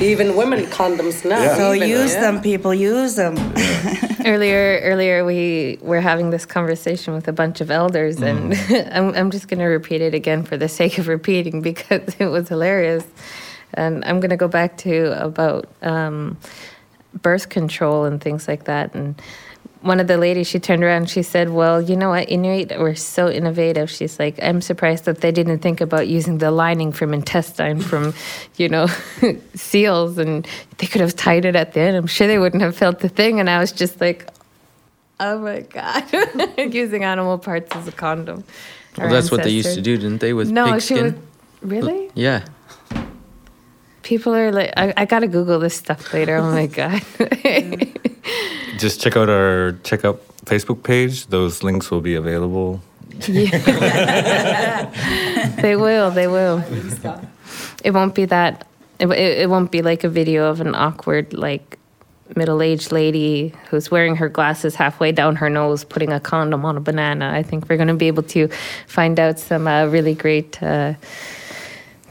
even 0.01 0.36
women 0.36 0.66
condoms 0.68 1.24
now. 1.28 1.41
Yeah. 1.41 1.55
So 1.57 1.74
even, 1.74 1.89
use 1.89 2.14
yeah. 2.14 2.22
them, 2.22 2.41
people. 2.41 2.74
Use 2.74 3.16
them. 3.16 3.36
earlier 4.26 4.80
earlier 4.84 5.26
we 5.26 5.78
were 5.82 5.99
having 5.99 6.30
this 6.30 6.45
conversation 6.45 7.14
with 7.14 7.28
a 7.28 7.34
bunch 7.34 7.59
of 7.61 7.70
elders 7.70 8.22
and 8.22 8.53
I'm, 8.91 9.14
I'm 9.16 9.32
just 9.32 9.49
going 9.49 9.59
to 9.59 9.66
repeat 9.66 10.01
it 10.01 10.14
again 10.14 10.43
for 10.43 10.55
the 10.55 10.70
sake 10.70 10.97
of 10.97 11.07
repeating 11.09 11.61
because 11.61 12.16
it 12.20 12.28
was 12.28 12.47
hilarious 12.47 13.03
and 13.74 14.05
i'm 14.05 14.22
going 14.22 14.30
to 14.30 14.38
go 14.38 14.47
back 14.47 14.78
to 14.78 15.11
about 15.22 15.68
um, 15.82 16.38
birth 17.22 17.49
control 17.49 18.05
and 18.05 18.22
things 18.22 18.47
like 18.47 18.64
that 18.64 18.93
and 18.95 19.22
one 19.84 19.99
of 19.99 20.07
the 20.07 20.17
ladies 20.17 20.47
she 20.47 20.59
turned 20.59 20.81
around 20.84 21.09
she 21.09 21.21
said 21.21 21.49
well 21.49 21.81
you 21.81 21.95
know 21.97 22.09
what? 22.09 22.29
Inuit 22.29 22.79
were 22.79 22.95
so 22.95 23.29
innovative. 23.29 23.89
She's 23.91 24.17
like 24.17 24.36
i'm 24.41 24.61
surprised 24.61 25.03
that 25.05 25.19
they 25.21 25.31
didn't 25.31 25.59
think 25.59 25.81
about 25.81 26.07
using 26.07 26.38
the 26.39 26.51
lining 26.51 26.91
from 26.93 27.13
intestine 27.13 27.79
from 27.81 28.13
you 28.57 28.69
know 28.69 28.88
seals 29.55 30.17
and 30.17 30.47
they 30.77 30.88
could 30.88 31.01
have 31.01 31.15
tied 31.15 31.45
it 31.45 31.55
at 31.55 31.73
the 31.73 31.81
end. 31.81 31.97
I'm 31.97 32.07
sure 32.07 32.27
they 32.27 32.39
wouldn't 32.39 32.63
have 32.63 32.75
felt 32.75 32.99
the 32.99 33.09
thing 33.09 33.39
and 33.39 33.49
i 33.49 33.59
was 33.59 33.71
just 33.71 33.99
like 34.01 34.27
oh 35.19 35.38
my 35.39 35.61
god. 35.61 36.03
Using 36.73 37.03
animal 37.03 37.38
parts 37.38 37.75
as 37.75 37.88
a 37.88 37.91
condom 37.91 38.43
Well, 38.97 39.07
Our 39.07 39.13
that's 39.13 39.31
what 39.31 39.43
they 39.43 39.51
used 39.51 39.75
to 39.75 39.81
do, 39.81 39.97
didn't 39.97 40.19
they, 40.19 40.34
with 40.34 40.49
no 40.49 40.65
pig 40.73 40.81
she 40.81 40.95
skin? 40.95 41.03
was 41.05 41.13
really 41.61 42.09
Yeah. 42.15 42.45
people 44.01 44.34
are 44.36 44.51
like 44.51 44.71
I, 44.77 44.93
I 44.97 45.05
gotta 45.05 45.27
google 45.27 45.59
this 45.59 45.75
stuff 45.75 46.13
later. 46.13 46.38
Oh 46.38 46.51
my 46.51 46.67
god 46.67 47.01
mm. 47.19 47.99
Just 48.78 49.01
check 49.01 49.15
out 49.15 49.30
our 49.30 49.74
check 49.84 50.05
out 50.05 50.21
Facebook 50.45 50.84
page. 50.84 51.28
Those 51.28 51.63
links 51.63 51.91
will 51.91 52.01
be 52.01 52.15
available. 52.15 52.82
they 53.19 53.45
will 55.76 56.09
they 56.09 56.28
will 56.28 56.63
it 57.84 57.91
won't 57.91 58.15
be 58.15 58.26
that 58.26 58.67
it, 58.99 59.07
it, 59.07 59.39
it 59.39 59.49
won't 59.49 59.71
be 59.71 59.84
like 59.84 60.03
a 60.03 60.09
video 60.09 60.49
of 60.49 60.61
an 60.61 60.74
awkward 60.74 61.32
like 61.34 61.78
middle-aged 62.36 62.91
lady 62.91 63.53
who's 63.69 63.91
wearing 63.91 64.15
her 64.15 64.30
glasses 64.30 64.74
halfway 64.74 65.11
down 65.11 65.36
her 65.36 65.49
nose 65.49 65.84
putting 65.84 66.11
a 66.11 66.19
condom 66.19 66.65
on 66.65 66.76
a 66.76 66.80
banana 66.80 67.32
i 67.34 67.43
think 67.43 67.69
we're 67.69 67.78
going 67.78 67.88
to 67.88 67.93
be 67.93 68.07
able 68.07 68.24
to 68.24 68.47
find 68.88 69.19
out 69.19 69.38
some 69.38 69.67
uh, 69.67 69.86
really 69.86 70.15
great 70.15 70.61
uh, 70.63 70.93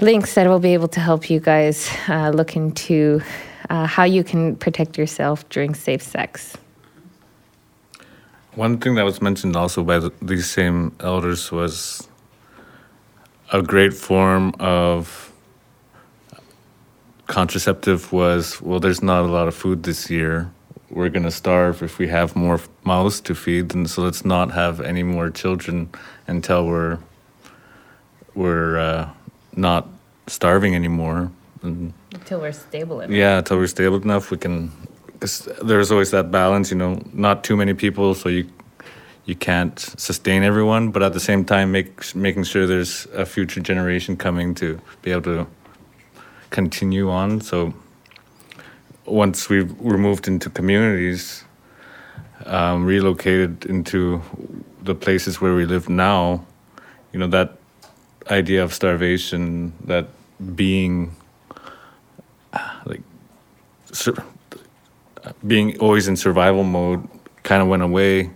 links 0.00 0.34
that 0.34 0.46
will 0.46 0.60
be 0.60 0.74
able 0.74 0.88
to 0.88 1.00
help 1.00 1.28
you 1.28 1.40
guys 1.40 1.90
uh, 2.08 2.30
look 2.30 2.54
into 2.54 3.20
uh, 3.72 3.86
how 3.86 4.04
you 4.04 4.22
can 4.22 4.54
protect 4.56 4.98
yourself 5.00 5.48
during 5.48 5.74
safe 5.74 6.02
sex 6.02 6.56
One 8.54 8.76
thing 8.78 8.94
that 8.96 9.04
was 9.04 9.20
mentioned 9.28 9.56
also 9.56 9.80
by 9.90 9.98
th 10.04 10.12
these 10.30 10.48
same 10.58 10.78
elders 11.00 11.40
was 11.58 11.74
a 13.58 13.60
great 13.72 13.94
form 14.08 14.44
of 14.58 15.32
contraceptive 17.26 18.12
was 18.12 18.60
well, 18.60 18.80
there's 18.84 19.02
not 19.02 19.20
a 19.24 19.32
lot 19.38 19.48
of 19.48 19.54
food 19.54 19.78
this 19.82 20.10
year. 20.10 20.50
We're 20.90 21.08
going 21.08 21.22
to 21.24 21.30
starve 21.30 21.82
if 21.82 21.98
we 21.98 22.08
have 22.08 22.36
more 22.36 22.60
mouths 22.84 23.20
to 23.22 23.34
feed, 23.34 23.74
and 23.74 23.88
so 23.88 24.02
let's 24.02 24.24
not 24.24 24.50
have 24.50 24.80
any 24.92 25.02
more 25.02 25.30
children 25.30 25.88
until 26.26 26.66
we're 26.66 26.98
we're 28.34 28.78
uh, 28.78 29.08
not 29.56 29.88
starving 30.26 30.74
anymore. 30.74 31.30
And 31.62 31.92
Until 32.14 32.40
we're 32.40 32.52
stable 32.52 33.00
enough. 33.00 33.14
yeah, 33.14 33.38
until 33.38 33.58
we're 33.58 33.66
stable 33.68 34.00
enough, 34.02 34.30
we 34.30 34.36
can. 34.38 34.70
Cause 35.20 35.48
there's 35.62 35.92
always 35.92 36.10
that 36.10 36.30
balance, 36.30 36.70
you 36.72 36.76
know. 36.76 37.00
Not 37.12 37.44
too 37.44 37.56
many 37.56 37.74
people, 37.74 38.14
so 38.14 38.28
you 38.28 38.46
you 39.24 39.36
can't 39.36 39.78
sustain 39.78 40.42
everyone, 40.42 40.90
but 40.90 41.02
at 41.02 41.12
the 41.12 41.20
same 41.20 41.44
time, 41.44 41.70
make 41.70 42.14
making 42.16 42.44
sure 42.44 42.66
there's 42.66 43.06
a 43.14 43.24
future 43.24 43.60
generation 43.60 44.16
coming 44.16 44.54
to 44.56 44.80
be 45.02 45.12
able 45.12 45.22
to 45.22 45.46
continue 46.50 47.08
on. 47.08 47.40
So 47.40 47.72
once 49.06 49.48
we 49.48 49.62
were 49.62 49.96
moved 49.98 50.26
into 50.26 50.50
communities, 50.50 51.44
um, 52.46 52.84
relocated 52.84 53.64
into 53.66 54.20
the 54.82 54.94
places 54.94 55.40
where 55.40 55.54
we 55.54 55.64
live 55.66 55.88
now, 55.88 56.44
you 57.12 57.20
know 57.20 57.28
that 57.28 57.58
idea 58.30 58.64
of 58.64 58.72
starvation, 58.74 59.72
that 59.86 60.08
being 60.56 61.14
sur- 63.92 64.24
being 65.46 65.78
always 65.78 66.08
in 66.08 66.16
survival 66.16 66.64
mode 66.64 67.06
kind 67.42 67.62
of 67.62 67.68
went 67.68 67.82
away 67.82 68.30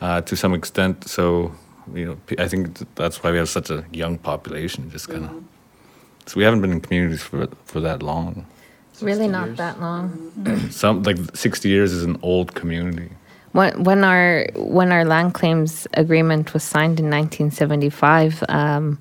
uh, 0.00 0.20
to 0.22 0.36
some 0.36 0.54
extent. 0.54 1.08
So, 1.08 1.52
you 1.94 2.06
know, 2.06 2.16
p- 2.26 2.38
I 2.38 2.48
think 2.48 2.78
that's 2.94 3.22
why 3.22 3.30
we 3.30 3.38
have 3.38 3.48
such 3.48 3.70
a 3.70 3.84
young 3.92 4.18
population. 4.18 4.90
Just 4.90 5.08
kind 5.08 5.24
of. 5.24 5.44
So 6.26 6.38
we 6.38 6.44
haven't 6.44 6.62
been 6.62 6.72
in 6.72 6.80
communities 6.80 7.22
for 7.22 7.46
for 7.64 7.80
that 7.80 8.02
long. 8.02 8.46
Really 9.00 9.28
not 9.28 9.46
years. 9.46 9.58
that 9.58 9.80
long. 9.80 10.32
Some 10.70 11.02
like 11.02 11.18
sixty 11.34 11.68
years 11.68 11.92
is 11.92 12.02
an 12.04 12.18
old 12.22 12.54
community. 12.54 13.10
When, 13.52 13.84
when 13.84 14.02
our 14.02 14.46
when 14.56 14.90
our 14.90 15.04
land 15.04 15.34
claims 15.34 15.86
agreement 15.94 16.54
was 16.54 16.64
signed 16.64 16.98
in 16.98 17.08
1975, 17.08 18.42
um, 18.48 18.98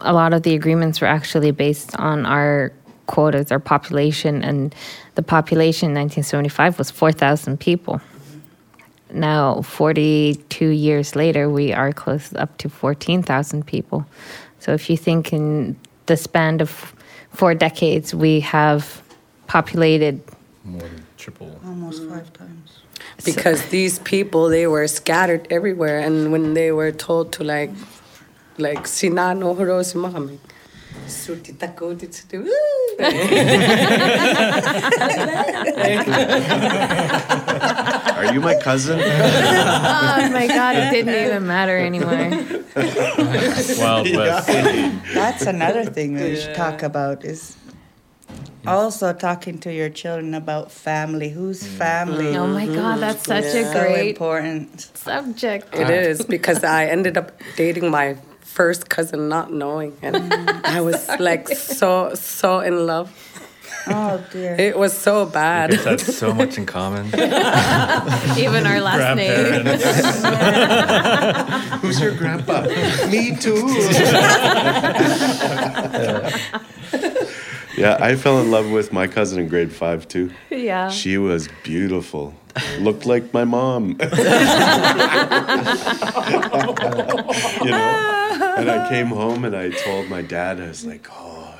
a 0.00 0.12
lot 0.12 0.32
of 0.32 0.42
the 0.42 0.54
agreements 0.54 1.00
were 1.00 1.06
actually 1.06 1.52
based 1.52 1.94
on 1.96 2.26
our 2.26 2.72
quotas, 3.06 3.50
our 3.52 3.58
population, 3.58 4.42
and 4.42 4.74
the 5.14 5.22
population 5.22 5.90
in 5.90 5.94
1975 5.94 6.78
was 6.78 6.90
4,000 6.90 7.58
people. 7.58 8.00
Now, 9.12 9.62
42 9.62 10.68
years 10.68 11.14
later, 11.14 11.48
we 11.48 11.72
are 11.72 11.92
close 11.92 12.34
up 12.34 12.58
to 12.58 12.68
14,000 12.68 13.66
people. 13.66 14.04
So, 14.58 14.72
if 14.72 14.90
you 14.90 14.96
think 14.96 15.32
in 15.32 15.76
the 16.06 16.16
span 16.16 16.60
of 16.60 16.94
four 17.30 17.54
decades, 17.54 18.14
we 18.14 18.40
have 18.40 19.02
populated 19.46 20.20
More 20.64 20.80
than 20.80 21.06
triple. 21.16 21.60
Almost 21.64 22.02
five 22.08 22.32
times. 22.32 22.82
because 23.24 23.66
these 23.66 23.98
people 24.00 24.48
they 24.48 24.66
were 24.66 24.86
scattered 24.86 25.46
everywhere 25.50 25.98
and 26.00 26.32
when 26.32 26.54
they 26.54 26.72
were 26.72 26.92
told 26.92 27.32
to 27.32 27.44
like 27.44 27.70
like 28.58 28.86
sinano 28.86 29.54
horosi 29.54 29.96
mahami 30.96 31.08
suti 31.08 31.52
takoti 31.52 32.08
tsuti. 32.08 32.36
Are 38.16 38.32
you 38.32 38.40
my 38.40 38.56
cousin? 38.62 39.00
Oh 39.00 40.30
my 40.32 40.46
god, 40.46 40.76
it 40.76 40.90
didn't 40.90 41.26
even 41.26 41.46
matter 41.46 41.76
anymore. 41.78 42.30
Wild 43.78 44.14
West. 44.16 44.48
That's 45.14 45.42
another 45.46 45.84
thing 45.84 46.14
that 46.14 46.28
we 46.28 46.36
should 46.36 46.54
talk 46.54 46.82
about 46.82 47.24
is 47.24 47.56
also 48.66 49.12
talking 49.12 49.58
to 49.58 49.72
your 49.72 49.88
children 49.90 50.34
about 50.34 50.72
family. 50.72 51.28
Who's 51.28 51.62
mm. 51.62 51.78
family? 51.78 52.36
Oh 52.36 52.46
my 52.46 52.66
god, 52.66 53.00
that's 53.00 53.24
such 53.24 53.44
So 53.44 53.60
a 53.60 53.72
great 53.72 54.16
so 54.18 54.24
important. 54.24 54.80
subject. 54.80 55.74
it 55.74 55.90
is 55.90 56.24
because 56.24 56.64
i 56.64 56.86
ended 56.86 57.16
up 57.16 57.30
dating 57.56 57.90
my 57.90 58.16
first 58.56 58.88
cousin 58.88 59.28
not 59.28 59.52
knowing 59.52 59.92
and 60.00 60.16
i 60.64 60.80
was 60.80 61.06
like 61.20 61.46
so 61.48 62.14
so 62.14 62.60
in 62.60 62.86
love 62.86 63.10
Oh 63.88 64.18
dear. 64.32 64.56
it 64.58 64.76
was 64.76 64.92
so 64.98 65.26
bad 65.26 65.70
That's 65.70 66.16
so 66.16 66.34
much 66.34 66.58
in 66.58 66.66
common. 66.66 67.06
Even 68.44 68.66
our 68.66 68.80
last 68.80 69.14
name. 69.14 69.64
Who's 71.82 72.00
your 72.00 72.10
grandpa? 72.18 72.62
Me 73.12 73.36
too. 73.36 73.62
yeah, 77.76 77.96
I 78.00 78.16
fell 78.16 78.40
in 78.40 78.50
love 78.50 78.68
with 78.72 78.92
my 78.92 79.06
cousin 79.06 79.38
in 79.40 79.46
grade 79.48 79.72
five 79.72 80.08
too. 80.08 80.32
Yeah. 80.50 80.90
She 80.90 81.16
was 81.16 81.48
beautiful. 81.62 82.34
Looked 82.80 83.06
like 83.06 83.32
my 83.32 83.44
mom. 83.44 83.88
you 83.90 83.96
know? 87.70 88.14
And 88.58 88.70
I 88.70 88.86
came 88.88 89.08
home 89.08 89.44
and 89.44 89.54
I 89.54 89.70
told 89.70 90.08
my 90.08 90.22
dad, 90.22 90.60
I 90.60 90.68
was 90.68 90.84
like, 90.86 91.06
oh, 91.10 91.54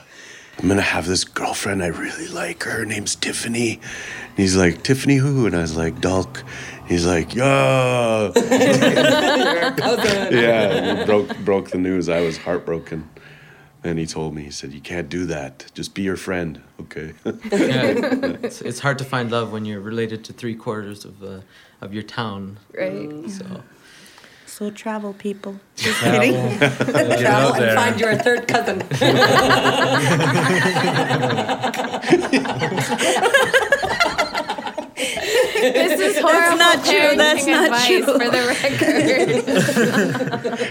I'm 0.58 0.68
gonna 0.68 0.80
have 0.80 1.06
this 1.06 1.24
girlfriend. 1.24 1.82
I 1.82 1.88
really 1.88 2.28
like 2.28 2.62
her. 2.62 2.70
Her 2.70 2.84
name's 2.86 3.14
Tiffany. 3.14 3.74
And 3.74 4.38
he's 4.38 4.56
like, 4.56 4.82
Tiffany 4.82 5.16
who? 5.16 5.46
And 5.46 5.54
I 5.54 5.60
was 5.60 5.76
like, 5.76 6.00
Dulk. 6.00 6.42
He's 6.88 7.04
like, 7.04 7.34
yeah. 7.34 8.32
yeah, 10.30 11.00
we 11.00 11.04
broke 11.04 11.36
broke 11.38 11.70
the 11.70 11.78
news. 11.78 12.08
I 12.08 12.20
was 12.20 12.38
heartbroken. 12.38 13.08
And 13.86 14.00
he 14.00 14.06
told 14.06 14.34
me, 14.34 14.42
he 14.42 14.50
said, 14.50 14.72
You 14.72 14.80
can't 14.80 15.08
do 15.08 15.26
that. 15.26 15.70
Just 15.72 15.94
be 15.94 16.02
your 16.02 16.16
friend. 16.16 16.60
Okay. 16.80 17.14
Yeah, 17.52 18.36
it's, 18.42 18.60
it's 18.60 18.80
hard 18.80 18.98
to 18.98 19.04
find 19.04 19.30
love 19.30 19.52
when 19.52 19.64
you're 19.64 19.80
related 19.80 20.24
to 20.24 20.32
three 20.32 20.56
quarters 20.56 21.04
of 21.04 21.22
uh, 21.22 21.40
of 21.80 21.94
your 21.94 22.02
town. 22.02 22.58
Right. 22.76 23.30
So 23.30 23.44
So 24.46 24.70
travel 24.70 25.12
people. 25.12 25.54
Just 25.76 25.98
Travel. 26.00 26.20
kidding. 26.20 26.58
Get 26.58 27.20
Travel 27.20 27.52
and 27.54 27.62
there. 27.62 27.74
find 27.76 28.00
your 28.00 28.14
third 28.26 28.48
cousin 28.48 28.78
This 35.72 36.00
is 36.00 36.18
horrible. 36.22 36.58
That's 36.58 36.58
not 36.58 36.84
true, 36.84 37.16
that's 37.16 37.44
parenting 37.44 37.52
not 37.52 37.64
advice 37.64 37.86
true. 37.86 38.02
For 38.02 38.30
the 38.30 38.42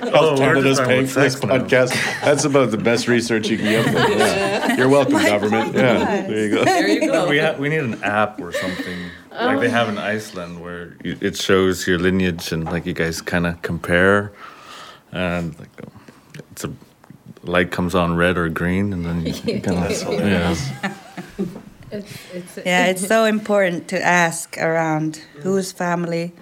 record. 0.02 0.14
Oh, 0.14 0.36
Canada's 0.38 0.80
we're 0.80 0.86
paying 0.86 1.08
for 1.08 1.20
this 1.22 1.36
podcast. 1.36 1.92
That's 2.22 2.46
about 2.46 2.72
the 2.72 2.78
best 2.78 3.08
research 3.08 3.48
you 3.50 3.58
can 3.58 3.66
get. 3.66 3.86
From. 3.86 3.96
Yeah. 4.18 4.78
You're 4.78 4.90
welcome, 4.90 5.14
government. 5.14 5.74
Yeah, 5.76 6.22
there 6.28 6.46
you 6.46 6.50
go. 6.56 6.64
there 6.66 6.88
you 6.88 7.08
go 7.12 7.28
We 7.30 7.40
ha- 7.40 7.56
we 7.58 7.70
need 7.70 7.80
an 7.82 8.02
app 8.04 8.40
or 8.40 8.52
something 8.52 8.98
like 9.32 9.60
they 9.60 9.70
have 9.70 9.90
in 9.90 9.98
Iceland 9.98 10.62
where 10.62 10.96
you, 11.04 11.18
it 11.22 11.36
shows 11.38 11.86
your 11.88 12.00
lineage 12.00 12.52
and 12.52 12.64
like 12.66 12.86
you 12.86 12.94
guys 12.94 13.22
kind 13.22 13.46
of 13.46 13.62
compare, 13.62 14.32
and 15.12 15.58
like 15.60 15.70
it's 16.52 16.64
a 16.64 16.72
light 17.44 17.72
comes 17.72 17.94
on 17.96 18.16
red 18.16 18.38
or 18.38 18.50
green, 18.50 18.94
and 18.94 19.06
then 19.06 19.26
you 19.26 19.62
kind 19.62 19.86
of 19.86 20.14
yeah. 20.14 20.56
It's, 21.92 22.14
it's, 22.34 22.58
Yeah, 22.66 22.86
it's 22.88 23.08
so 23.08 23.26
important 23.26 23.88
to 23.90 24.02
ask 24.04 24.58
around 24.58 25.22
whose 25.42 25.72
family, 25.72 26.34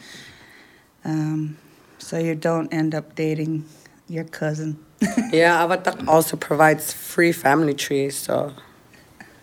um, 1.05 1.57
so 1.97 2.17
you 2.17 2.35
don't 2.35 2.73
end 2.73 2.95
up 2.95 3.15
dating 3.15 3.65
your 4.07 4.23
cousin. 4.25 4.77
Yeah, 5.33 5.65
Avataq 5.65 6.07
also 6.07 6.37
provides 6.37 6.93
free 6.93 7.31
family 7.31 7.73
trees, 7.73 8.15
so 8.15 8.53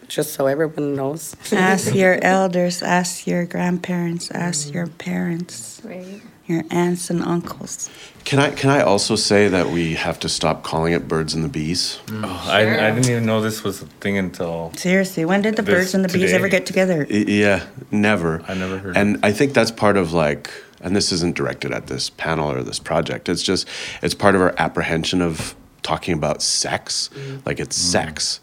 just 0.09 0.33
so 0.35 0.47
everyone 0.47 0.95
knows. 0.95 1.35
ask 1.53 1.95
your 2.03 2.19
elders, 2.23 2.83
ask 2.83 3.27
your 3.27 3.45
grandparents, 3.45 4.31
ask 4.31 4.73
your 4.73 4.87
parents, 4.87 5.81
right. 5.85 6.23
Your 6.51 6.65
aunts 6.71 7.11
and 7.11 7.23
uncles. 7.23 7.89
Can 8.25 8.39
I 8.39 8.51
can 8.51 8.71
I 8.71 8.83
also 8.83 9.17
say 9.17 9.49
that 9.49 9.69
we 9.69 9.95
have 9.95 10.19
to 10.21 10.29
stop 10.29 10.63
calling 10.63 10.93
it 10.93 11.09
birds 11.09 11.35
and 11.35 11.45
the 11.45 11.49
bees? 11.49 12.01
Mm. 12.07 12.25
Oh, 12.25 12.51
I, 12.51 12.89
I 12.89 12.91
didn't 12.91 13.09
even 13.09 13.25
know 13.25 13.41
this 13.41 13.63
was 13.65 13.81
a 13.81 13.87
thing 13.87 14.19
until 14.19 14.73
Seriously, 14.77 15.25
when 15.25 15.43
did 15.43 15.57
the 15.57 15.63
birds 15.63 15.95
and 15.95 16.05
the 16.05 16.13
bees 16.13 16.33
ever 16.33 16.49
get 16.49 16.67
together? 16.67 17.07
I- 17.09 17.15
yeah, 17.15 17.67
never. 17.91 18.43
I 18.47 18.55
never 18.55 18.79
heard 18.79 18.97
And 18.97 19.19
I 19.23 19.33
think 19.33 19.55
that's 19.55 19.71
part 19.71 19.97
of 19.97 20.13
like, 20.13 20.51
and 20.81 20.95
this 20.95 21.13
isn't 21.13 21.37
directed 21.37 21.73
at 21.73 21.87
this 21.87 22.11
panel 22.11 22.51
or 22.51 22.63
this 22.63 22.79
project. 22.79 23.29
It's 23.29 23.43
just 23.43 23.67
it's 24.03 24.15
part 24.15 24.35
of 24.35 24.41
our 24.43 24.55
apprehension 24.59 25.23
of 25.23 25.55
talking 25.83 26.15
about 26.15 26.43
sex. 26.43 27.11
Mm. 27.15 27.47
Like 27.47 27.61
it's 27.61 27.79
mm. 27.79 27.93
sex. 27.93 28.41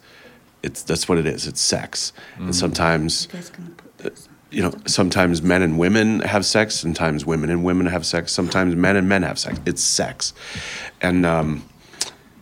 It's 0.63 0.81
that's 0.81 1.07
what 1.07 1.17
it 1.17 1.25
is. 1.25 1.45
It's 1.45 1.61
sex. 1.61 2.13
And 2.37 2.55
sometimes 2.55 3.27
You 4.49 4.63
know, 4.63 4.73
sometimes 4.85 5.41
men 5.41 5.61
and 5.61 5.77
women 5.77 6.21
have 6.21 6.45
sex, 6.45 6.75
sometimes 6.75 7.25
women 7.25 7.49
and 7.49 7.63
women 7.63 7.87
have 7.87 8.05
sex, 8.05 8.31
sometimes 8.31 8.75
men 8.75 8.95
and 8.95 9.09
men 9.09 9.23
have 9.23 9.37
sex. 9.37 9.59
It's 9.65 9.83
sex, 9.83 10.33
and 11.01 11.25
um, 11.25 11.67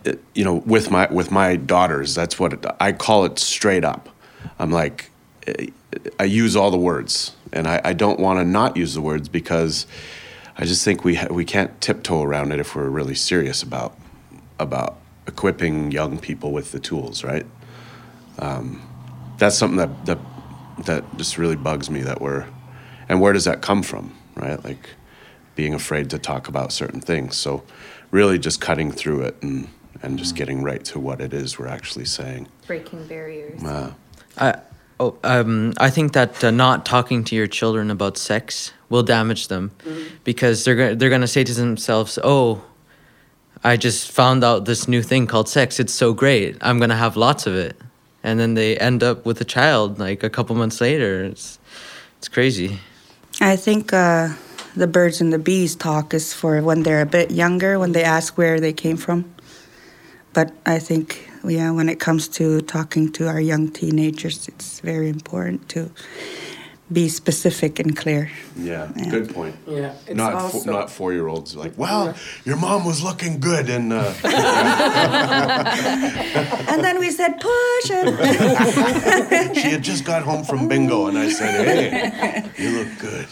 it, 0.03 0.23
you 0.35 0.43
know, 0.43 0.55
with 0.55 0.91
my 0.91 1.07
with 1.11 1.31
my 1.31 1.55
daughters, 1.55 2.13
that's 2.13 2.39
what 2.39 2.53
it, 2.53 2.65
I 2.79 2.91
call 2.91 3.25
it 3.25 3.39
straight 3.39 3.83
up. 3.83 4.09
I'm 4.59 4.71
like, 4.71 5.09
eh, 5.47 5.67
I 6.19 6.25
use 6.25 6.55
all 6.55 6.69
the 6.69 6.77
words, 6.77 7.35
and 7.51 7.67
I, 7.67 7.81
I 7.83 7.93
don't 7.93 8.19
want 8.19 8.39
to 8.39 8.45
not 8.45 8.77
use 8.77 8.93
the 8.93 9.01
words 9.01 9.27
because 9.27 9.87
I 10.57 10.65
just 10.65 10.85
think 10.85 11.03
we 11.03 11.15
ha- 11.15 11.27
we 11.31 11.43
can't 11.43 11.79
tiptoe 11.81 12.21
around 12.21 12.51
it 12.51 12.59
if 12.59 12.75
we're 12.75 12.89
really 12.89 13.15
serious 13.15 13.63
about 13.63 13.97
about 14.59 14.97
equipping 15.27 15.91
young 15.91 16.17
people 16.19 16.51
with 16.51 16.71
the 16.71 16.79
tools, 16.79 17.23
right? 17.23 17.45
Um, 18.39 18.81
that's 19.37 19.57
something 19.57 19.77
that 19.77 20.05
that 20.05 20.19
that 20.79 21.03
just 21.17 21.37
really 21.37 21.55
bugs 21.55 21.89
me 21.89 22.01
that 22.01 22.21
we're, 22.21 22.45
and 23.07 23.21
where 23.21 23.33
does 23.33 23.45
that 23.45 23.61
come 23.61 23.83
from, 23.83 24.15
right? 24.35 24.63
Like 24.63 24.89
being 25.55 25.73
afraid 25.73 26.09
to 26.09 26.19
talk 26.19 26.47
about 26.47 26.71
certain 26.71 26.99
things. 26.99 27.37
So 27.37 27.63
really 28.11 28.37
just 28.37 28.61
cutting 28.61 28.91
through 28.91 29.21
it 29.21 29.41
and 29.41 29.67
and 30.01 30.19
just 30.19 30.35
getting 30.35 30.61
right 30.61 30.83
to 30.85 30.99
what 30.99 31.21
it 31.21 31.33
is 31.33 31.57
we're 31.57 31.67
actually 31.67 32.05
saying. 32.05 32.47
Breaking 32.67 33.05
barriers. 33.07 33.63
Uh, 33.63 33.93
I, 34.37 34.59
oh, 34.99 35.17
um, 35.23 35.73
I 35.77 35.89
think 35.89 36.13
that 36.13 36.43
uh, 36.43 36.51
not 36.51 36.85
talking 36.85 37.23
to 37.25 37.35
your 37.35 37.47
children 37.47 37.89
about 37.89 38.17
sex 38.17 38.71
will 38.89 39.03
damage 39.03 39.47
them 39.47 39.71
because 40.23 40.63
they're 40.63 40.75
gonna 40.75 40.95
they're 40.95 41.09
gonna 41.09 41.27
say 41.27 41.43
to 41.43 41.53
themselves, 41.53 42.19
"Oh, 42.23 42.63
I 43.63 43.77
just 43.77 44.11
found 44.11 44.43
out 44.43 44.65
this 44.65 44.87
new 44.87 45.01
thing 45.01 45.27
called 45.27 45.49
sex. 45.49 45.79
It's 45.79 45.93
so 45.93 46.13
great. 46.13 46.57
I'm 46.61 46.79
gonna 46.79 46.97
have 46.97 47.17
lots 47.17 47.47
of 47.47 47.55
it," 47.55 47.75
and 48.25 48.39
then 48.39 48.55
they 48.55 48.75
end 48.77 49.03
up 49.03 49.23
with 49.23 49.39
a 49.39 49.45
child 49.45 49.99
like 49.99 50.23
a 50.23 50.29
couple 50.29 50.55
months 50.55 50.81
later. 50.81 51.23
It's 51.23 51.59
it's 52.17 52.27
crazy. 52.27 52.79
I 53.39 53.55
think 53.55 53.93
uh, 53.93 54.29
the 54.75 54.87
birds 54.87 55.21
and 55.21 55.31
the 55.31 55.37
bees 55.37 55.75
talk 55.75 56.13
is 56.13 56.33
for 56.33 56.59
when 56.61 56.81
they're 56.81 57.01
a 57.01 57.05
bit 57.05 57.29
younger, 57.29 57.77
when 57.77 57.91
they 57.91 58.03
ask 58.03 58.35
where 58.37 58.59
they 58.59 58.73
came 58.73 58.97
from. 58.97 59.25
But 60.33 60.51
I 60.65 60.79
think, 60.79 61.29
yeah, 61.45 61.69
when 61.71 61.87
it 61.87 61.99
comes 61.99 62.27
to 62.39 62.61
talking 62.61 63.11
to 63.13 63.27
our 63.27 63.39
young 63.39 63.69
teenagers, 63.69 64.47
it's 64.47 64.79
very 64.79 65.07
important 65.07 65.69
to 65.69 65.91
be 66.91 67.09
specific 67.09 67.79
and 67.79 67.97
clear. 67.97 68.29
yeah, 68.55 68.87
Yeah. 68.95 69.09
good 69.09 69.33
point. 69.33 69.55
Yeah, 69.67 69.93
it's 70.05 70.15
not 70.15 70.33
also- 70.35 70.59
fo- 70.59 70.71
not 70.71 70.91
four 70.91 71.13
year 71.13 71.27
olds 71.27 71.55
like, 71.55 71.73
well, 71.77 72.13
your 72.45 72.57
mom 72.57 72.85
was 72.85 73.01
looking 73.01 73.39
good, 73.39 73.69
and 73.69 73.91
uh, 73.91 74.13
And 76.71 76.83
then 76.83 76.99
we 76.99 77.09
said, 77.09 77.39
push 77.41 77.89
it. 77.89 79.55
she 79.57 79.69
had 79.71 79.81
just 79.83 80.05
got 80.05 80.21
home 80.23 80.43
from 80.43 80.67
bingo, 80.67 81.07
and 81.07 81.17
I 81.17 81.29
said, 81.29 81.65
hey, 81.65 82.43
you 82.63 82.69
look 82.77 82.99
good. 82.99 83.25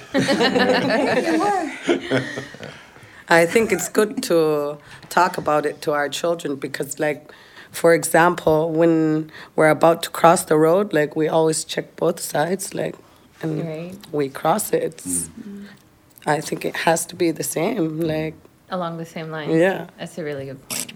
I 3.29 3.45
think 3.45 3.71
it's 3.71 3.89
good 3.89 4.21
to 4.23 4.77
talk 5.09 5.37
about 5.37 5.65
it 5.65 5.81
to 5.83 5.91
our 5.93 6.09
children 6.09 6.55
because, 6.55 6.99
like, 6.99 7.31
for 7.71 7.93
example, 7.93 8.71
when 8.71 9.31
we're 9.55 9.69
about 9.69 10.03
to 10.03 10.09
cross 10.09 10.43
the 10.45 10.57
road, 10.57 10.93
like 10.93 11.15
we 11.15 11.27
always 11.27 11.63
check 11.63 11.95
both 11.95 12.19
sides, 12.19 12.73
like, 12.73 12.95
and 13.43 13.65
Right. 13.65 13.95
we 14.11 14.29
cross 14.29 14.73
it. 14.73 14.83
It's, 14.83 15.29
I 16.25 16.41
think 16.41 16.65
it 16.65 16.75
has 16.77 17.05
to 17.07 17.15
be 17.15 17.31
the 17.31 17.43
same, 17.43 17.99
like, 17.99 18.35
Along 18.69 18.97
the 18.97 19.05
same 19.05 19.29
line. 19.29 19.51
Yeah. 19.51 19.87
That's 19.99 20.17
a 20.17 20.23
really 20.23 20.45
good 20.45 20.67
point. 20.67 20.93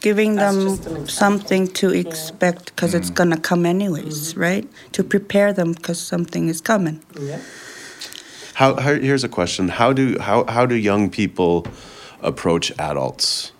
Giving 0.00 0.34
them 0.34 0.60
just 0.62 0.86
an 0.86 0.92
example. 0.92 1.06
something 1.08 1.68
to 1.74 1.90
expect 1.90 2.66
because 2.66 2.92
it's 2.92 3.10
mm. 3.10 3.14
going 3.14 3.30
to 3.30 3.40
come 3.40 3.64
anyways, 3.64 4.32
mm-hmm. 4.32 4.40
right? 4.40 4.68
To 4.92 5.04
prepare 5.04 5.52
them 5.52 5.72
because 5.72 6.00
something 6.00 6.48
is 6.48 6.60
coming. 6.60 7.00
yeah. 7.18 7.38
How, 8.54 8.74
how 8.76 8.94
here's 8.94 9.24
a 9.24 9.28
question: 9.28 9.68
How 9.68 9.92
do 9.92 10.18
how 10.18 10.44
how 10.44 10.64
do 10.66 10.74
young 10.76 11.10
people 11.10 11.66
approach 12.22 12.72
adults, 12.78 13.52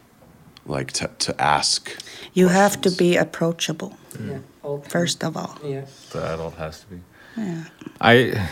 like 0.66 0.92
to 0.92 1.10
to 1.18 1.40
ask? 1.40 1.90
You 2.32 2.48
have 2.48 2.80
to 2.82 2.90
be 2.90 3.16
approachable, 3.16 3.96
yeah. 4.12 4.38
Mm. 4.62 4.86
first 4.86 5.24
of 5.24 5.36
all. 5.36 5.58
Yeah. 5.64 5.86
The 6.10 6.22
adult 6.34 6.54
has 6.56 6.80
to 6.80 6.86
be. 6.86 7.00
Yeah. 7.36 7.64
I 8.00 8.48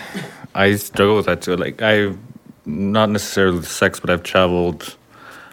I 0.54 0.74
struggle 0.76 1.16
with 1.16 1.26
that 1.26 1.42
too. 1.42 1.56
Like 1.56 1.82
I, 1.82 2.14
not 2.66 3.10
necessarily 3.10 3.56
with 3.56 3.68
sex, 3.68 4.00
but 4.00 4.10
I've 4.10 4.22
traveled 4.22 4.96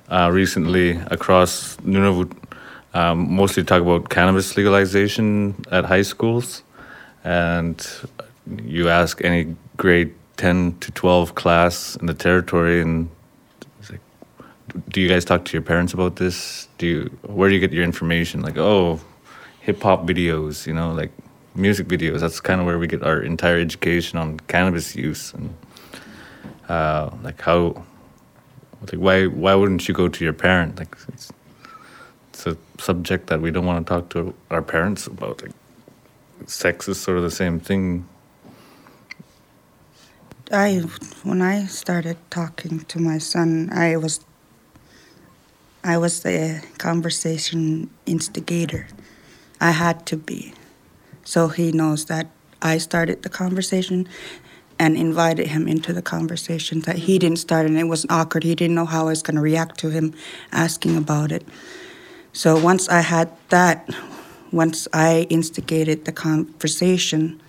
uh, 0.10 0.30
recently 0.32 0.92
across 1.08 1.78
Nunavut, 1.78 2.32
um, 2.94 3.34
mostly 3.36 3.64
to 3.64 3.68
talk 3.68 3.82
about 3.82 4.10
cannabis 4.10 4.58
legalization 4.58 5.56
at 5.72 5.86
high 5.86 6.02
schools, 6.02 6.64
and 7.24 7.86
you 8.64 8.90
ask 8.90 9.24
any 9.24 9.56
grade 9.78 10.14
ten 10.38 10.78
to 10.80 10.92
twelve 10.92 11.36
class 11.36 11.96
in 11.98 12.08
the 12.08 12.14
territory, 12.14 12.82
and 12.82 13.10
like, 13.90 14.02
do 14.90 15.02
you 15.02 15.08
guys 15.08 15.26
talk 15.26 15.46
to 15.46 15.54
your 15.54 15.62
parents 15.62 15.94
about 15.94 16.16
this? 16.16 16.68
Do 16.78 16.88
you 16.88 17.18
where 17.24 17.50
do 17.50 17.56
you 17.56 17.62
get 17.62 17.74
your 17.74 17.84
information? 17.84 18.42
Like 18.42 18.58
oh, 18.58 19.00
hip 19.62 19.82
hop 19.82 20.08
videos, 20.08 20.66
you 20.66 20.74
know, 20.74 20.94
like 20.94 21.12
music 21.60 21.88
videos. 21.88 22.22
That's 22.22 22.40
kind 22.40 22.60
of 22.60 22.66
where 22.66 22.80
we 22.80 22.88
get 22.88 23.04
our 23.04 23.22
entire 23.22 23.60
education 23.60 24.18
on 24.18 24.40
cannabis 24.48 24.96
use 24.96 25.34
and 25.34 25.54
uh, 26.70 27.10
like 27.24 27.42
how, 27.42 27.84
like 28.82 28.96
why 28.96 29.26
why 29.28 29.56
wouldn't 29.56 29.88
you 29.88 29.94
go 29.94 30.08
to 30.08 30.24
your 30.24 30.34
parent? 30.34 30.78
Like 30.78 30.96
it's, 31.08 31.32
it's 32.30 32.48
a 32.48 32.58
subject 32.80 33.28
that 33.28 33.42
we 33.42 33.52
don't 33.52 33.66
want 33.66 33.86
to 33.86 33.94
talk 33.94 34.10
to 34.10 34.34
our 34.50 34.62
parents 34.62 35.08
about. 35.08 35.42
Like 35.42 35.52
sex 36.46 36.88
is 36.88 37.00
sort 37.00 37.18
of 37.18 37.24
the 37.24 37.32
same 37.32 37.60
thing. 37.60 38.08
I 40.52 40.84
when 41.24 41.42
I 41.42 41.66
started 41.66 42.18
talking 42.30 42.80
to 42.82 43.00
my 43.00 43.18
son, 43.18 43.70
I 43.72 43.98
was 43.98 44.22
I 45.84 45.98
was 45.98 46.22
the 46.24 46.64
conversation 46.78 47.90
instigator. 48.06 48.88
I 49.62 49.72
had 49.72 50.06
to 50.08 50.18
be. 50.18 50.54
So 51.30 51.48
he 51.50 51.72
knows 51.72 52.06
that 52.06 52.26
I 52.60 52.80
started 52.80 53.22
the 53.22 53.30
conversation 53.30 54.10
and 54.80 54.98
invited 54.98 55.46
him 55.46 55.68
into 55.68 55.94
the 55.94 56.02
conversation 56.02 56.80
that 56.88 56.96
he 56.96 57.20
didn't 57.20 57.38
start 57.38 57.68
and 57.68 57.78
it 57.78 57.84
was 57.84 58.04
awkward. 58.10 58.44
He 58.44 58.56
didn't 58.56 58.74
know 58.74 58.88
how 58.88 59.02
I 59.02 59.10
was 59.10 59.22
going 59.22 59.36
to 59.36 59.42
react 59.42 59.78
to 59.82 59.92
him 59.92 60.16
asking 60.52 60.98
about 60.98 61.32
it. 61.32 61.46
So 62.34 62.60
once 62.60 62.90
I 62.90 63.02
had 63.02 63.30
that, 63.50 63.88
once 64.52 64.88
I 64.92 65.28
instigated 65.30 66.06
the 66.06 66.12
conversation, 66.12 67.40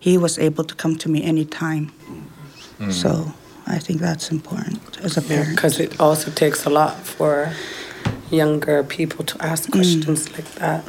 he 0.00 0.18
was 0.18 0.36
able 0.36 0.64
to 0.64 0.74
come 0.74 0.96
to 0.96 1.08
me 1.08 1.22
anytime. 1.22 1.92
Mm-hmm. 2.80 2.90
So 2.90 3.32
I 3.68 3.78
think 3.78 4.00
that's 4.00 4.32
important 4.32 4.98
as 5.04 5.16
a 5.16 5.22
parent. 5.22 5.54
Because 5.54 5.78
it 5.78 6.00
also 6.00 6.32
takes 6.32 6.66
a 6.66 6.70
lot 6.70 6.96
for 7.06 7.52
younger 8.32 8.82
people 8.82 9.24
to 9.24 9.40
ask 9.40 9.68
mm. 9.68 9.74
questions 9.74 10.32
like 10.32 10.50
that. 10.56 10.82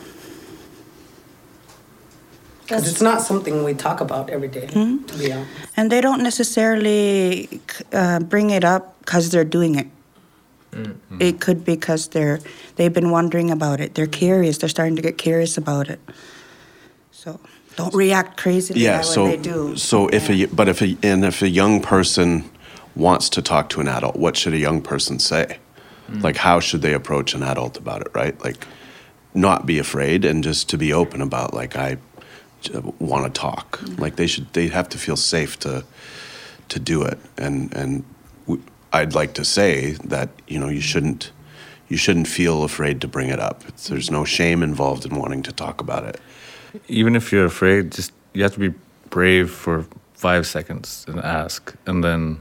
Because 2.71 2.89
it's 2.89 3.01
not 3.01 3.21
something 3.21 3.65
we 3.65 3.73
talk 3.73 3.99
about 3.99 4.29
every 4.29 4.47
day, 4.47 4.65
to 4.67 4.73
hmm? 4.73 5.19
be 5.19 5.33
honest. 5.33 5.51
And 5.75 5.91
they 5.91 5.99
don't 5.99 6.23
necessarily 6.23 7.59
uh, 7.91 8.21
bring 8.21 8.49
it 8.49 8.63
up 8.63 8.97
because 8.99 9.29
they're 9.29 9.43
doing 9.43 9.75
it. 9.75 9.87
Mm-hmm. 10.71 11.21
It 11.21 11.41
could 11.41 11.65
be 11.65 11.75
because 11.75 12.07
they're 12.07 12.39
they've 12.77 12.93
been 12.93 13.11
wondering 13.11 13.51
about 13.51 13.81
it. 13.81 13.95
They're 13.95 14.07
curious. 14.07 14.57
They're 14.57 14.69
starting 14.69 14.95
to 14.95 15.01
get 15.01 15.17
curious 15.17 15.57
about 15.57 15.89
it. 15.89 15.99
So 17.11 17.41
don't 17.75 17.93
react 17.93 18.37
crazy. 18.37 18.75
Yeah. 18.75 18.99
when 18.99 19.03
So 19.03 19.27
they 19.27 19.35
do. 19.35 19.75
so 19.75 20.07
if 20.07 20.29
a 20.29 20.45
but 20.45 20.69
if 20.69 20.81
a 20.81 20.97
and 21.03 21.25
if 21.25 21.41
a 21.41 21.49
young 21.49 21.81
person 21.81 22.49
wants 22.95 23.27
to 23.31 23.41
talk 23.41 23.67
to 23.71 23.81
an 23.81 23.89
adult, 23.89 24.15
what 24.15 24.37
should 24.37 24.53
a 24.53 24.57
young 24.57 24.81
person 24.81 25.19
say? 25.19 25.59
Hmm. 26.07 26.21
Like 26.21 26.37
how 26.37 26.61
should 26.61 26.81
they 26.81 26.93
approach 26.93 27.33
an 27.33 27.43
adult 27.43 27.75
about 27.77 28.01
it? 28.01 28.07
Right. 28.15 28.41
Like 28.41 28.65
not 29.33 29.65
be 29.65 29.77
afraid 29.77 30.23
and 30.23 30.41
just 30.41 30.69
to 30.69 30.77
be 30.77 30.93
open 30.93 31.21
about 31.21 31.53
like 31.53 31.75
I 31.75 31.97
want 32.99 33.33
to 33.33 33.41
talk. 33.41 33.79
Mm-hmm. 33.79 34.01
Like 34.01 34.15
they 34.15 34.27
should 34.27 34.51
they 34.53 34.67
have 34.67 34.89
to 34.89 34.97
feel 34.97 35.17
safe 35.17 35.59
to 35.59 35.83
to 36.69 36.79
do 36.79 37.03
it. 37.03 37.17
And 37.37 37.73
and 37.73 38.03
w- 38.47 38.63
I'd 38.93 39.13
like 39.13 39.33
to 39.35 39.45
say 39.45 39.91
that 40.05 40.29
you 40.47 40.59
know 40.59 40.69
you 40.69 40.81
shouldn't 40.81 41.31
you 41.89 41.97
shouldn't 41.97 42.27
feel 42.27 42.63
afraid 42.63 43.01
to 43.01 43.07
bring 43.07 43.29
it 43.29 43.39
up. 43.39 43.63
It's, 43.67 43.89
there's 43.89 44.09
no 44.09 44.23
shame 44.23 44.63
involved 44.63 45.05
in 45.05 45.15
wanting 45.15 45.43
to 45.43 45.51
talk 45.51 45.81
about 45.81 46.05
it. 46.05 46.19
Even 46.87 47.15
if 47.15 47.33
you're 47.33 47.45
afraid, 47.45 47.91
just 47.91 48.13
you 48.33 48.43
have 48.43 48.53
to 48.53 48.59
be 48.59 48.73
brave 49.09 49.51
for 49.51 49.85
five 50.13 50.47
seconds 50.47 51.05
and 51.07 51.19
ask, 51.19 51.75
and 51.85 52.03
then 52.03 52.39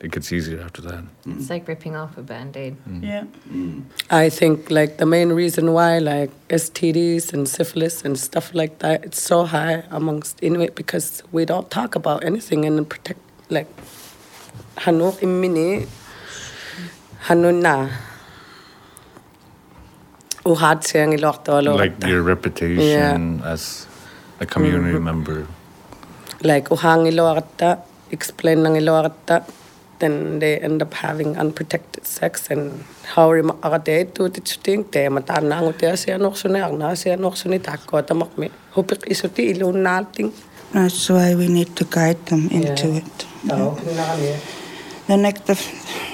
it 0.00 0.10
gets 0.12 0.32
easier 0.32 0.60
after 0.62 0.80
that. 0.82 1.04
Mm-hmm. 1.04 1.38
It's 1.38 1.50
like 1.50 1.68
ripping 1.68 1.94
off 1.94 2.16
a 2.16 2.22
band 2.22 2.56
aid. 2.56 2.76
Mm-hmm. 2.88 3.04
Yeah. 3.04 3.24
Mm-hmm. 3.48 3.80
I 4.10 4.30
think 4.30 4.70
like 4.70 4.96
the 4.96 5.06
main 5.06 5.28
reason 5.32 5.72
why 5.72 5.98
like 5.98 6.30
STDs 6.48 7.32
and 7.34 7.48
syphilis 7.48 8.02
and 8.04 8.18
stuff 8.18 8.54
like 8.54 8.78
that 8.80 9.04
it's 9.04 9.20
so 9.22 9.44
high 9.44 9.84
amongst 9.90 10.42
Inuit 10.42 10.74
because 10.74 11.22
we 11.32 11.44
don't 11.44 11.70
talk 11.70 11.94
about 11.94 12.24
anything 12.24 12.64
and 12.64 12.88
protect 12.88 13.20
like 13.50 13.68
hano 14.76 15.12
imini 15.20 15.86
hano 17.28 17.50
na 17.52 17.74
uhad 20.46 20.80
siyang 20.88 21.12
ilokto 21.12 21.60
Like 21.76 22.00
your 22.08 22.22
reputation 22.22 23.42
as 23.44 23.86
a 24.40 24.46
community 24.46 24.98
member. 24.98 25.46
like 26.40 26.72
uhang 26.72 27.04
ilokata 27.04 27.84
explain 28.10 28.64
ng 28.64 28.80
ilokata 28.80 29.44
then 30.00 30.38
they 30.40 30.58
end 30.58 30.82
up 30.82 30.92
having 30.94 31.36
unprotected 31.36 32.04
sex 32.06 32.50
and 32.50 32.84
how 33.14 33.30
rima 33.30 33.54
akate 33.66 34.12
tu 34.14 34.28
titsting 34.28 34.82
te 34.92 35.08
mata 35.08 35.40
na 35.40 35.60
ngo 35.62 35.72
te 35.80 35.86
siya 36.02 36.18
nok 36.18 36.36
sune 36.42 36.58
ang 36.66 36.76
na 36.82 36.92
siya 36.96 37.16
nok 37.24 37.36
sune 37.36 37.58
takko 37.68 38.02
tamak 38.02 38.32
me 38.40 38.48
hupik 38.74 39.06
isuti 39.06 39.52
ilun 39.54 39.84
nating 39.86 40.30
That's 40.72 41.10
why 41.10 41.34
we 41.34 41.48
need 41.48 41.74
to 41.76 41.84
guide 41.84 42.22
them 42.30 42.46
into 42.50 42.86
Yeah. 42.86 43.02
it. 43.02 43.16
na 43.44 43.54
The 45.10 45.16
next, 45.18 45.42
the, 45.46 45.58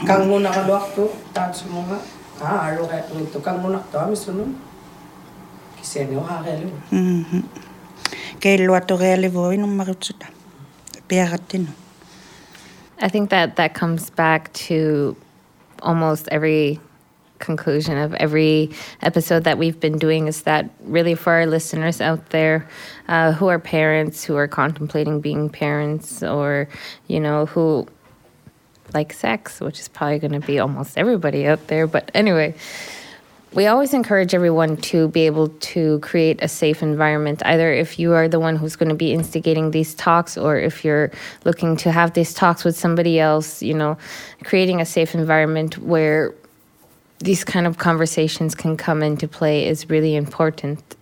kang 0.09 0.25
muna 0.33 0.49
ka 0.49 0.65
luwak 0.65 0.97
tu 0.97 1.05
tat 1.37 1.53
mo 1.69 1.85
nga 1.85 2.01
Ah, 2.41 2.69
alo 2.69 2.85
kaya 2.89 3.05
ito 3.13 3.41
kang 3.41 3.61
muna 3.65 3.81
to, 3.93 3.97
misunod. 4.13 4.49
Kasi 5.77 6.05
ano, 6.05 6.21
hakelo. 6.21 6.69
Mhm. 6.93 7.45
Kei 8.41 8.61
luato 8.61 8.97
reali 8.97 9.29
voi 9.29 9.57
no 9.57 9.67
marutsuta. 9.69 10.29
Pearatino. 11.09 11.73
I 12.99 13.09
think 13.09 13.31
that 13.31 13.57
that 13.57 13.75
comes 13.75 14.11
back 14.11 14.53
to 14.55 15.17
almost 15.83 16.29
every 16.29 16.81
conclusion 17.39 17.99
of 17.99 18.15
every 18.15 18.71
episode 19.03 19.45
that 19.45 19.59
we've 19.59 19.79
been 19.79 19.99
doing 19.99 20.27
is 20.27 20.43
that 20.43 20.71
really 20.81 21.15
for 21.15 21.35
our 21.35 21.47
listeners 21.47 22.01
out 22.01 22.31
there 22.31 22.67
uh, 23.09 23.33
who 23.33 23.49
are 23.49 23.59
parents 23.59 24.25
who 24.25 24.37
are 24.37 24.49
contemplating 24.49 25.21
being 25.21 25.51
parents 25.51 26.23
or 26.23 26.67
you 27.09 27.21
know 27.21 27.45
who 27.45 27.87
like 28.95 29.13
sex 29.13 29.61
which 29.61 29.79
is 29.79 29.89
probably 29.89 30.19
going 30.19 30.33
to 30.33 30.47
be 30.47 30.59
almost 30.59 30.97
everybody 30.97 31.47
out 31.47 31.67
there 31.67 31.87
but 31.87 32.11
anyway 32.15 32.55
we 33.57 33.67
always 33.67 33.95
encourage 33.95 34.35
everyone 34.35 34.77
to 34.77 35.09
be 35.09 35.23
able 35.23 35.49
to 35.49 35.99
create 36.01 36.39
a 36.43 36.47
safe 36.47 36.83
environment, 36.83 37.43
either 37.47 37.73
if 37.73 37.99
you 37.99 38.13
are 38.13 38.29
the 38.29 38.39
one 38.39 38.55
who's 38.55 38.77
going 38.77 38.91
to 38.91 38.95
be 38.95 39.15
instigating 39.15 39.71
these 39.71 39.95
talks 39.95 40.37
or 40.37 40.59
if 40.59 40.85
you're 40.85 41.11
looking 41.47 41.75
to 41.79 41.91
have 41.91 42.13
these 42.13 42.35
talks 42.35 42.65
with 42.65 42.77
somebody 42.77 43.19
else, 43.19 43.63
you 43.63 43.73
know, 43.73 43.97
creating 44.45 44.83
a 44.83 44.85
safe 44.85 45.15
environment 45.15 45.79
where 45.79 46.35
these 47.21 47.45
kind 47.45 47.67
of 47.67 47.79
conversations 47.79 48.55
can 48.55 48.77
come 48.77 49.03
into 49.03 49.27
play 49.27 49.67
is 49.67 49.89
really 49.89 50.17
important. 50.17 50.95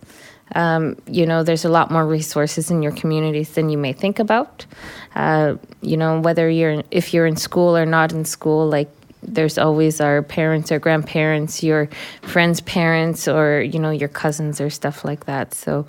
Um, 0.55 0.95
you 1.07 1.25
know, 1.25 1.43
there's 1.43 1.65
a 1.65 1.69
lot 1.69 1.91
more 1.91 2.07
resources 2.07 2.71
in 2.71 2.81
your 2.81 2.93
communities 2.93 3.49
than 3.55 3.69
you 3.69 3.77
may 3.77 3.91
think 3.91 4.17
about. 4.17 4.65
Uh, 5.13 5.55
you 5.81 5.97
know, 5.97 6.21
whether 6.21 6.49
you're 6.49 6.83
if 6.89 7.13
you're 7.13 7.25
in 7.25 7.35
school 7.35 7.75
or 7.75 7.85
not 7.85 8.13
in 8.13 8.23
school, 8.23 8.65
like 8.65 8.89
there's 9.27 9.57
always 9.57 9.99
our 9.99 10.21
parents 10.21 10.71
or 10.71 10.79
grandparents, 10.79 11.63
your 11.63 11.89
friends' 12.21 12.61
parents, 12.61 13.27
or 13.27 13.61
you 13.61 13.79
know 13.79 13.91
your 13.91 14.09
cousins 14.09 14.61
or 14.61 14.69
stuff 14.69 15.03
like 15.03 15.25
that. 15.25 15.53
So 15.53 15.85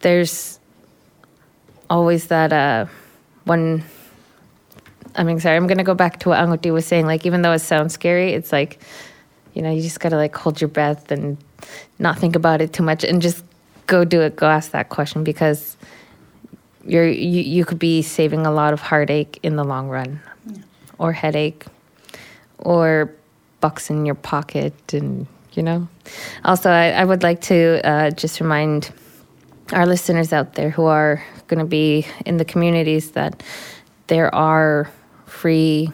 there's 0.00 0.58
always 1.88 2.26
that 2.28 2.52
uh, 2.52 2.86
one. 3.44 3.84
I 5.16 5.22
mean, 5.22 5.38
sorry, 5.38 5.56
I'm 5.56 5.66
gonna 5.66 5.84
go 5.84 5.94
back 5.94 6.20
to 6.20 6.30
what 6.30 6.38
Anguti 6.40 6.70
was 6.70 6.86
saying. 6.86 7.06
Like, 7.06 7.24
even 7.26 7.42
though 7.42 7.52
it 7.52 7.60
sounds 7.60 7.94
scary, 7.94 8.32
it's 8.32 8.52
like, 8.52 8.80
you 9.54 9.62
know, 9.62 9.70
you 9.70 9.80
just 9.80 10.00
gotta 10.00 10.16
like 10.16 10.34
hold 10.34 10.60
your 10.60 10.68
breath 10.68 11.10
and 11.10 11.38
not 11.98 12.18
think 12.18 12.36
about 12.36 12.60
it 12.60 12.72
too 12.72 12.82
much, 12.82 13.04
and 13.04 13.22
just 13.22 13.44
go 13.86 14.04
do 14.04 14.20
it. 14.20 14.36
Go 14.36 14.46
ask 14.46 14.72
that 14.72 14.88
question 14.88 15.24
because 15.24 15.76
you're 16.86 17.08
you, 17.08 17.40
you 17.40 17.64
could 17.64 17.78
be 17.78 18.02
saving 18.02 18.46
a 18.46 18.52
lot 18.52 18.72
of 18.72 18.80
heartache 18.80 19.38
in 19.42 19.56
the 19.56 19.64
long 19.64 19.88
run, 19.88 20.20
or 20.98 21.12
headache 21.12 21.66
or 22.64 23.14
bucks 23.60 23.90
in 23.90 24.04
your 24.04 24.14
pocket 24.14 24.74
and 24.92 25.26
you 25.52 25.62
know 25.62 25.88
also 26.44 26.70
i, 26.70 26.90
I 26.90 27.04
would 27.04 27.22
like 27.22 27.40
to 27.42 27.80
uh, 27.86 28.10
just 28.10 28.40
remind 28.40 28.92
our 29.72 29.86
listeners 29.86 30.32
out 30.32 30.54
there 30.54 30.70
who 30.70 30.84
are 30.84 31.24
going 31.46 31.60
to 31.60 31.66
be 31.66 32.06
in 32.26 32.36
the 32.36 32.44
communities 32.44 33.12
that 33.12 33.42
there 34.08 34.34
are 34.34 34.90
free 35.26 35.90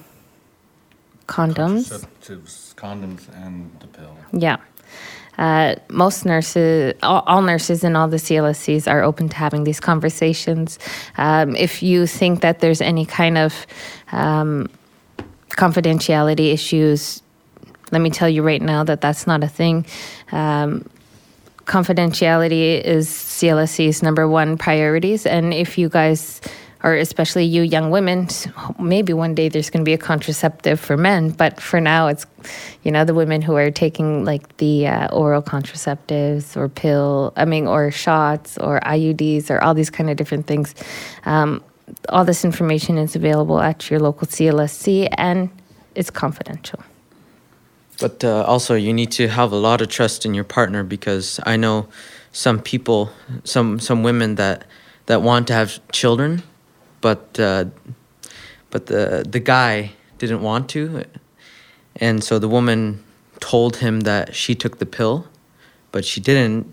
condoms 1.27 2.05
condoms, 2.77 3.29
and 3.37 3.71
the 3.81 3.87
pill. 3.87 4.17
yeah 4.33 4.57
uh, 5.41 5.75
most 5.89 6.27
nurses, 6.27 6.93
all, 7.03 7.23
all 7.27 7.41
nurses 7.41 7.83
in 7.83 7.97
all 7.97 8.07
the 8.09 8.19
CLSCs 8.19 8.87
are 8.87 9.03
open 9.03 9.31
to 9.31 9.37
having 9.37 9.65
these 9.65 9.81
conversations. 9.81 10.79
Um, 11.17 11.57
if 11.57 11.83
you 11.83 12.07
think 12.07 12.43
that 12.43 12.59
there's 12.61 12.83
any 12.83 13.07
kind 13.07 13.39
of 13.39 13.67
um, 14.13 14.69
confidentiality 15.57 16.53
issues, 16.53 17.23
let 17.93 18.01
me 18.01 18.11
tell 18.11 18.29
you 18.29 18.43
right 18.43 18.63
now 18.63 18.85
that 18.85 19.01
that's 19.01 19.27
not 19.27 19.43
a 19.43 19.49
thing. 19.49 19.87
Um, 20.33 20.89
confidentiality 21.65 22.81
is 22.83 23.09
CLSC's 23.09 24.03
number 24.03 24.29
one 24.29 24.59
priorities, 24.59 25.27
and 25.27 25.53
if 25.55 25.79
you 25.79 25.89
guys, 25.89 26.41
or 26.83 26.95
especially 26.95 27.45
you 27.45 27.63
young 27.63 27.91
women, 27.91 28.29
maybe 28.79 29.13
one 29.13 29.35
day 29.35 29.49
there's 29.49 29.71
going 29.71 29.85
to 29.85 29.89
be 29.89 29.93
a 29.93 29.99
contraceptive 29.99 30.81
for 30.81 30.97
men, 30.97 31.31
but 31.31 31.61
for 31.61 31.81
now 31.81 32.09
it's, 32.09 32.27
you 32.83 32.91
know, 32.91 33.05
the 33.05 33.15
women 33.15 33.43
who 33.43 33.55
are 33.55 33.71
taking 33.71 34.25
like 34.25 34.57
the 34.57 34.87
uh, 34.87 35.09
oral 35.15 35.43
contraceptives 35.43 36.57
or 36.57 36.69
pill, 36.69 37.33
I 37.37 37.45
mean, 37.45 37.67
or 37.67 37.91
shots 37.91 38.57
or 38.59 38.81
IUDs 38.81 39.51
or 39.51 39.63
all 39.63 39.75
these 39.75 39.91
kind 39.91 40.11
of 40.11 40.17
different 40.17 40.47
things. 40.47 40.75
Um, 41.27 41.63
all 42.09 42.25
this 42.25 42.45
information 42.45 42.99
is 42.99 43.17
available 43.17 43.61
at 43.61 43.91
your 43.91 44.01
local 44.01 44.27
CLSC 44.27 45.09
and 45.17 45.51
it's 45.95 46.11
confidential. 46.11 46.81
But 48.01 48.25
uh, 48.25 48.45
also, 48.45 48.75
you 48.75 48.95
need 48.95 49.11
to 49.13 49.29
have 49.29 49.53
a 49.53 49.57
lot 49.57 49.83
of 49.83 49.89
trust 49.89 50.25
in 50.25 50.33
your 50.33 50.45
partner 50.45 50.83
because 50.83 51.39
I 51.45 51.57
know 51.57 51.87
some 52.33 52.59
people, 52.59 53.11
some 53.45 53.79
some 53.79 54.03
women 54.03 54.37
that 54.37 54.67
that 55.07 55.21
want 55.21 55.47
to 55.49 55.53
have 55.53 55.81
children, 55.93 56.43
but 57.03 57.39
uh, 57.39 57.67
but 58.71 58.87
the 58.87 59.27
the 59.29 59.41
guy 59.41 59.93
didn't 60.17 60.41
want 60.41 60.71
to, 60.71 61.05
and 61.97 62.25
so 62.25 62.39
the 62.39 62.49
woman 62.49 63.05
told 63.41 63.77
him 63.77 64.01
that 64.01 64.35
she 64.35 64.55
took 64.55 64.79
the 64.79 64.87
pill, 64.87 65.27
but 65.93 66.05
she 66.05 66.21
didn't 66.21 66.73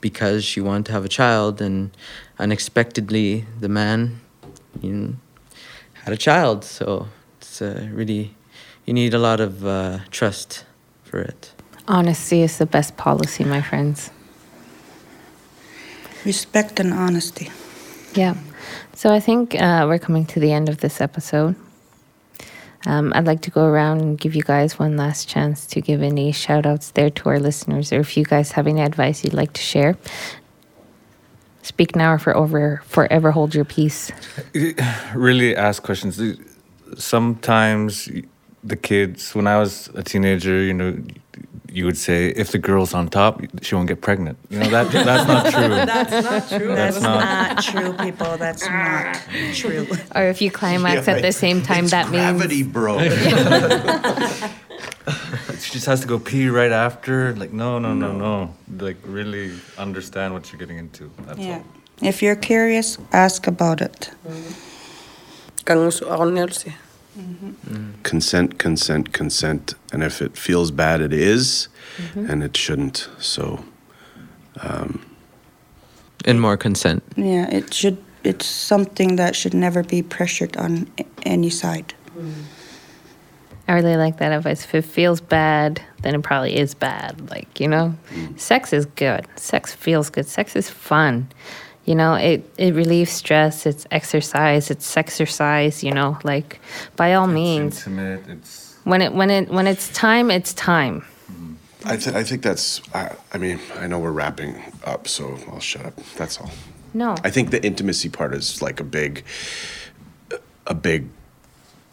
because 0.00 0.44
she 0.44 0.60
wanted 0.60 0.86
to 0.86 0.92
have 0.92 1.04
a 1.04 1.08
child, 1.08 1.60
and 1.60 1.90
unexpectedly 2.38 3.44
the 3.60 3.68
man, 3.68 4.20
you 4.82 4.92
know, 4.92 5.14
had 6.04 6.12
a 6.12 6.16
child. 6.16 6.64
So 6.64 7.08
it's 7.38 7.62
uh, 7.62 7.88
really 7.92 8.34
you 8.86 8.94
need 8.94 9.14
a 9.14 9.18
lot 9.18 9.40
of 9.40 9.64
uh, 9.64 9.98
trust 10.10 10.64
for 11.02 11.20
it. 11.20 11.52
Honesty 11.86 12.42
is 12.42 12.58
the 12.58 12.66
best 12.66 12.96
policy, 12.96 13.44
my 13.44 13.60
friends. 13.60 14.10
Respect 16.24 16.80
and 16.80 16.92
honesty. 16.94 17.50
Yeah. 18.14 18.34
So 18.94 19.12
I 19.12 19.20
think 19.20 19.54
uh, 19.54 19.84
we're 19.86 19.98
coming 19.98 20.24
to 20.26 20.40
the 20.40 20.52
end 20.52 20.68
of 20.68 20.78
this 20.78 21.00
episode. 21.00 21.56
Um, 22.86 23.12
I'd 23.14 23.26
like 23.26 23.40
to 23.42 23.50
go 23.50 23.64
around 23.64 24.00
and 24.00 24.18
give 24.18 24.34
you 24.34 24.42
guys 24.42 24.78
one 24.78 24.96
last 24.96 25.28
chance 25.28 25.66
to 25.68 25.80
give 25.80 26.02
any 26.02 26.32
shout 26.32 26.66
outs 26.66 26.90
there 26.90 27.10
to 27.10 27.28
our 27.30 27.40
listeners, 27.40 27.92
or 27.92 28.00
if 28.00 28.16
you 28.16 28.24
guys 28.24 28.52
have 28.52 28.66
any 28.66 28.82
advice 28.82 29.24
you'd 29.24 29.34
like 29.34 29.52
to 29.54 29.62
share. 29.62 29.96
Speak 31.64 31.96
now 31.96 32.12
or 32.12 32.18
forever, 32.18 32.82
forever 32.84 33.30
hold 33.30 33.54
your 33.54 33.64
peace. 33.64 34.12
Really 35.14 35.56
ask 35.56 35.82
questions. 35.82 36.20
Sometimes 36.98 38.10
the 38.62 38.76
kids, 38.76 39.34
when 39.34 39.46
I 39.46 39.58
was 39.58 39.88
a 39.94 40.02
teenager, 40.02 40.60
you 40.62 40.74
know, 40.74 40.94
you 41.72 41.86
would 41.86 41.96
say, 41.96 42.28
if 42.28 42.52
the 42.52 42.58
girl's 42.58 42.92
on 42.92 43.08
top, 43.08 43.40
she 43.62 43.74
won't 43.74 43.88
get 43.88 44.02
pregnant. 44.02 44.36
You 44.50 44.58
know, 44.58 44.68
that 44.68 44.92
that's 44.92 45.26
not 45.26 45.52
true. 45.54 45.68
That's 45.68 46.12
not 46.22 46.48
true. 46.60 46.74
That's 46.74 47.00
not. 47.00 47.62
true, 47.62 47.92
people. 47.94 48.36
That's 48.36 48.66
not 48.66 49.16
true. 49.54 49.86
Or 50.14 50.24
if 50.24 50.42
you 50.42 50.50
climax 50.50 51.08
at 51.08 51.22
the 51.22 51.32
same 51.32 51.62
time, 51.62 51.84
It's 51.84 51.92
that 51.92 52.08
gravity, 52.08 52.62
means. 52.62 52.72
Gravity, 52.72 53.08
bro. 53.08 54.50
She 55.74 55.78
just 55.78 55.86
has 55.86 56.02
to 56.02 56.06
go 56.06 56.20
pee 56.20 56.48
right 56.48 56.70
after. 56.70 57.34
Like, 57.34 57.52
no, 57.52 57.80
no, 57.80 57.94
no, 57.94 58.12
no. 58.12 58.54
Like, 58.78 58.96
really 59.02 59.50
understand 59.76 60.32
what 60.32 60.52
you're 60.52 60.58
getting 60.60 60.78
into. 60.78 61.10
That's 61.26 61.40
Yeah. 61.40 61.54
all. 61.56 61.64
If 62.00 62.22
you're 62.22 62.36
curious, 62.36 62.96
ask 63.10 63.48
about 63.48 63.80
it. 63.80 64.10
Kang 65.66 65.82
gusto 65.82 66.06
ako 66.06 66.30
nilsi. 66.30 66.72
consent, 68.04 68.56
consent, 68.56 69.12
consent. 69.12 69.74
And 69.92 70.04
if 70.04 70.22
it 70.22 70.38
feels 70.38 70.70
bad, 70.70 71.00
it 71.00 71.12
is, 71.12 71.66
mm-hmm. 71.98 72.30
and 72.30 72.44
it 72.44 72.56
shouldn't. 72.56 73.08
So 73.18 73.64
um, 74.62 75.02
And 76.24 76.38
more 76.40 76.56
consent. 76.56 77.02
Yeah, 77.16 77.50
it 77.50 77.74
should. 77.74 77.98
It's 78.22 78.46
something 78.46 79.16
that 79.16 79.34
should 79.34 79.54
never 79.58 79.82
be 79.82 80.02
pressured 80.06 80.56
on 80.56 80.86
any 81.26 81.50
side. 81.50 81.94
Mm. 82.14 82.53
I 83.66 83.72
really 83.74 83.96
like 83.96 84.18
that 84.18 84.32
advice. 84.32 84.64
If 84.64 84.74
it 84.74 84.82
feels 84.82 85.20
bad, 85.20 85.80
then 86.02 86.14
it 86.14 86.22
probably 86.22 86.56
is 86.56 86.74
bad. 86.74 87.30
Like, 87.30 87.60
you 87.60 87.68
know, 87.68 87.94
mm. 88.10 88.38
sex 88.38 88.72
is 88.72 88.84
good. 88.84 89.26
Sex 89.36 89.72
feels 89.72 90.10
good. 90.10 90.26
Sex 90.26 90.54
is 90.54 90.68
fun. 90.68 91.28
You 91.86 91.94
know, 91.94 92.14
it, 92.14 92.50
it 92.58 92.74
relieves 92.74 93.10
stress. 93.10 93.66
It's 93.66 93.86
exercise. 93.90 94.70
It's 94.70 94.96
exercise, 94.96 95.82
you 95.82 95.92
know, 95.92 96.18
like 96.24 96.60
by 96.96 97.14
all 97.14 97.26
means. 97.26 97.86
Intimate. 97.86 98.28
It's 98.28 98.76
When 98.84 99.00
it 99.00 99.12
when 99.12 99.30
it 99.30 99.48
when 99.48 99.66
it's 99.66 99.88
time, 99.92 100.30
it's 100.30 100.52
time. 100.54 101.04
Mm. 101.30 101.56
I, 101.84 101.96
th- 101.96 102.16
I 102.16 102.22
think 102.22 102.42
that's. 102.42 102.80
I, 102.94 103.14
I 103.32 103.38
mean, 103.38 103.60
I 103.78 103.86
know 103.86 103.98
we're 103.98 104.12
wrapping 104.12 104.62
up, 104.84 105.08
so 105.08 105.38
I'll 105.50 105.60
shut 105.60 105.84
up. 105.84 105.96
That's 106.16 106.38
all. 106.38 106.50
No. 106.94 107.16
I 107.24 107.30
think 107.30 107.50
the 107.50 107.64
intimacy 107.64 108.08
part 108.08 108.34
is 108.34 108.62
like 108.62 108.80
a 108.80 108.84
big, 108.84 109.24
a 110.66 110.74
big 110.74 111.08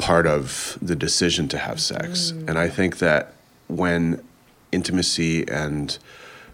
part 0.02 0.28
of 0.28 0.78
the 0.82 0.96
decision 0.96 1.48
to 1.50 1.58
have 1.58 1.80
sex, 1.80 2.32
and 2.48 2.58
I 2.58 2.68
think 2.68 2.98
that 2.98 3.34
when 3.68 4.22
intimacy 4.72 5.48
and 5.48 5.98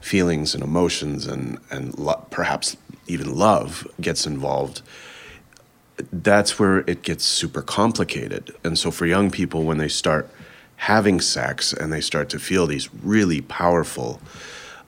feelings 0.01 0.53
and 0.53 0.63
emotions 0.63 1.25
and 1.25 1.57
and 1.71 1.97
lo- 1.97 2.25
perhaps 2.29 2.77
even 3.07 3.33
love 3.33 3.87
gets 4.01 4.27
involved, 4.27 4.81
that's 6.11 6.59
where 6.59 6.79
it 6.79 7.01
gets 7.01 7.23
super 7.23 7.61
complicated. 7.61 8.51
And 8.63 8.77
so 8.77 8.91
for 8.91 9.05
young 9.05 9.31
people, 9.31 9.63
when 9.63 9.77
they 9.77 9.87
start 9.87 10.29
having 10.75 11.21
sex 11.21 11.73
and 11.73 11.91
they 11.91 12.01
start 12.01 12.29
to 12.29 12.39
feel 12.39 12.67
these 12.67 12.93
really 13.03 13.41
powerful 13.41 14.19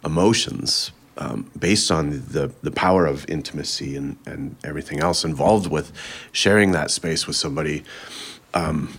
emotions 0.03 0.91
um, 1.17 1.49
based 1.57 1.91
on 1.91 2.11
the, 2.31 2.51
the 2.61 2.71
power 2.71 3.05
of 3.05 3.29
intimacy 3.29 3.95
and, 3.95 4.17
and 4.25 4.55
everything 4.63 4.99
else 4.99 5.25
involved 5.25 5.69
with 5.69 5.91
sharing 6.31 6.71
that 6.71 6.91
space 6.91 7.27
with 7.27 7.35
somebody, 7.35 7.83
um, 8.53 8.93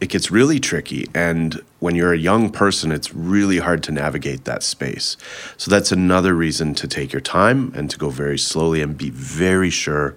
it 0.00 0.08
gets 0.08 0.30
really 0.30 0.58
tricky. 0.58 1.06
And 1.14 1.62
when 1.80 1.94
you're 1.94 2.12
a 2.12 2.18
young 2.18 2.50
person, 2.50 2.92
it's 2.92 3.14
really 3.14 3.58
hard 3.58 3.82
to 3.84 3.92
navigate 3.92 4.44
that 4.44 4.62
space. 4.62 5.16
So 5.56 5.70
that's 5.70 5.92
another 5.92 6.34
reason 6.34 6.74
to 6.76 6.88
take 6.88 7.12
your 7.12 7.20
time 7.20 7.72
and 7.74 7.90
to 7.90 7.98
go 7.98 8.10
very 8.10 8.38
slowly 8.38 8.82
and 8.82 8.96
be 8.96 9.10
very 9.10 9.70
sure 9.70 10.16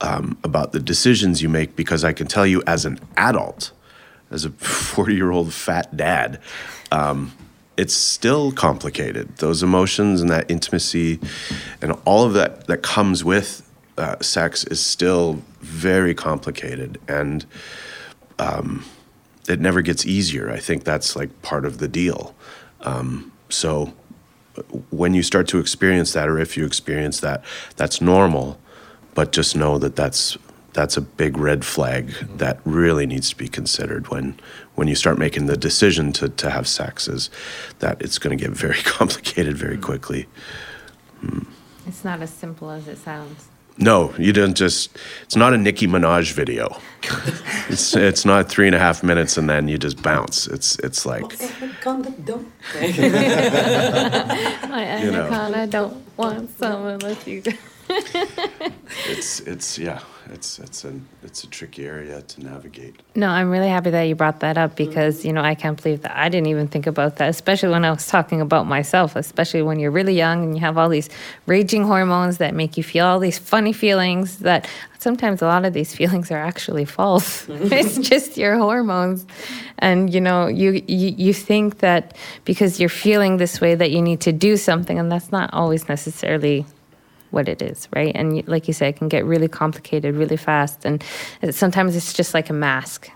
um, 0.00 0.36
about 0.44 0.72
the 0.72 0.80
decisions 0.80 1.42
you 1.42 1.48
make. 1.48 1.76
Because 1.76 2.04
I 2.04 2.12
can 2.12 2.26
tell 2.26 2.46
you, 2.46 2.62
as 2.66 2.84
an 2.84 2.98
adult, 3.16 3.72
as 4.30 4.44
a 4.44 4.50
40 4.50 5.14
year 5.14 5.30
old 5.30 5.52
fat 5.52 5.96
dad, 5.96 6.40
um, 6.90 7.32
it's 7.76 7.94
still 7.94 8.52
complicated. 8.52 9.36
Those 9.38 9.62
emotions 9.62 10.20
and 10.20 10.30
that 10.30 10.50
intimacy 10.50 11.18
and 11.80 11.92
all 12.04 12.24
of 12.24 12.34
that 12.34 12.66
that 12.66 12.82
comes 12.82 13.24
with 13.24 13.68
uh, 14.02 14.20
sex 14.20 14.64
is 14.64 14.84
still 14.84 15.40
very 15.60 16.12
complicated. 16.12 17.00
And 17.06 17.46
um, 18.40 18.84
it 19.48 19.60
never 19.60 19.80
gets 19.80 20.04
easier. 20.04 20.50
I 20.50 20.58
think 20.58 20.82
that's 20.82 21.14
like 21.14 21.40
part 21.42 21.64
of 21.64 21.78
the 21.78 21.86
deal. 21.86 22.34
Um, 22.80 23.30
so 23.48 23.94
when 24.90 25.14
you 25.14 25.22
start 25.22 25.46
to 25.48 25.58
experience 25.58 26.12
that, 26.14 26.28
or 26.28 26.38
if 26.38 26.56
you 26.56 26.66
experience 26.66 27.20
that, 27.20 27.44
that's 27.76 28.00
normal. 28.00 28.58
But 29.14 29.30
just 29.30 29.54
know 29.54 29.78
that 29.78 29.94
that's 29.94 30.36
that's 30.72 30.96
a 30.96 31.02
big 31.02 31.36
red 31.36 31.64
flag 31.64 32.14
that 32.38 32.58
really 32.64 33.06
needs 33.06 33.28
to 33.28 33.36
be 33.36 33.46
considered 33.46 34.08
when 34.08 34.40
when 34.74 34.88
you 34.88 34.94
start 34.94 35.18
making 35.18 35.46
the 35.46 35.56
decision 35.56 36.12
to, 36.14 36.30
to 36.30 36.48
have 36.48 36.66
sex 36.66 37.08
is 37.08 37.28
that 37.80 38.00
it's 38.00 38.18
going 38.18 38.36
to 38.36 38.42
get 38.42 38.56
very 38.56 38.82
complicated 38.82 39.54
very 39.54 39.76
quickly 39.76 40.26
mm. 41.22 41.46
it's 41.86 42.04
not 42.04 42.22
as 42.22 42.30
simple 42.30 42.70
as 42.70 42.88
it 42.88 42.96
sounds 42.96 43.51
no 43.78 44.14
you 44.18 44.32
don't 44.32 44.54
just 44.54 44.96
it's 45.22 45.36
not 45.36 45.52
a 45.54 45.58
nicki 45.58 45.86
minaj 45.86 46.32
video. 46.32 46.76
It's 47.68 47.96
it's 47.96 48.24
not 48.24 48.48
three 48.48 48.66
and 48.66 48.76
a 48.76 48.78
half 48.78 49.02
minutes 49.02 49.36
and 49.36 49.48
then 49.48 49.68
you 49.68 49.78
just 49.78 50.02
bounce. 50.02 50.46
It's 50.46 50.78
it's 50.80 51.04
like 51.04 51.22
my 54.68 54.84
anaconda 54.98 55.66
don't 55.66 55.96
want 56.16 56.50
some 56.58 56.86
unless 56.86 57.26
you 57.26 57.42
it's 59.08 59.40
it's 59.40 59.78
yeah 59.78 60.00
it's 60.30 60.58
it's 60.58 60.84
a 60.84 60.92
it's 61.22 61.44
a 61.44 61.46
tricky 61.46 61.84
area 61.84 62.22
to 62.22 62.42
navigate. 62.42 63.00
No, 63.14 63.28
I'm 63.28 63.50
really 63.50 63.68
happy 63.68 63.90
that 63.90 64.02
you 64.02 64.14
brought 64.14 64.40
that 64.40 64.56
up 64.56 64.74
mm-hmm. 64.74 64.88
because 64.88 65.24
you 65.24 65.32
know 65.32 65.42
I 65.42 65.54
can't 65.54 65.80
believe 65.80 66.02
that 66.02 66.16
I 66.16 66.28
didn't 66.28 66.48
even 66.48 66.68
think 66.68 66.86
about 66.86 67.16
that, 67.16 67.28
especially 67.28 67.70
when 67.70 67.84
I 67.84 67.90
was 67.90 68.06
talking 68.06 68.40
about 68.40 68.66
myself. 68.66 69.16
Especially 69.16 69.62
when 69.62 69.78
you're 69.78 69.90
really 69.90 70.14
young 70.14 70.44
and 70.44 70.54
you 70.54 70.60
have 70.60 70.78
all 70.78 70.88
these 70.88 71.08
raging 71.46 71.84
hormones 71.84 72.38
that 72.38 72.54
make 72.54 72.76
you 72.76 72.82
feel 72.82 73.06
all 73.06 73.18
these 73.18 73.38
funny 73.38 73.72
feelings. 73.72 74.38
That 74.38 74.68
sometimes 74.98 75.42
a 75.42 75.46
lot 75.46 75.64
of 75.64 75.72
these 75.72 75.94
feelings 75.94 76.30
are 76.30 76.38
actually 76.38 76.84
false. 76.84 77.46
Mm-hmm. 77.46 77.72
it's 77.72 77.98
just 77.98 78.36
your 78.36 78.56
hormones, 78.56 79.26
and 79.78 80.12
you 80.12 80.20
know 80.20 80.46
you, 80.46 80.82
you 80.86 81.14
you 81.16 81.34
think 81.34 81.78
that 81.78 82.16
because 82.44 82.80
you're 82.80 82.88
feeling 82.88 83.36
this 83.36 83.60
way 83.60 83.74
that 83.74 83.90
you 83.90 84.00
need 84.00 84.20
to 84.22 84.32
do 84.32 84.56
something, 84.56 84.98
and 84.98 85.10
that's 85.10 85.32
not 85.32 85.52
always 85.52 85.88
necessarily 85.88 86.64
what 87.32 87.48
it 87.48 87.60
is, 87.62 87.88
right? 87.94 88.12
And 88.14 88.46
like 88.46 88.68
you 88.68 88.74
said, 88.74 88.88
it 88.90 88.96
can 88.96 89.08
get 89.08 89.24
really 89.24 89.48
complicated 89.48 90.14
really 90.14 90.36
fast. 90.36 90.84
And 90.84 91.02
sometimes 91.50 91.96
it's 91.96 92.12
just 92.12 92.34
like 92.34 92.50
a 92.50 92.52
mask, 92.52 93.10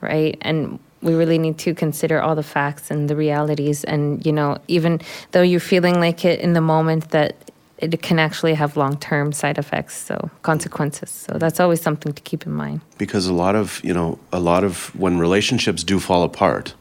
right? 0.00 0.36
And 0.42 0.78
we 1.00 1.14
really 1.14 1.38
need 1.38 1.58
to 1.58 1.74
consider 1.74 2.20
all 2.20 2.34
the 2.34 2.42
facts 2.42 2.90
and 2.90 3.08
the 3.08 3.16
realities. 3.16 3.84
And, 3.84 4.24
you 4.26 4.32
know, 4.32 4.58
even 4.68 5.00
though 5.32 5.42
you're 5.42 5.60
feeling 5.60 6.00
like 6.00 6.24
it 6.24 6.40
in 6.40 6.54
the 6.54 6.60
moment, 6.60 7.10
that 7.10 7.36
it 7.78 8.02
can 8.02 8.18
actually 8.18 8.54
have 8.54 8.76
long 8.76 8.96
term 8.98 9.32
side 9.32 9.58
effects, 9.58 9.96
so 9.96 10.30
consequences. 10.42 11.10
So 11.10 11.38
that's 11.38 11.60
always 11.60 11.80
something 11.80 12.12
to 12.12 12.22
keep 12.22 12.46
in 12.46 12.52
mind. 12.52 12.80
Because 12.98 13.26
a 13.26 13.32
lot 13.32 13.54
of, 13.54 13.80
you 13.84 13.92
know, 13.92 14.18
a 14.32 14.40
lot 14.40 14.64
of 14.64 14.94
when 14.98 15.18
relationships 15.18 15.84
do 15.84 16.00
fall 16.00 16.22
apart, 16.22 16.74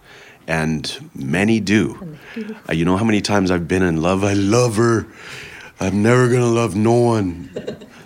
and 0.47 1.09
many 1.15 1.59
do. 1.59 2.17
Uh, 2.69 2.73
you 2.73 2.85
know 2.85 2.97
how 2.97 3.05
many 3.05 3.21
times 3.21 3.49
I've 3.49 3.67
been 3.67 3.83
in 3.83 4.01
love? 4.01 4.23
I 4.23 4.33
love 4.33 4.75
her 4.75 5.07
I'm 5.83 6.01
never 6.01 6.29
gonna 6.29 6.45
love 6.45 6.77
no 6.77 6.93
one 6.93 7.49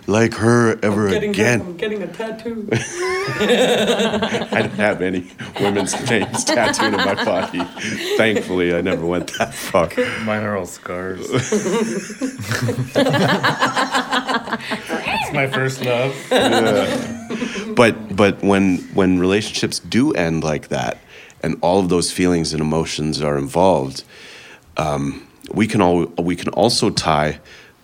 like 0.08 0.34
her 0.34 0.76
ever 0.82 1.06
I'm 1.06 1.12
getting, 1.12 1.30
again. 1.30 1.60
I'm 1.60 1.76
getting 1.76 2.02
a 2.02 2.08
tattoo. 2.08 2.68
I 2.72 4.48
don't 4.62 4.72
have 4.72 5.00
any 5.00 5.30
women's 5.60 5.94
names 6.10 6.42
tattooed 6.42 6.94
on 6.94 7.06
my 7.06 7.24
body. 7.24 7.60
Thankfully, 8.16 8.74
I 8.74 8.80
never 8.80 9.06
went 9.06 9.32
that 9.38 9.54
far. 9.54 9.90
Mine 10.24 10.42
are 10.42 10.56
all 10.56 10.66
scars. 10.66 11.24
It's 15.20 15.32
my 15.32 15.46
first 15.46 15.84
love. 15.84 16.16
Yeah. 16.32 17.28
But 17.76 18.16
but 18.16 18.42
when 18.42 18.78
when 18.94 19.20
relationships 19.20 19.78
do 19.78 20.12
end 20.14 20.42
like 20.42 20.66
that, 20.68 20.98
and 21.44 21.56
all 21.60 21.78
of 21.78 21.90
those 21.90 22.10
feelings 22.10 22.52
and 22.52 22.60
emotions 22.60 23.22
are 23.22 23.38
involved, 23.38 24.02
um, 24.78 25.28
we 25.52 25.68
can 25.68 25.80
all 25.80 26.06
we 26.18 26.34
can 26.34 26.48
also 26.48 26.90
tie 26.90 27.38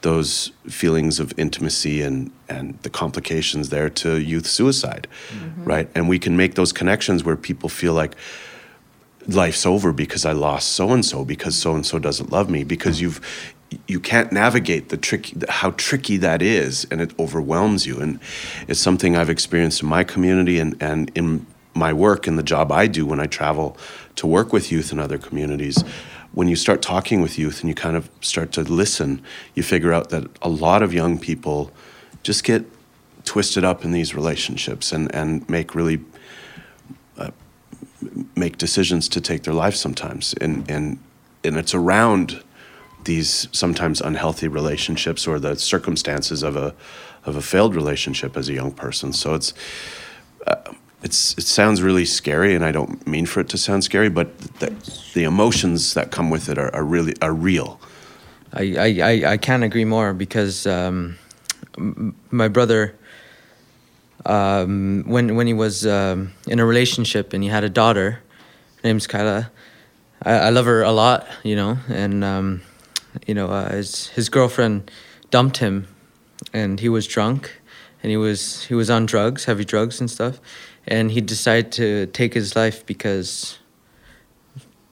those 0.05 0.53
feelings 0.69 1.19
of 1.19 1.33
intimacy 1.39 2.03
and, 2.03 2.31
and 2.47 2.79
the 2.83 2.91
complications 2.91 3.71
there 3.71 3.89
to 3.89 4.21
youth 4.21 4.47
suicide, 4.47 5.09
mm-hmm. 5.31 5.65
right? 5.65 5.89
And 5.95 6.11
we 6.11 6.19
can 6.19 6.37
make 6.37 6.57
those 6.57 6.75
connections 6.75 7.25
where 7.25 7.37
people 7.37 7.71
feel 7.71 7.95
like 7.95 8.15
life's 9.27 9.65
over 9.65 9.95
because 9.95 10.27
I 10.27 10.33
lost 10.33 10.73
so 10.73 10.91
and 10.91 11.03
so, 11.03 11.25
because 11.25 11.57
so 11.57 11.75
and 11.75 11.87
so 11.87 11.99
doesn't 11.99 12.31
love 12.31 12.51
me, 12.51 12.65
because 12.65 13.01
you've 13.01 13.19
you 13.89 13.99
can't 13.99 14.31
navigate 14.31 14.91
the 14.91 14.99
tricky 14.99 15.37
how 15.49 15.71
tricky 15.71 16.19
that 16.19 16.43
is, 16.43 16.87
and 16.91 17.01
it 17.01 17.19
overwhelms 17.19 17.87
you. 17.87 17.99
And 17.99 18.21
it's 18.69 18.79
something 18.79 19.17
I've 19.17 19.31
experienced 19.31 19.83
in 19.83 19.89
my 19.89 20.05
community 20.05 20.59
and 20.59 20.77
and 20.83 21.11
in 21.15 21.47
my 21.75 21.95
work 21.95 22.27
and 22.27 22.39
the 22.39 22.43
job 22.43 22.71
I 22.71 22.87
do 22.89 23.07
when 23.07 23.21
I 23.21 23.27
travel 23.27 23.79
to 24.17 24.27
work 24.27 24.53
with 24.53 24.71
youth 24.71 24.93
in 24.93 25.01
other 25.01 25.19
communities 25.19 25.83
when 26.35 26.49
you 26.49 26.57
start 26.57 26.83
talking 26.83 27.23
with 27.23 27.39
youth 27.39 27.61
and 27.61 27.69
you 27.69 27.75
kind 27.75 27.97
of 27.97 28.11
start 28.21 28.51
to 28.53 28.63
listen, 28.63 29.23
you 29.55 29.63
figure 29.63 29.93
out 29.93 30.11
that 30.11 30.27
a 30.43 30.49
lot 30.49 30.83
of 30.83 30.93
young 30.93 31.19
people 31.19 31.71
just 32.23 32.43
get 32.43 32.65
twisted 33.25 33.65
up 33.65 33.85
in 33.85 33.93
these 33.93 34.15
relationships 34.15 34.93
and, 34.93 35.15
and 35.15 35.49
make 35.49 35.75
really 35.75 36.01
uh, 37.17 37.31
make 38.37 38.59
decisions 38.59 39.09
to 39.09 39.21
take 39.21 39.45
their 39.45 39.55
life 39.55 39.77
sometimes. 39.77 40.35
And, 40.41 40.69
and, 40.69 40.99
and 41.45 41.57
it's 41.57 41.75
around 41.75 42.43
these 43.05 43.49
sometimes 43.53 44.01
unhealthy 44.01 44.49
relationships 44.49 45.27
or 45.27 45.39
the 45.39 45.57
circumstances 45.57 46.43
of 46.43 46.57
a, 46.57 46.75
of 47.25 47.37
a 47.37 47.43
failed 47.43 47.77
relationship 47.77 48.37
as 48.37 48.49
a 48.49 48.53
young 48.53 48.73
person. 48.73 49.13
So 49.13 49.35
it's, 49.35 49.55
uh, 50.47 50.57
it's 51.05 51.37
it 51.37 51.45
sounds 51.45 51.83
really 51.83 52.07
scary, 52.07 52.55
and 52.55 52.65
I 52.65 52.73
don't 52.73 53.07
mean 53.07 53.27
for 53.27 53.41
it 53.41 53.49
to 53.51 53.59
sound 53.59 53.85
scary, 53.85 54.09
but 54.09 54.37
the, 54.59 54.75
the 55.13 55.25
emotions 55.25 55.95
that 55.95 56.11
come 56.11 56.31
with 56.31 56.49
it 56.49 56.59
are, 56.59 56.75
are 56.75 56.83
really 56.83 57.15
are 57.21 57.33
real. 57.33 57.79
I, 58.55 59.01
I, 59.03 59.33
I 59.33 59.37
can't 59.37 59.65
agree 59.65 59.85
more 59.85 60.15
because 60.15 60.67
um, 60.67 61.19
my 62.31 62.49
brother, 62.49 62.97
um, 64.25 65.05
when 65.07 65.37
when 65.37 65.47
he 65.47 65.53
was 65.53 65.87
um, 65.87 66.33
in 66.49 66.59
a 66.59 66.65
relationship 66.65 67.35
and 67.35 67.43
he 67.43 67.51
had 67.51 67.65
a 67.65 67.71
daughter, 67.71 68.23
her 68.83 68.89
name's 68.89 69.07
Kyla. 69.07 69.51
I, 70.23 70.33
I 70.33 70.51
love 70.51 70.65
her 70.65 70.83
a 70.83 70.93
lot, 70.93 71.27
you 71.43 71.55
know, 71.55 71.79
and 71.89 72.25
um, 72.25 72.63
you 73.27 73.35
know 73.35 73.49
uh, 73.49 73.73
his 73.73 74.09
his 74.09 74.31
girlfriend 74.31 74.91
dumped 75.31 75.59
him, 75.59 75.87
and 76.55 76.81
he 76.81 76.89
was 76.89 77.07
drunk, 77.07 77.61
and 78.03 78.09
he 78.11 78.17
was 78.17 78.65
he 78.65 78.75
was 78.75 78.89
on 78.89 79.05
drugs, 79.05 79.45
heavy 79.45 79.67
drugs 79.67 80.01
and 80.01 80.11
stuff, 80.11 80.41
and 80.87 81.11
he 81.11 81.21
decided 81.21 81.73
to 81.73 82.07
take 82.07 82.35
his 82.35 82.57
life 82.57 82.85
because 82.87 83.59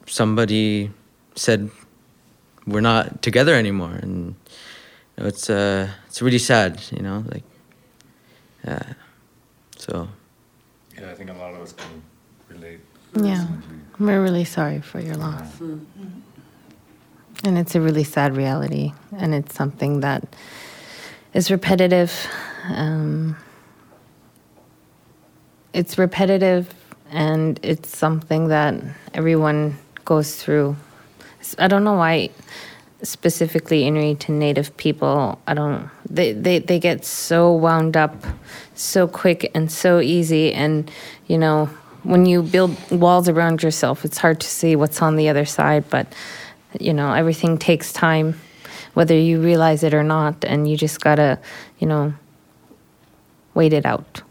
somebody 0.06 0.90
said 1.34 1.70
we're 2.66 2.80
not 2.80 3.22
together 3.22 3.54
anymore. 3.54 3.92
And 3.92 4.34
you 5.16 5.22
know, 5.22 5.26
it's 5.26 5.50
uh 5.50 5.88
it's 6.06 6.22
really 6.22 6.38
sad 6.38 6.82
you 6.90 7.02
know 7.02 7.24
like 7.32 7.44
yeah. 8.64 8.94
So. 9.76 10.08
Yeah 10.96 11.10
i 11.10 11.14
think 11.14 11.30
a 11.30 11.34
lot 11.34 11.54
of 11.54 11.60
us 11.60 11.72
can 11.72 12.02
relate. 12.48 12.80
Yeah. 13.14 13.46
We're 13.98 14.22
really 14.22 14.44
sorry 14.44 14.80
for 14.80 15.00
your 15.00 15.16
loss. 15.16 15.58
Mm-hmm. 15.58 16.20
and 17.44 17.58
it's 17.58 17.74
a 17.74 17.80
really 17.80 18.04
sad 18.04 18.36
reality. 18.36 18.92
And 19.16 19.34
it's 19.34 19.54
something 19.54 20.00
that 20.00 20.34
is 21.34 21.50
repetitive. 21.50 22.12
Um, 22.68 23.36
it's 25.72 25.98
repetitive 25.98 26.72
and 27.10 27.58
it's 27.62 27.96
something 27.96 28.48
that 28.48 28.74
everyone 29.14 29.78
goes 30.04 30.36
through. 30.36 30.76
I 31.58 31.68
don't 31.68 31.84
know 31.84 31.94
why 31.94 32.30
specifically 33.02 33.84
Inuit 33.84 34.20
to 34.20 34.32
Native 34.32 34.76
people, 34.76 35.40
I 35.46 35.54
don't 35.54 35.90
they, 36.08 36.32
they, 36.32 36.58
they 36.60 36.78
get 36.78 37.04
so 37.04 37.52
wound 37.52 37.96
up 37.96 38.14
so 38.74 39.08
quick 39.08 39.50
and 39.54 39.70
so 39.72 40.00
easy 40.00 40.52
and 40.52 40.90
you 41.26 41.38
know 41.38 41.68
when 42.02 42.26
you 42.26 42.42
build 42.42 42.76
walls 42.90 43.28
around 43.28 43.62
yourself, 43.62 44.04
it's 44.04 44.18
hard 44.18 44.40
to 44.40 44.46
see 44.46 44.76
what's 44.76 45.00
on 45.02 45.16
the 45.16 45.28
other 45.28 45.44
side, 45.44 45.88
but 45.88 46.12
you 46.80 46.92
know, 46.92 47.12
everything 47.12 47.58
takes 47.58 47.92
time, 47.92 48.40
whether 48.94 49.16
you 49.16 49.40
realize 49.40 49.82
it 49.82 49.94
or 49.94 50.02
not, 50.02 50.44
and 50.44 50.68
you 50.68 50.76
just 50.76 51.00
gotta, 51.00 51.38
you 51.78 51.86
know, 51.86 52.14
wait 53.54 53.72
it 53.72 53.86
out. 53.86 54.22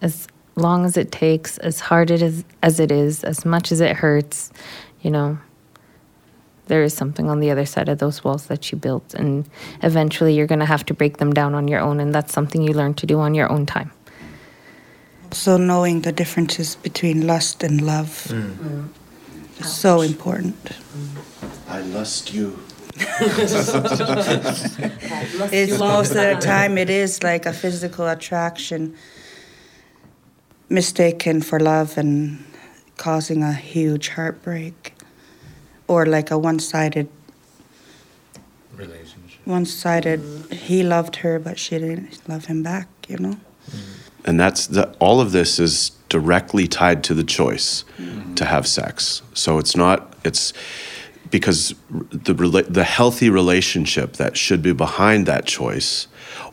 As 0.00 0.26
long 0.56 0.84
as 0.84 0.96
it 0.96 1.10
takes, 1.12 1.58
as 1.58 1.80
hard 1.80 2.10
it 2.10 2.22
is 2.22 2.44
as 2.62 2.80
it 2.80 2.90
is, 2.92 3.24
as 3.24 3.44
much 3.44 3.72
as 3.72 3.80
it 3.80 3.96
hurts, 3.96 4.52
you 5.00 5.10
know, 5.10 5.38
there 6.66 6.82
is 6.82 6.94
something 6.94 7.28
on 7.28 7.40
the 7.40 7.50
other 7.50 7.66
side 7.66 7.88
of 7.88 7.98
those 7.98 8.22
walls 8.24 8.46
that 8.46 8.70
you 8.70 8.78
built, 8.78 9.14
and 9.14 9.48
eventually 9.82 10.34
you're 10.34 10.46
gonna 10.46 10.66
have 10.66 10.86
to 10.86 10.94
break 10.94 11.18
them 11.18 11.32
down 11.32 11.54
on 11.54 11.68
your 11.68 11.80
own, 11.80 12.00
and 12.00 12.14
that's 12.14 12.32
something 12.32 12.62
you 12.62 12.72
learn 12.72 12.94
to 12.94 13.06
do 13.06 13.18
on 13.20 13.34
your 13.34 13.50
own 13.50 13.66
time. 13.66 13.90
So 15.32 15.56
knowing 15.56 16.02
the 16.02 16.12
differences 16.12 16.76
between 16.76 17.26
lust 17.26 17.62
and 17.62 17.80
love 17.80 18.28
mm. 18.28 18.88
is 19.58 19.72
so 19.72 20.02
important. 20.02 20.56
I 21.68 21.80
lust 21.80 22.34
you. 22.34 22.58
It's 25.50 25.78
most 25.78 26.10
of 26.10 26.16
the 26.16 26.38
time 26.40 26.76
it 26.76 26.90
is 26.90 27.22
like 27.22 27.46
a 27.46 27.52
physical 27.52 28.06
attraction 28.06 28.94
mistaken 30.72 31.42
for 31.42 31.60
love 31.60 31.98
and 31.98 32.44
causing 32.96 33.42
a 33.42 33.52
huge 33.52 34.08
heartbreak 34.08 34.94
or 35.86 36.06
like 36.06 36.30
a 36.30 36.38
one-sided 36.38 37.08
Relationship. 38.76 39.40
one-sided 39.44 40.20
he 40.52 40.82
loved 40.82 41.16
her 41.16 41.38
but 41.38 41.58
she 41.58 41.78
didn't 41.78 42.26
love 42.28 42.46
him 42.46 42.62
back 42.62 42.88
you 43.08 43.18
know 43.18 43.36
mm-hmm. 43.70 44.02
And 44.24 44.38
that's 44.38 44.68
the, 44.68 44.88
all 44.98 45.20
of 45.20 45.32
this 45.32 45.58
is 45.58 45.90
directly 46.08 46.68
tied 46.68 47.02
to 47.04 47.14
the 47.14 47.24
choice 47.24 47.84
mm-hmm. 47.98 48.34
to 48.34 48.44
have 48.44 48.66
sex. 48.66 49.22
So 49.34 49.58
it's 49.58 49.76
not 49.76 50.14
it's 50.24 50.52
because 51.32 51.74
the 51.90 52.34
the 52.68 52.84
healthy 52.84 53.30
relationship 53.30 54.12
that 54.14 54.36
should 54.36 54.62
be 54.62 54.72
behind 54.72 55.26
that 55.26 55.46
choice, 55.46 56.06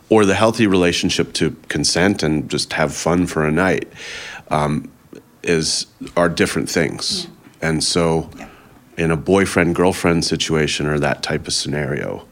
or 0.08 0.24
the 0.24 0.34
healthy 0.34 0.66
relationship 0.66 1.34
to 1.34 1.54
consent 1.68 2.24
and 2.24 2.50
just 2.50 2.72
have 2.72 2.92
fun 2.92 3.26
for 3.26 3.46
a 3.46 3.52
night, 3.52 3.86
um, 4.48 4.90
is 5.44 5.86
are 6.16 6.30
different 6.30 6.68
things. 6.68 7.28
And 7.62 7.84
so, 7.84 8.30
in 8.96 9.10
a 9.10 9.16
boyfriend 9.16 9.74
girlfriend 9.74 10.24
situation 10.24 10.86
or 10.86 10.98
that 10.98 11.22
type 11.22 11.46
of 11.46 11.52
scenario, 11.52 12.26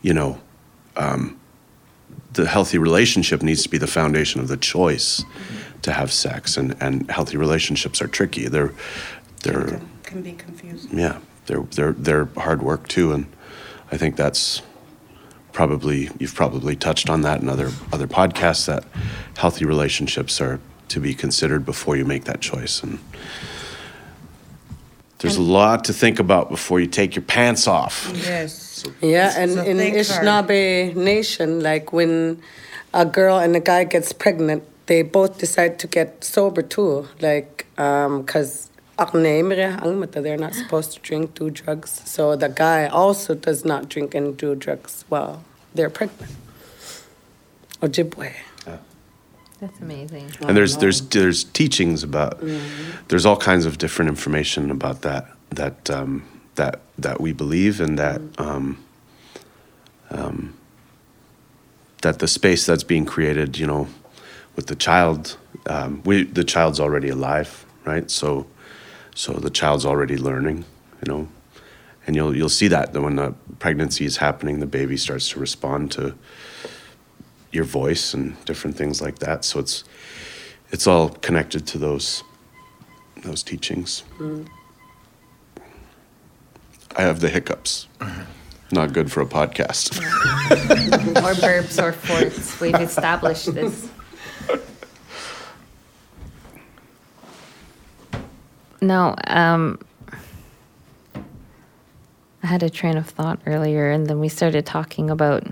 you 0.00 0.14
know, 0.14 0.40
the 2.34 2.46
healthy 2.46 2.78
relationship 2.78 3.42
needs 3.42 3.64
to 3.64 3.68
be 3.68 3.78
the 3.78 3.88
foundation 3.88 4.40
of 4.40 4.46
the 4.46 4.56
choice 4.56 5.24
to 5.82 5.92
have 5.92 6.12
sex. 6.12 6.56
And, 6.56 6.76
and 6.80 7.10
healthy 7.10 7.36
relationships 7.36 8.00
are 8.00 8.08
tricky. 8.08 8.46
They're 8.46 8.72
they're 9.42 9.80
can 10.04 10.22
be 10.22 10.32
confusing. 10.32 10.96
Yeah 10.96 11.18
they're 11.48 11.62
they're 11.74 11.92
they're 11.92 12.24
hard 12.36 12.62
work 12.62 12.86
too 12.88 13.12
and 13.12 13.26
i 13.90 13.96
think 13.96 14.14
that's 14.16 14.62
probably 15.52 16.08
you've 16.20 16.34
probably 16.34 16.76
touched 16.76 17.10
on 17.10 17.22
that 17.22 17.40
in 17.42 17.48
other 17.48 17.70
other 17.92 18.06
podcasts 18.06 18.66
that 18.66 18.84
healthy 19.36 19.64
relationships 19.64 20.40
are 20.40 20.60
to 20.88 21.00
be 21.00 21.14
considered 21.14 21.66
before 21.66 21.96
you 21.96 22.04
make 22.04 22.24
that 22.24 22.40
choice 22.40 22.82
and 22.82 22.98
there's 25.18 25.36
a 25.36 25.42
lot 25.42 25.84
to 25.84 25.92
think 25.92 26.20
about 26.20 26.48
before 26.48 26.78
you 26.78 26.86
take 26.86 27.16
your 27.16 27.24
pants 27.24 27.66
off 27.66 28.10
yes 28.14 28.68
Yeah, 29.00 29.34
and 29.36 29.50
So 29.52 29.62
in 29.62 29.76
think 29.78 29.96
hard. 30.06 30.24
Nation, 30.94 31.60
like 31.60 31.92
when 31.92 32.40
a 32.94 33.04
girl 33.04 33.38
and 33.38 33.56
a 33.56 33.60
guy 33.60 33.84
gets 33.84 34.12
pregnant, 34.12 34.62
they 34.86 35.02
both 35.02 35.38
decide 35.38 35.78
to 35.80 35.86
get 35.86 36.24
sober 36.24 36.62
too. 36.62 37.08
Like, 37.20 37.66
um, 37.76 38.22
because 38.22 38.67
they're 40.22 40.36
not 40.36 40.54
supposed 40.54 40.92
to 40.92 41.00
drink, 41.00 41.34
do 41.34 41.50
drugs. 41.50 42.02
So 42.04 42.36
the 42.36 42.48
guy 42.48 42.86
also 42.86 43.34
does 43.34 43.64
not 43.64 43.88
drink 43.88 44.14
and 44.14 44.36
do 44.36 44.54
drugs 44.54 45.04
while 45.08 45.44
they're 45.74 45.90
pregnant. 45.90 46.32
Ojibwe. 47.80 48.34
That's 49.60 49.80
amazing. 49.80 50.30
and 50.40 50.56
there's 50.56 50.76
there's 50.76 51.00
there's 51.08 51.42
teachings 51.42 52.04
about 52.04 52.40
there's 53.08 53.26
all 53.26 53.36
kinds 53.36 53.66
of 53.66 53.76
different 53.78 54.08
information 54.08 54.70
about 54.70 55.02
that 55.02 55.26
that 55.50 55.90
um, 55.90 56.24
that 56.54 56.80
that 56.96 57.20
we 57.20 57.32
believe 57.32 57.80
and 57.80 57.98
that 57.98 58.20
um, 58.38 58.78
um, 60.10 60.54
that 62.02 62.20
the 62.20 62.28
space 62.28 62.66
that's 62.66 62.84
being 62.84 63.04
created 63.04 63.58
you 63.58 63.66
know 63.66 63.88
with 64.54 64.68
the 64.68 64.76
child 64.76 65.36
um, 65.66 66.02
we 66.04 66.22
the 66.22 66.44
child's 66.44 66.78
already 66.78 67.08
alive 67.08 67.66
right 67.84 68.12
so 68.12 68.46
so 69.18 69.32
the 69.32 69.50
child's 69.50 69.84
already 69.84 70.16
learning 70.16 70.58
you 71.02 71.12
know 71.12 71.28
and 72.06 72.16
you'll 72.16 72.34
you'll 72.36 72.56
see 72.60 72.68
that 72.68 72.92
when 72.92 73.16
the 73.16 73.34
pregnancy 73.58 74.04
is 74.04 74.16
happening 74.16 74.60
the 74.60 74.66
baby 74.66 74.96
starts 74.96 75.30
to 75.30 75.40
respond 75.40 75.90
to 75.92 76.14
your 77.52 77.64
voice 77.64 78.14
and 78.14 78.42
different 78.44 78.76
things 78.76 79.00
like 79.00 79.18
that. 79.20 79.44
So 79.44 79.60
it's 79.60 79.84
it's 80.70 80.86
all 80.86 81.10
connected 81.10 81.66
to 81.68 81.78
those 81.78 82.22
those 83.22 83.42
teachings. 83.42 84.04
I 86.96 87.02
have 87.02 87.20
the 87.20 87.28
hiccups. 87.28 87.88
Not 88.70 88.92
good 88.92 89.10
for 89.10 89.22
a 89.22 89.26
podcast. 89.26 89.98
or 90.00 91.34
burps 91.34 91.82
or 91.82 91.92
forts. 91.92 92.60
We've 92.60 92.74
established 92.74 93.54
this. 93.54 93.88
No, 98.80 99.14
um, 99.26 99.78
I 102.42 102.46
had 102.46 102.62
a 102.62 102.70
train 102.70 102.96
of 102.96 103.06
thought 103.08 103.40
earlier, 103.46 103.90
and 103.90 104.06
then 104.06 104.20
we 104.20 104.28
started 104.28 104.64
talking 104.66 105.10
about 105.10 105.44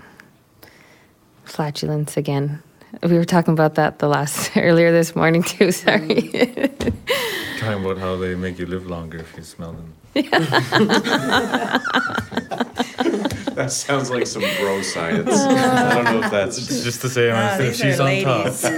flatulence 1.44 2.16
again. 2.16 2.62
We 3.02 3.18
were 3.18 3.24
talking 3.24 3.52
about 3.52 3.74
that 3.74 3.98
the 3.98 4.08
last 4.08 4.52
earlier 4.56 4.92
this 4.92 5.14
morning 5.16 5.42
too. 5.42 5.72
Sorry. 5.72 6.30
Talking 7.58 7.84
about 7.84 7.96
how 7.98 8.16
they 8.16 8.34
make 8.34 8.58
you 8.58 8.66
live 8.66 8.86
longer 8.86 9.16
if 9.18 9.34
you 9.36 9.42
smell 9.42 9.72
them. 9.72 9.94
that 13.56 13.68
sounds 13.70 14.10
like 14.10 14.26
some 14.26 14.42
bro 14.60 14.82
science. 14.82 15.30
I 15.34 15.94
don't 15.94 16.04
know 16.04 16.20
if 16.24 16.30
that's 16.30 16.58
It's 16.58 16.84
just 16.84 17.00
the 17.02 17.08
same. 17.08 17.32
Ah, 17.34 17.54
if 17.56 17.60
these 17.60 17.78
she's 17.78 17.98
are 17.98 18.02
on 18.02 18.08
ladies. 18.08 18.60
top. 18.62 18.70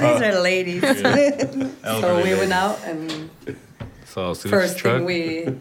these 0.00 0.22
are 0.22 0.40
ladies 0.40 0.82
So 0.82 2.16
we 2.16 2.22
lady. 2.24 2.34
went 2.38 2.52
out 2.52 2.78
and 2.84 3.10
Saw 4.08 4.30
a 4.30 4.34
sewage 4.34 4.50
first 4.50 4.78
truck. 4.78 4.96
thing 4.96 5.04
we 5.04 5.58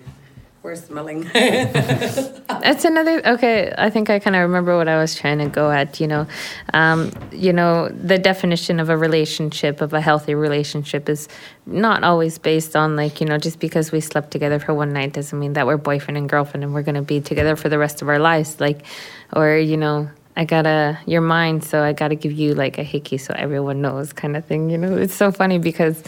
were 0.64 0.76
smelling. 0.76 1.22
That's 1.34 2.86
another 2.86 3.22
okay. 3.26 3.74
I 3.78 3.90
think 3.90 4.10
I 4.10 4.20
kind 4.20 4.38
of 4.38 4.42
remember 4.42 4.78
what 4.78 4.88
I 4.88 4.98
was 4.98 5.16
trying 5.16 5.40
to 5.40 5.48
go 5.48 5.70
at. 5.70 6.00
You 6.00 6.08
know, 6.08 6.28
um, 6.74 7.12
you 7.32 7.52
know, 7.52 7.90
the 7.90 8.18
definition 8.18 8.80
of 8.80 8.90
a 8.90 8.96
relationship, 8.96 9.82
of 9.82 9.94
a 9.94 10.00
healthy 10.00 10.34
relationship, 10.34 11.10
is 11.10 11.28
not 11.66 12.06
always 12.06 12.38
based 12.38 12.76
on 12.76 12.96
like 12.96 13.20
you 13.20 13.28
know 13.28 13.38
just 13.38 13.60
because 13.60 13.92
we 13.92 14.00
slept 14.00 14.32
together 14.32 14.60
for 14.60 14.74
one 14.74 14.94
night 14.94 15.12
doesn't 15.12 15.38
mean 15.38 15.54
that 15.54 15.68
we're 15.68 15.78
boyfriend 15.78 16.18
and 16.18 16.30
girlfriend 16.30 16.64
and 16.64 16.74
we're 16.74 16.84
gonna 16.84 17.02
be 17.02 17.20
together 17.20 17.58
for 17.58 17.68
the 17.68 17.78
rest 17.78 18.02
of 18.02 18.08
our 18.08 18.20
lives. 18.20 18.60
Like, 18.60 18.86
or 19.34 19.58
you 19.58 19.78
know. 19.78 20.10
I 20.40 20.46
gotta, 20.46 21.00
you're 21.08 21.20
mine, 21.20 21.62
so 21.62 21.82
I 21.82 21.94
gotta 21.94 22.14
give 22.14 22.32
you 22.32 22.54
like 22.54 22.78
a 22.78 22.84
hickey 22.84 23.18
so 23.18 23.34
everyone 23.36 23.82
knows, 23.82 24.14
kind 24.14 24.38
of 24.38 24.46
thing. 24.46 24.70
You 24.70 24.78
know, 24.78 24.96
it's 24.96 25.16
so 25.16 25.32
funny 25.32 25.58
because 25.58 26.04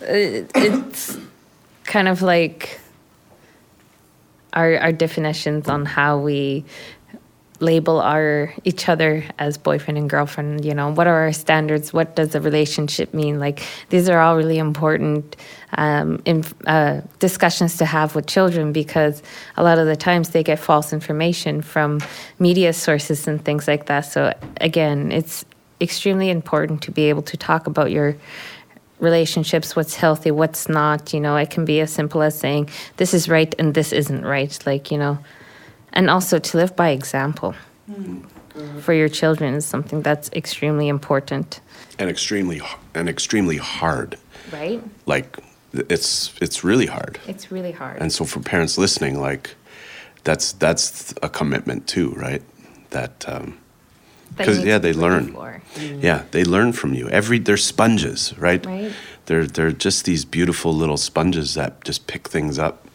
it, 0.00 0.50
it's 0.54 1.18
kind 1.84 2.08
of 2.08 2.22
like 2.22 2.80
our 4.52 4.78
our 4.78 4.92
definitions 4.92 5.68
on 5.68 5.84
how 5.84 6.18
we 6.18 6.64
label 7.60 8.00
our 8.00 8.52
each 8.64 8.88
other 8.88 9.24
as 9.38 9.56
boyfriend 9.56 9.96
and 9.96 10.10
girlfriend 10.10 10.64
you 10.64 10.74
know 10.74 10.90
what 10.90 11.06
are 11.06 11.24
our 11.24 11.32
standards? 11.32 11.92
What 11.92 12.16
does 12.16 12.34
a 12.34 12.40
relationship 12.40 13.14
mean? 13.14 13.38
Like 13.38 13.62
these 13.90 14.08
are 14.08 14.20
all 14.20 14.36
really 14.36 14.58
important 14.58 15.36
um, 15.76 16.20
in, 16.24 16.44
uh, 16.66 17.00
discussions 17.18 17.76
to 17.78 17.84
have 17.84 18.14
with 18.14 18.26
children 18.26 18.72
because 18.72 19.22
a 19.56 19.62
lot 19.62 19.78
of 19.78 19.86
the 19.86 19.96
times 19.96 20.30
they 20.30 20.42
get 20.42 20.58
false 20.58 20.92
information 20.92 21.62
from 21.62 22.00
media 22.38 22.72
sources 22.72 23.26
and 23.28 23.44
things 23.44 23.66
like 23.68 23.86
that. 23.86 24.02
So 24.02 24.34
again 24.60 25.12
it's 25.12 25.44
extremely 25.80 26.30
important 26.30 26.82
to 26.82 26.90
be 26.90 27.08
able 27.08 27.22
to 27.22 27.36
talk 27.36 27.66
about 27.66 27.90
your 27.90 28.16
relationships 29.00 29.74
what's 29.74 29.96
healthy 29.96 30.30
what's 30.30 30.68
not 30.68 31.12
you 31.12 31.20
know 31.20 31.36
it 31.36 31.50
can 31.50 31.64
be 31.64 31.80
as 31.80 31.92
simple 31.92 32.22
as 32.22 32.38
saying 32.38 32.68
this 32.96 33.12
is 33.12 33.28
right 33.28 33.54
and 33.58 33.74
this 33.74 33.92
isn't 33.92 34.24
right 34.24 34.58
like 34.66 34.90
you 34.90 34.98
know 34.98 35.18
and 35.92 36.08
also 36.08 36.38
to 36.38 36.56
live 36.56 36.74
by 36.76 36.90
example 36.90 37.54
for 38.80 38.92
your 38.92 39.08
children 39.08 39.54
is 39.54 39.66
something 39.66 40.00
that's 40.02 40.30
extremely 40.32 40.86
important 40.88 41.60
and 41.98 42.10
extremely 42.10 42.60
and 42.94 43.08
extremely 43.08 43.56
hard. 43.56 44.16
right 44.52 44.82
Like 45.06 45.38
it's 45.72 46.32
it's 46.40 46.62
really 46.64 46.86
hard. 46.86 47.18
it's 47.26 47.50
really 47.50 47.72
hard 47.72 48.00
And 48.00 48.12
so 48.12 48.24
for 48.24 48.40
parents 48.40 48.78
listening, 48.78 49.20
like 49.20 49.50
that's 50.22 50.52
that's 50.52 51.14
a 51.22 51.28
commitment 51.28 51.86
too, 51.86 52.10
right? 52.12 52.42
That 52.90 53.24
um, 53.28 53.58
because 54.36 54.64
yeah, 54.64 54.78
they 54.78 54.92
learn. 54.92 55.32
for. 55.32 55.60
Yeah, 55.78 56.24
they 56.30 56.44
learn 56.44 56.72
from 56.72 56.94
you. 56.94 57.08
Every 57.08 57.38
they're 57.38 57.56
sponges, 57.56 58.36
right? 58.38 58.64
Right. 58.64 58.92
they're 59.26 59.46
they're 59.46 59.72
just 59.72 60.04
these 60.04 60.24
beautiful 60.24 60.72
little 60.72 60.96
sponges 60.96 61.54
that 61.54 61.84
just 61.84 62.06
pick 62.06 62.28
things 62.28 62.58
up. 62.58 62.86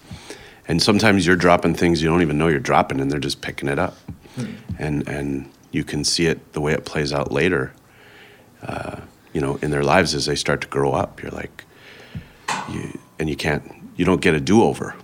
And 0.68 0.82
sometimes 0.82 1.26
you're 1.26 1.36
dropping 1.36 1.74
things 1.76 2.02
you 2.02 2.10
don't 2.10 2.22
even 2.22 2.38
know 2.38 2.48
you're 2.48 2.60
dropping, 2.60 3.00
and 3.00 3.12
they're 3.12 3.20
just 3.20 3.42
picking 3.42 3.70
it 3.70 3.80
up. 3.80 3.98
And 4.78 5.08
and 5.08 5.52
you 5.72 5.84
can 5.84 6.04
see 6.04 6.28
it 6.28 6.54
the 6.54 6.62
way 6.62 6.74
it 6.74 6.86
plays 6.86 7.12
out 7.12 7.32
later. 7.32 7.74
Uh, 8.62 9.02
you 9.34 9.42
know, 9.42 9.58
in 9.62 9.72
their 9.72 9.84
lives 9.84 10.16
as 10.16 10.26
they 10.26 10.36
start 10.36 10.62
to 10.62 10.68
grow 10.68 10.92
up. 10.92 11.22
You're 11.22 11.32
like, 11.32 11.64
you, 12.70 13.00
and 13.20 13.30
you 13.30 13.36
can't, 13.36 13.72
you 13.96 14.06
don't 14.06 14.22
get 14.22 14.34
a 14.34 14.40
do 14.40 14.64
over, 14.64 14.96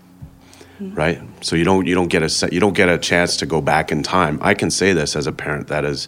right? 0.79 1.21
So 1.41 1.55
you 1.55 1.63
don't, 1.63 1.85
you 1.85 1.95
don't 1.95 2.07
get 2.07 2.23
a, 2.23 2.29
se- 2.29 2.49
you 2.51 2.59
don't 2.59 2.75
get 2.75 2.89
a 2.89 2.97
chance 2.97 3.37
to 3.37 3.45
go 3.45 3.61
back 3.61 3.91
in 3.91 4.03
time. 4.03 4.39
I 4.41 4.53
can 4.53 4.71
say 4.71 4.93
this 4.93 5.15
as 5.15 5.27
a 5.27 5.31
parent 5.31 5.67
that 5.67 5.85
is, 5.85 6.07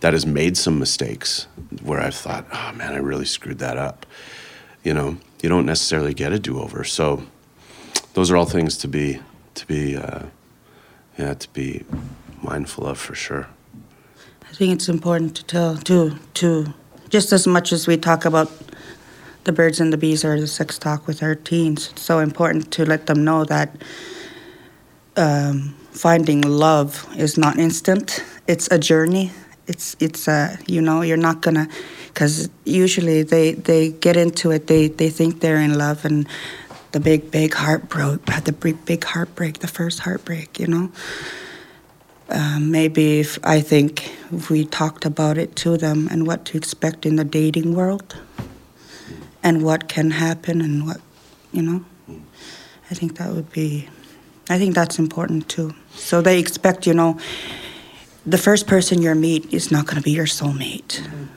that 0.00 0.12
has 0.12 0.26
made 0.26 0.56
some 0.56 0.78
mistakes 0.78 1.46
where 1.82 2.00
I've 2.00 2.14
thought, 2.14 2.46
oh 2.52 2.72
man, 2.74 2.92
I 2.92 2.98
really 2.98 3.24
screwed 3.24 3.58
that 3.58 3.76
up. 3.76 4.06
You 4.84 4.94
know, 4.94 5.16
you 5.42 5.48
don't 5.48 5.66
necessarily 5.66 6.14
get 6.14 6.32
a 6.32 6.38
do 6.38 6.60
over. 6.60 6.84
So 6.84 7.22
those 8.14 8.30
are 8.30 8.36
all 8.36 8.46
things 8.46 8.76
to 8.78 8.88
be, 8.88 9.20
to 9.54 9.66
be, 9.66 9.96
uh, 9.96 10.26
yeah, 11.18 11.34
to 11.34 11.48
be 11.52 11.84
mindful 12.42 12.86
of 12.86 12.98
for 12.98 13.14
sure. 13.14 13.48
I 14.42 14.52
think 14.54 14.72
it's 14.72 14.88
important 14.88 15.36
to 15.36 15.44
tell 15.44 15.76
to 15.76 16.16
to 16.34 16.72
just 17.08 17.32
as 17.32 17.46
much 17.46 17.72
as 17.72 17.86
we 17.86 17.96
talk 17.96 18.24
about 18.24 18.50
the 19.46 19.52
birds 19.52 19.80
and 19.80 19.92
the 19.92 19.96
bees 19.96 20.24
or 20.24 20.38
the 20.38 20.46
sex 20.46 20.78
talk 20.78 21.06
with 21.06 21.22
our 21.22 21.34
teens. 21.34 21.88
It's 21.92 22.02
so 22.02 22.18
important 22.18 22.70
to 22.72 22.84
let 22.84 23.06
them 23.06 23.24
know 23.24 23.44
that 23.44 23.74
um, 25.16 25.74
finding 25.92 26.42
love 26.42 27.06
is 27.16 27.38
not 27.38 27.58
instant. 27.58 28.22
It's 28.46 28.68
a 28.70 28.78
journey. 28.78 29.30
It's 29.66 29.96
it's 29.98 30.28
a 30.28 30.58
you 30.66 30.80
know 30.80 31.02
you're 31.02 31.16
not 31.16 31.40
gonna 31.40 31.68
because 32.08 32.48
usually 32.64 33.22
they 33.22 33.54
they 33.54 33.90
get 33.90 34.16
into 34.16 34.52
it 34.52 34.68
they 34.68 34.86
they 34.86 35.10
think 35.10 35.40
they're 35.40 35.60
in 35.60 35.76
love 35.76 36.04
and 36.04 36.28
the 36.92 37.00
big 37.00 37.32
big 37.32 37.52
heartbreak 37.52 38.28
had 38.28 38.44
the 38.44 38.52
big 38.52 38.84
big 38.84 39.02
heartbreak 39.02 39.58
the 39.58 39.66
first 39.66 39.98
heartbreak 40.00 40.60
you 40.60 40.68
know 40.68 40.92
um, 42.28 42.70
maybe 42.70 43.18
if 43.18 43.40
I 43.42 43.60
think 43.60 44.14
if 44.32 44.50
we 44.50 44.64
talked 44.64 45.04
about 45.04 45.36
it 45.36 45.56
to 45.56 45.76
them 45.76 46.06
and 46.12 46.28
what 46.28 46.44
to 46.46 46.56
expect 46.56 47.04
in 47.04 47.16
the 47.16 47.24
dating 47.24 47.74
world 47.74 48.16
and 49.46 49.62
what 49.62 49.88
can 49.88 50.10
happen 50.10 50.60
and 50.60 50.86
what 50.86 51.00
you 51.52 51.62
know 51.62 51.84
I 52.90 52.94
think 52.94 53.16
that 53.18 53.30
would 53.32 53.50
be 53.52 53.88
I 54.50 54.58
think 54.58 54.74
that's 54.74 54.98
important 54.98 55.48
too 55.48 55.74
so 55.94 56.20
they 56.20 56.38
expect 56.38 56.86
you 56.86 56.94
know 56.94 57.18
the 58.34 58.38
first 58.38 58.66
person 58.66 59.02
you 59.02 59.14
meet 59.14 59.42
is 59.52 59.70
not 59.70 59.86
going 59.86 59.98
to 60.02 60.02
be 60.02 60.14
your 60.20 60.26
soulmate 60.26 60.92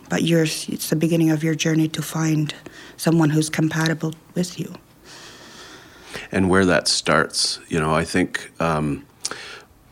but 0.10 0.24
yours 0.24 0.68
it's 0.70 0.89
the 0.89 0.95
beginning 1.05 1.30
of 1.30 1.43
your 1.43 1.55
journey 1.66 1.88
to 1.89 2.01
find 2.01 2.55
someone 2.97 3.30
who's 3.30 3.49
compatible 3.49 4.14
with 4.36 4.60
you 4.60 4.74
and 6.32 6.49
where 6.49 6.66
that 6.66 6.88
starts. 6.88 7.60
You 7.68 7.80
know, 7.80 7.93
I 7.93 8.03
think 8.03 8.51
um, 8.60 9.05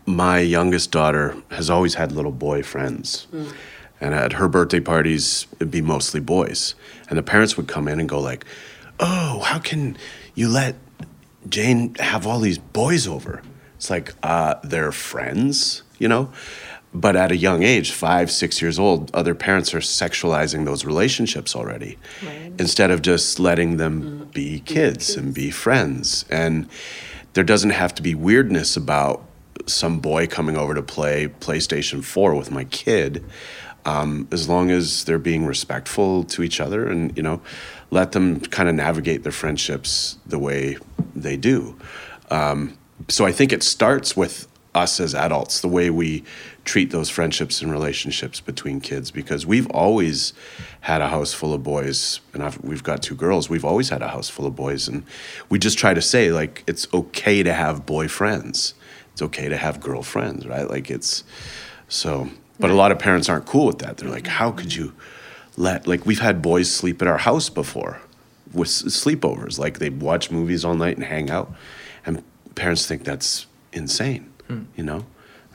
my 0.06 0.40
youngest 0.40 0.92
daughter 0.92 1.36
has 1.52 1.70
always 1.70 1.96
had 1.96 2.12
little 2.12 2.32
boy 2.32 2.64
friends. 2.64 3.28
And 4.00 4.14
at 4.14 4.34
her 4.34 4.48
birthday 4.48 4.80
parties, 4.80 5.48
it'd 5.56 5.72
be 5.72 5.82
mostly 5.82 6.20
boys. 6.20 6.76
And 7.10 7.18
the 7.18 7.24
parents 7.24 7.58
would 7.58 7.68
come 7.68 7.88
in 7.88 8.00
and 8.00 8.10
go 8.10 8.20
like, 8.20 8.46
"Oh, 9.00 9.40
how 9.40 9.60
can 9.60 9.98
you 10.36 10.50
let 10.50 10.76
Jane 11.48 11.96
have 11.96 12.28
all 12.28 12.40
these 12.40 12.58
boys 12.58 13.08
over?" 13.08 13.42
It's 13.76 13.90
like, 13.90 14.14
uh, 14.24 14.56
they're 14.64 14.92
friends, 14.92 15.84
you 16.00 16.08
know. 16.08 16.32
But 16.94 17.16
at 17.16 17.32
a 17.32 17.38
young 17.38 17.62
age, 17.64 17.92
five, 17.92 18.32
six 18.32 18.60
years 18.62 18.80
old, 18.80 19.12
other 19.14 19.36
parents 19.36 19.74
are 19.76 19.80
sexualizing 19.80 20.66
those 20.66 20.84
relationships 20.84 21.56
already, 21.56 21.98
instead 22.58 22.90
of 22.90 23.02
just 23.04 23.40
letting 23.40 23.78
them 23.78 24.30
be 24.34 24.62
kids 24.62 25.16
and 25.16 25.34
be 25.34 25.52
friends. 25.52 26.26
And 26.30 26.68
there 27.34 27.44
doesn't 27.44 27.70
have 27.70 27.94
to 27.96 28.02
be 28.02 28.16
weirdness 28.16 28.76
about 28.76 29.22
some 29.68 30.00
boy 30.00 30.26
coming 30.28 30.58
over 30.58 30.74
to 30.74 30.82
play 30.82 31.28
PlayStation 31.28 32.04
4 32.04 32.34
with 32.34 32.50
my 32.50 32.64
kid, 32.64 33.24
um, 33.88 34.28
as 34.32 34.50
long 34.50 34.70
as 34.70 35.06
they're 35.06 35.18
being 35.18 35.46
respectful 35.46 36.26
to 36.26 36.44
each 36.44 36.60
other 36.60 36.88
and, 36.88 37.16
you 37.16 37.24
know, 37.24 37.42
let 37.90 38.12
them 38.12 38.42
kind 38.42 38.68
of 38.68 38.76
navigate 38.76 39.24
their 39.24 39.32
friendships 39.32 40.18
the 40.26 40.38
way 40.38 40.78
they 41.16 41.38
do. 41.38 41.76
Um, 42.30 42.78
so 43.08 43.26
I 43.26 43.32
think 43.32 43.54
it 43.54 43.64
starts 43.64 44.18
with 44.18 44.46
us 44.76 45.00
as 45.00 45.16
adults, 45.16 45.62
the 45.62 45.70
way 45.70 45.90
we 45.90 46.26
treat 46.66 46.92
those 46.92 47.10
friendships 47.10 47.62
and 47.62 47.72
relationships 47.72 48.42
between 48.42 48.82
kids, 48.82 49.10
because 49.10 49.46
we've 49.46 49.72
always 49.72 50.34
had 50.82 51.02
a 51.02 51.08
house 51.08 51.34
full 51.34 51.54
of 51.54 51.64
boys, 51.64 52.20
and 52.34 52.44
I've, 52.44 52.62
we've 52.62 52.84
got 52.84 53.02
two 53.02 53.16
girls. 53.16 53.50
We've 53.50 53.66
always 53.66 53.88
had 53.88 54.02
a 54.02 54.10
house 54.10 54.30
full 54.30 54.46
of 54.46 54.56
boys, 54.56 54.90
and 54.90 55.06
we 55.50 55.60
just 55.60 55.78
try 55.78 55.94
to 55.94 56.02
say 56.02 56.32
like 56.32 56.64
it's 56.68 56.88
okay 56.94 57.42
to 57.42 57.54
have 57.54 57.86
boyfriends. 57.86 58.74
It's 59.14 59.22
okay 59.22 59.48
to 59.48 59.58
have 59.58 59.80
girlfriends, 59.80 60.46
right? 60.46 60.70
Like 60.70 60.92
it's 60.92 61.24
so. 61.88 62.30
But 62.60 62.72
a 62.72 62.74
lot 62.74 62.92
of 62.92 63.00
parents 63.00 63.30
aren't 63.30 63.46
cool 63.46 63.68
with 63.68 63.80
that. 63.80 63.98
They're 63.98 64.10
like, 64.10 64.28
how 64.28 64.52
could 64.52 64.74
you 64.74 64.94
let 65.58 65.88
like 65.88 66.06
we've 66.06 66.20
had 66.20 66.42
boys 66.42 66.72
sleep 66.72 67.02
at 67.02 67.08
our 67.08 67.18
house 67.18 67.50
before 67.50 68.00
with 68.54 68.70
sleepovers. 68.70 69.60
Like 69.60 69.80
they 69.80 69.90
watch 69.90 70.32
movies 70.32 70.64
all 70.64 70.76
night 70.76 70.96
and 70.96 71.06
hang 71.06 71.30
out, 71.30 71.52
and 72.06 72.24
parents 72.56 72.86
think 72.86 73.04
that's 73.04 73.48
insane. 73.74 74.32
Hmm. 74.48 74.64
You 74.76 74.84
know, 74.84 75.06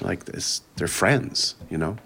like 0.01 0.27
this, 0.27 0.63
they're 0.77 0.89
friends. 0.89 1.55
You 1.71 1.79
know, 1.79 1.97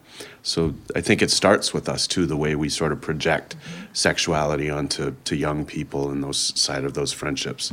so 0.42 0.74
I 0.94 1.00
think 1.00 1.22
it 1.22 1.30
starts 1.30 1.72
with 1.72 1.88
us 1.88 2.06
too, 2.06 2.26
the 2.26 2.36
way 2.36 2.54
we 2.54 2.68
sort 2.68 2.92
of 2.92 3.00
project 3.00 3.56
sexuality 3.92 4.70
onto 4.70 5.14
to 5.24 5.34
young 5.34 5.64
people 5.64 6.10
and 6.10 6.22
those 6.22 6.58
side 6.60 6.84
of 6.84 6.94
those 6.94 7.12
friendships. 7.12 7.72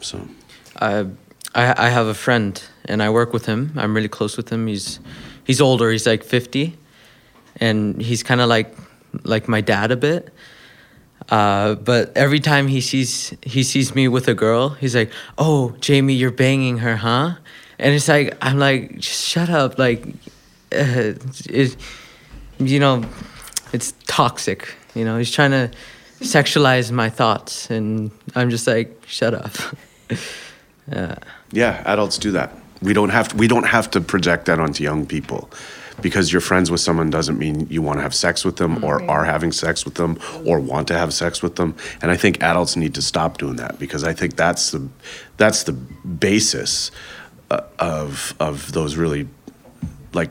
So 0.00 0.28
I, 0.76 1.06
I 1.54 1.86
I 1.86 1.88
have 1.88 2.08
a 2.08 2.14
friend 2.14 2.60
and 2.84 3.00
I 3.02 3.10
work 3.10 3.32
with 3.32 3.46
him. 3.46 3.72
I'm 3.76 3.94
really 3.94 4.08
close 4.08 4.36
with 4.36 4.50
him. 4.50 4.66
He's 4.66 4.98
he's 5.44 5.60
older. 5.60 5.90
He's 5.90 6.06
like 6.06 6.24
50, 6.24 6.76
and 7.56 8.00
he's 8.00 8.22
kind 8.22 8.40
of 8.40 8.48
like 8.48 8.74
like 9.24 9.48
my 9.48 9.60
dad 9.60 9.90
a 9.90 9.96
bit. 9.96 10.32
Uh, 11.28 11.74
but 11.76 12.16
every 12.16 12.40
time 12.40 12.68
he 12.68 12.80
sees 12.80 13.34
he 13.42 13.62
sees 13.62 13.94
me 13.94 14.08
with 14.08 14.28
a 14.28 14.34
girl, 14.34 14.70
he's 14.70 14.94
like, 14.94 15.10
"Oh, 15.38 15.74
Jamie, 15.80 16.14
you're 16.14 16.30
banging 16.32 16.78
her, 16.78 16.96
huh?" 16.96 17.36
And 17.78 17.94
it's 17.94 18.08
like 18.08 18.36
I'm 18.40 18.58
like, 18.58 18.98
"Just 18.98 19.28
shut 19.28 19.48
up!" 19.48 19.78
Like, 19.78 20.06
uh, 20.72 21.14
it, 21.48 21.76
you 22.58 22.80
know, 22.80 23.04
it's 23.72 23.94
toxic. 24.06 24.74
You 24.94 25.04
know, 25.04 25.16
he's 25.18 25.30
trying 25.30 25.52
to 25.52 25.70
sexualize 26.20 26.90
my 26.90 27.08
thoughts, 27.08 27.70
and 27.70 28.10
I'm 28.34 28.50
just 28.50 28.66
like, 28.66 29.02
"Shut 29.06 29.34
up." 29.34 29.56
yeah. 30.90 31.16
Yeah, 31.52 31.82
adults 31.84 32.18
do 32.18 32.32
that. 32.32 32.61
We 32.82 32.92
don't 32.92 33.10
have 33.10 33.28
to, 33.28 33.36
we 33.36 33.48
don't 33.48 33.66
have 33.66 33.90
to 33.92 34.00
project 34.00 34.46
that 34.46 34.58
onto 34.58 34.82
young 34.82 35.06
people. 35.06 35.50
Because 36.00 36.32
you're 36.32 36.40
friends 36.40 36.70
with 36.70 36.80
someone 36.80 37.10
doesn't 37.10 37.38
mean 37.38 37.66
you 37.70 37.82
want 37.82 37.98
to 37.98 38.02
have 38.02 38.14
sex 38.14 38.44
with 38.44 38.56
them 38.56 38.82
or 38.82 39.08
are 39.08 39.24
having 39.24 39.52
sex 39.52 39.84
with 39.84 39.94
them 39.94 40.18
or 40.44 40.58
want 40.58 40.88
to 40.88 40.94
have 40.94 41.12
sex 41.12 41.42
with 41.42 41.56
them. 41.56 41.76
And 42.00 42.10
I 42.10 42.16
think 42.16 42.42
adults 42.42 42.76
need 42.76 42.94
to 42.94 43.02
stop 43.02 43.38
doing 43.38 43.56
that 43.56 43.78
because 43.78 44.02
I 44.02 44.12
think 44.12 44.34
that's 44.34 44.70
the 44.70 44.88
that's 45.36 45.64
the 45.64 45.72
basis 45.72 46.90
uh, 47.50 47.60
of 47.78 48.34
of 48.40 48.72
those 48.72 48.96
really 48.96 49.28
like 50.12 50.30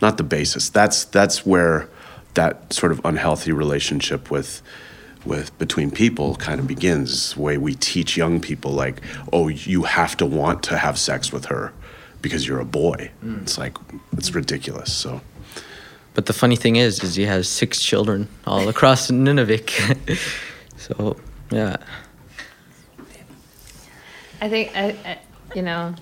not 0.00 0.16
the 0.16 0.22
basis. 0.22 0.70
That's 0.70 1.04
that's 1.04 1.44
where 1.44 1.88
that 2.34 2.72
sort 2.72 2.92
of 2.92 3.00
unhealthy 3.04 3.52
relationship 3.52 4.30
with 4.30 4.62
with 5.24 5.56
between 5.58 5.90
people 5.90 6.36
kind 6.36 6.60
of 6.60 6.66
begins. 6.66 7.34
The 7.34 7.40
way 7.40 7.58
we 7.58 7.74
teach 7.74 8.16
young 8.16 8.40
people, 8.40 8.72
like, 8.72 9.00
oh, 9.32 9.48
you 9.48 9.84
have 9.84 10.16
to 10.18 10.26
want 10.26 10.62
to 10.64 10.78
have 10.78 10.98
sex 10.98 11.32
with 11.32 11.46
her 11.46 11.72
because 12.22 12.46
you're 12.46 12.60
a 12.60 12.64
boy. 12.64 13.10
Mm. 13.24 13.42
It's 13.42 13.58
like 13.58 13.76
it's 14.12 14.34
ridiculous. 14.34 14.92
So 14.92 15.20
But 16.14 16.26
the 16.26 16.32
funny 16.32 16.56
thing 16.56 16.76
is, 16.76 17.02
is 17.02 17.14
he 17.14 17.24
has 17.24 17.48
six 17.48 17.82
children 17.82 18.28
all 18.46 18.68
across 18.68 19.10
Nunavik. 19.10 19.70
so 20.76 21.16
yeah, 21.50 21.76
I 24.40 24.48
think, 24.48 24.74
I, 24.74 24.96
I, 25.04 25.18
you 25.54 25.62
know, 25.62 25.94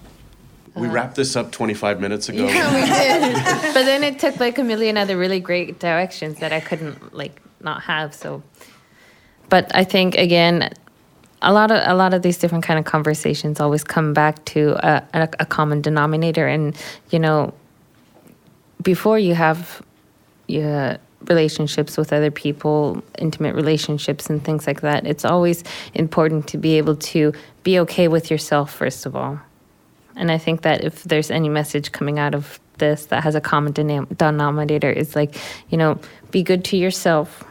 we 0.74 0.86
uh, 0.86 0.92
wrapped 0.92 1.16
this 1.16 1.34
up 1.34 1.50
25 1.50 2.00
minutes 2.00 2.28
ago. 2.28 2.46
Yeah, 2.46 2.74
we 2.74 2.80
did. 3.32 3.74
but 3.74 3.84
then 3.84 4.04
it 4.04 4.18
took 4.18 4.38
like 4.38 4.58
a 4.58 4.62
million 4.62 4.96
other 4.96 5.16
really 5.16 5.40
great 5.40 5.80
directions 5.80 6.38
that 6.38 6.52
I 6.52 6.60
couldn't 6.60 7.14
like 7.14 7.40
not 7.60 7.82
have. 7.82 8.14
So, 8.14 8.42
but 9.48 9.74
I 9.74 9.84
think 9.84 10.14
again, 10.16 10.72
a 11.42 11.52
lot 11.52 11.70
of 11.70 11.80
a 11.84 11.94
lot 11.94 12.14
of 12.14 12.22
these 12.22 12.38
different 12.38 12.64
kind 12.64 12.78
of 12.78 12.84
conversations 12.84 13.60
always 13.60 13.84
come 13.84 14.12
back 14.12 14.44
to 14.46 14.74
a, 14.86 15.02
a, 15.14 15.28
a 15.40 15.46
common 15.46 15.80
denominator, 15.80 16.46
and 16.46 16.76
you 17.10 17.18
know, 17.18 17.54
before 18.82 19.18
you 19.18 19.34
have 19.34 19.82
your 20.46 20.98
relationships 21.28 21.96
with 21.96 22.12
other 22.12 22.30
people, 22.30 23.02
intimate 23.18 23.54
relationships 23.54 24.30
and 24.30 24.44
things 24.44 24.66
like 24.66 24.80
that, 24.82 25.06
it's 25.06 25.24
always 25.24 25.64
important 25.94 26.46
to 26.48 26.56
be 26.56 26.78
able 26.78 26.96
to 26.96 27.32
be 27.64 27.78
okay 27.80 28.08
with 28.08 28.30
yourself 28.30 28.72
first 28.72 29.04
of 29.04 29.16
all. 29.16 29.38
And 30.16 30.32
I 30.32 30.38
think 30.38 30.62
that 30.62 30.82
if 30.82 31.04
there's 31.04 31.30
any 31.30 31.48
message 31.48 31.92
coming 31.92 32.18
out 32.18 32.34
of 32.34 32.58
this 32.78 33.06
that 33.06 33.22
has 33.22 33.34
a 33.34 33.40
common 33.40 33.72
denom- 33.72 34.16
denominator, 34.16 34.90
it's 34.90 35.14
like, 35.14 35.36
you 35.70 35.78
know, 35.78 35.98
be 36.30 36.42
good 36.42 36.64
to 36.66 36.76
yourself. 36.76 37.44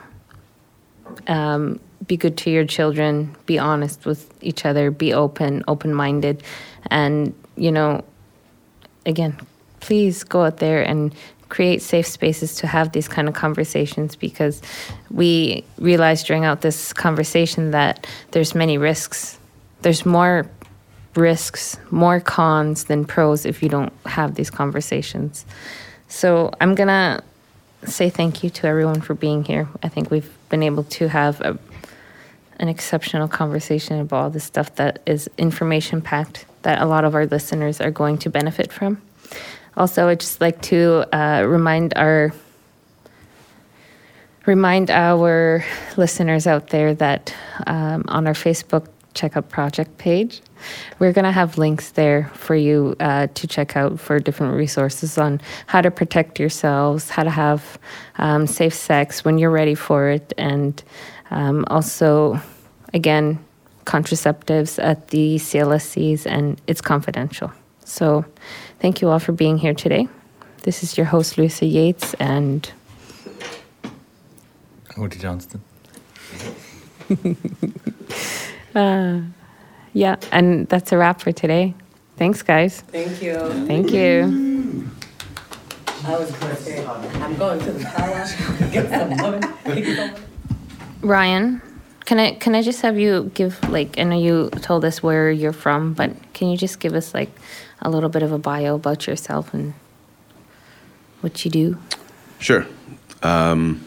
Um, 1.28 1.80
be 2.08 2.18
good 2.18 2.38
to 2.38 2.50
your 2.50 2.66
children. 2.66 3.36
Be 3.46 3.60
honest 3.60 4.06
with 4.06 4.32
each 4.42 4.66
other. 4.66 4.92
Be 4.92 5.14
open, 5.14 5.64
open 5.68 5.94
minded, 5.94 6.44
and 6.88 7.34
you 7.56 7.72
know, 7.72 8.04
again, 9.06 9.38
please 9.80 10.24
go 10.24 10.44
out 10.44 10.58
there 10.58 10.84
and 10.84 11.14
create 11.50 11.82
safe 11.82 12.08
spaces 12.08 12.56
to 12.56 12.68
have 12.68 12.92
these 12.92 13.08
kind 13.08 13.28
of 13.28 13.34
conversations 13.34 14.16
because 14.16 14.62
we 15.10 15.64
realized 15.78 16.28
during 16.28 16.46
out 16.46 16.62
this 16.62 16.92
conversation 16.94 17.72
that 17.72 18.06
there's 18.32 18.54
many 18.54 18.78
risks. 18.78 19.40
There's 19.82 20.06
more 20.06 20.50
risks, 21.16 21.78
more 21.90 22.20
cons 22.20 22.86
than 22.86 23.06
pros 23.06 23.46
if 23.46 23.64
you 23.64 23.70
don't 23.70 23.94
have 24.06 24.36
these 24.36 24.50
conversations. 24.50 25.46
So 26.08 26.52
I'm 26.62 26.76
gonna 26.76 27.24
say 27.86 28.10
thank 28.10 28.44
you 28.44 28.50
to 28.50 28.68
everyone 28.68 29.02
for 29.02 29.14
being 29.14 29.44
here. 29.44 29.68
I 29.84 29.90
think 29.90 30.12
we've 30.12 30.32
been 30.50 30.64
able 30.64 30.84
to 30.84 31.08
have 31.08 31.42
a, 31.42 31.58
an 32.58 32.70
exceptional 32.70 33.28
conversation 33.28 34.00
about 34.00 34.24
all 34.24 34.30
the 34.30 34.40
stuff 34.40 34.76
that 34.76 35.02
is 35.06 35.30
information 35.38 36.02
packed 36.02 36.46
that 36.64 36.82
a 36.82 36.86
lot 36.86 37.06
of 37.06 37.16
our 37.16 37.26
listeners 37.26 37.80
are 37.80 37.92
going 37.92 38.18
to 38.18 38.30
benefit 38.30 38.72
from. 38.74 39.02
Also, 39.76 40.08
I'd 40.08 40.20
just 40.20 40.42
like 40.42 40.62
to 40.64 41.06
uh, 41.16 41.44
remind 41.44 41.94
our 41.96 42.34
remind 44.46 44.90
our 44.90 45.64
listeners 45.98 46.48
out 46.48 46.70
there 46.70 46.94
that 46.96 47.34
um, 47.68 48.06
on 48.08 48.26
our 48.26 48.34
Facebook 48.34 48.88
checkup 49.14 49.50
project 49.50 49.98
page, 49.98 50.42
we're 51.00 51.12
going 51.12 51.26
to 51.26 51.32
have 51.32 51.58
links 51.58 51.92
there 51.92 52.32
for 52.34 52.56
you 52.56 52.96
uh, 53.00 53.28
to 53.34 53.48
check 53.48 53.76
out 53.76 54.00
for 54.00 54.20
different 54.20 54.56
resources 54.56 55.18
on 55.18 55.42
how 55.68 55.82
to 55.82 55.92
protect 55.92 56.40
yourselves, 56.40 57.10
how 57.10 57.24
to 57.24 57.30
have 57.30 57.78
um, 58.18 58.48
safe 58.48 58.74
sex 58.74 59.26
when 59.26 59.38
you're 59.38 59.52
ready 59.52 59.76
for 59.76 60.10
it, 60.10 60.34
and 60.38 60.84
um, 61.32 61.66
also, 61.68 62.40
again, 62.94 63.40
contraceptives 63.86 64.82
at 64.84 65.10
the 65.10 65.36
CLSCs, 65.36 66.26
and 66.26 66.62
it's 66.68 66.82
confidential. 66.82 67.52
So, 67.84 68.26
thank 68.80 69.02
you 69.02 69.10
all 69.10 69.20
for 69.20 69.32
being 69.32 69.58
here 69.58 69.74
today. 69.74 70.08
This 70.64 70.84
is 70.84 70.98
your 70.98 71.06
host, 71.06 71.38
Lucy 71.38 71.68
Yates, 71.68 72.14
and 72.16 72.70
Woody 74.98 75.20
Johnston. 75.20 75.62
uh, 78.76 79.22
yeah, 79.94 80.16
and 80.32 80.68
that's 80.68 80.92
a 80.92 80.98
wrap 80.98 81.22
for 81.22 81.32
today. 81.32 81.74
Thanks, 82.18 82.42
guys. 82.42 82.82
Thank 82.82 83.22
you. 83.22 83.38
Thank 83.68 83.92
you. 83.92 84.90
I 86.04 86.18
was 86.18 86.32
going 86.32 86.56
to 86.56 86.62
say, 86.62 86.86
I'm 86.86 87.36
going 87.36 87.60
to 87.60 87.72
the 87.72 87.84
car 87.84 88.12
wash, 88.12 88.36
get 88.72 88.90
some 88.90 89.18
money. 89.18 90.14
Ryan, 91.02 91.62
can 92.06 92.20
I 92.20 92.34
can 92.34 92.56
I 92.56 92.62
just 92.62 92.82
have 92.82 92.98
you 92.98 93.32
give 93.34 93.62
like 93.70 94.00
I 94.00 94.04
know 94.04 94.18
you 94.18 94.50
told 94.62 94.86
us 94.86 95.04
where 95.04 95.32
you're 95.32 95.54
from, 95.54 95.94
but 95.94 96.12
can 96.34 96.50
you 96.50 96.58
just 96.58 96.80
give 96.80 96.94
us 96.94 97.14
like 97.14 97.30
a 97.82 97.90
little 97.90 98.10
bit 98.10 98.24
of 98.24 98.32
a 98.32 98.40
bio 98.40 98.76
about 98.76 99.08
yourself 99.08 99.54
and 99.54 99.74
what 101.22 101.44
you 101.46 101.52
do? 101.52 101.78
Sure. 102.40 102.66
Um, 103.24 103.84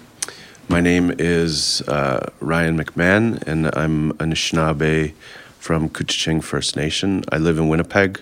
my 0.69 0.81
name 0.81 1.13
is 1.19 1.83
uh, 1.83 2.31
Ryan 2.41 2.79
McMahon, 2.79 3.43
and 3.47 3.75
I'm 3.77 4.13
Anishinaabe 4.15 5.15
from 5.59 5.89
Couchiching 5.89 6.43
First 6.43 6.77
Nation. 6.77 7.25
I 7.31 7.39
live 7.39 7.59
in 7.59 7.69
Winnipeg 7.69 8.21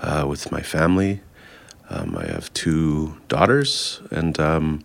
uh, 0.00 0.24
with 0.28 0.50
my 0.52 0.62
family. 0.62 1.20
Um, 1.88 2.16
I 2.16 2.26
have 2.26 2.52
two 2.54 3.16
daughters, 3.28 4.00
and 4.10 4.38
um, 4.38 4.84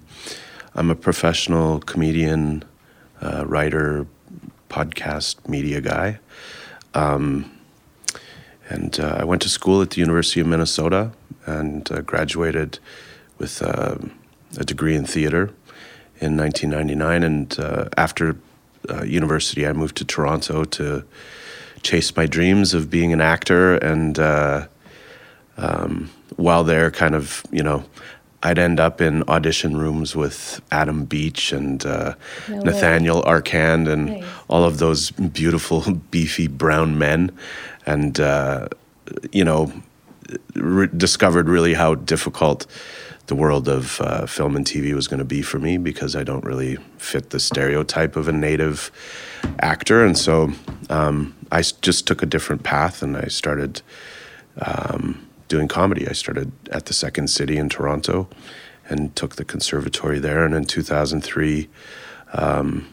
I'm 0.74 0.90
a 0.90 0.96
professional 0.96 1.80
comedian, 1.80 2.64
uh, 3.26 3.46
writer, 3.46 4.06
podcast, 4.70 5.48
media 5.48 5.82
guy. 5.82 6.20
Um, 6.94 7.52
and 8.70 9.00
uh, 9.00 9.18
I 9.20 9.24
went 9.24 9.42
to 9.44 9.50
school 9.50 9.82
at 9.82 9.92
the 9.92 10.02
University 10.02 10.40
of 10.40 10.48
Minnesota 10.48 11.12
and 11.46 11.92
uh, 11.92 12.02
graduated 12.02 12.80
with 13.38 13.62
uh, 13.62 13.98
a 14.58 14.64
degree 14.64 14.96
in 14.96 15.06
theater 15.06 15.54
in 16.20 16.38
1999. 16.38 17.24
And 17.24 17.60
uh, 17.60 17.90
after 17.98 18.38
uh, 18.90 19.04
university, 19.04 19.68
I 19.68 19.74
moved 19.74 19.98
to 19.98 20.06
Toronto 20.06 20.64
to 20.64 21.04
chase 21.82 22.16
my 22.16 22.26
dreams 22.26 22.74
of 22.74 22.90
being 22.90 23.14
an 23.14 23.22
actor. 23.22 23.76
And 23.76 24.20
um, 25.58 26.10
while 26.36 26.64
there, 26.64 26.90
kind 26.92 27.16
of, 27.16 27.44
you 27.52 27.64
know, 27.64 27.84
I'd 28.46 28.60
end 28.60 28.80
up 28.80 29.02
in 29.02 29.24
audition 29.28 29.76
rooms 29.76 30.16
with 30.16 30.62
Adam 30.72 31.06
Beach 31.06 31.52
and 31.52 31.84
uh, 31.84 32.14
No. 32.48 32.60
Nathaniel 32.60 33.24
Arcand 33.24 33.92
and 33.92 34.06
Nice. 34.06 34.24
all 34.48 34.64
of 34.64 34.78
those 34.78 35.10
beautiful, 35.10 35.82
beefy 36.12 36.48
brown 36.48 37.00
men. 37.00 37.32
And, 37.88 38.20
uh, 38.20 38.68
you 39.32 39.44
know, 39.44 39.74
re- 40.54 40.90
discovered 40.96 41.50
really 41.50 41.74
how 41.74 41.96
difficult 41.96 42.68
the 43.26 43.34
world 43.36 43.68
of 43.68 44.00
uh, 44.02 44.28
film 44.28 44.56
and 44.56 44.64
TV 44.64 44.94
was 44.94 45.08
going 45.08 45.18
to 45.18 45.26
be 45.26 45.42
for 45.42 45.58
me 45.58 45.78
because 45.80 46.16
I 46.16 46.24
don't 46.24 46.44
really 46.46 46.78
fit 47.00 47.32
the 47.32 47.40
stereotype 47.40 48.16
of 48.16 48.28
a 48.28 48.32
native 48.32 48.92
actor. 49.60 50.06
And 50.06 50.16
so 50.16 50.52
um, 50.92 51.36
I 51.52 51.64
just 51.82 52.06
took 52.06 52.22
a 52.22 52.28
different 52.28 52.62
path 52.62 53.02
and 53.02 53.18
I 53.18 53.26
started 53.26 53.82
um, 54.62 55.25
doing 55.48 55.68
comedy. 55.68 56.08
I 56.08 56.14
started 56.14 56.52
at 56.72 56.86
the 56.86 56.94
Second 56.94 57.30
City 57.30 57.58
in 57.58 57.70
Toronto 57.70 58.28
and 58.88 59.16
took 59.16 59.36
the 59.36 59.46
conservatory 59.46 60.20
there. 60.20 60.46
And 60.46 60.54
in 60.54 60.66
2003, 60.66 61.70
um, 62.34 62.88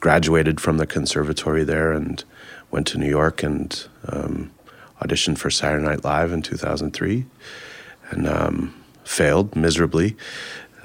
graduated 0.00 0.60
from 0.60 0.78
the 0.78 0.86
conservatory 0.86 1.64
there 1.64 1.92
and 1.92 2.24
went 2.70 2.86
to 2.88 2.98
New 2.98 3.08
York 3.08 3.42
and 3.42 3.86
um, 4.06 4.50
auditioned 5.00 5.38
for 5.38 5.50
Saturday 5.50 5.84
Night 5.84 6.04
Live 6.04 6.32
in 6.32 6.42
2003 6.42 7.26
and 8.10 8.26
um, 8.26 8.74
failed 9.04 9.54
miserably. 9.56 10.16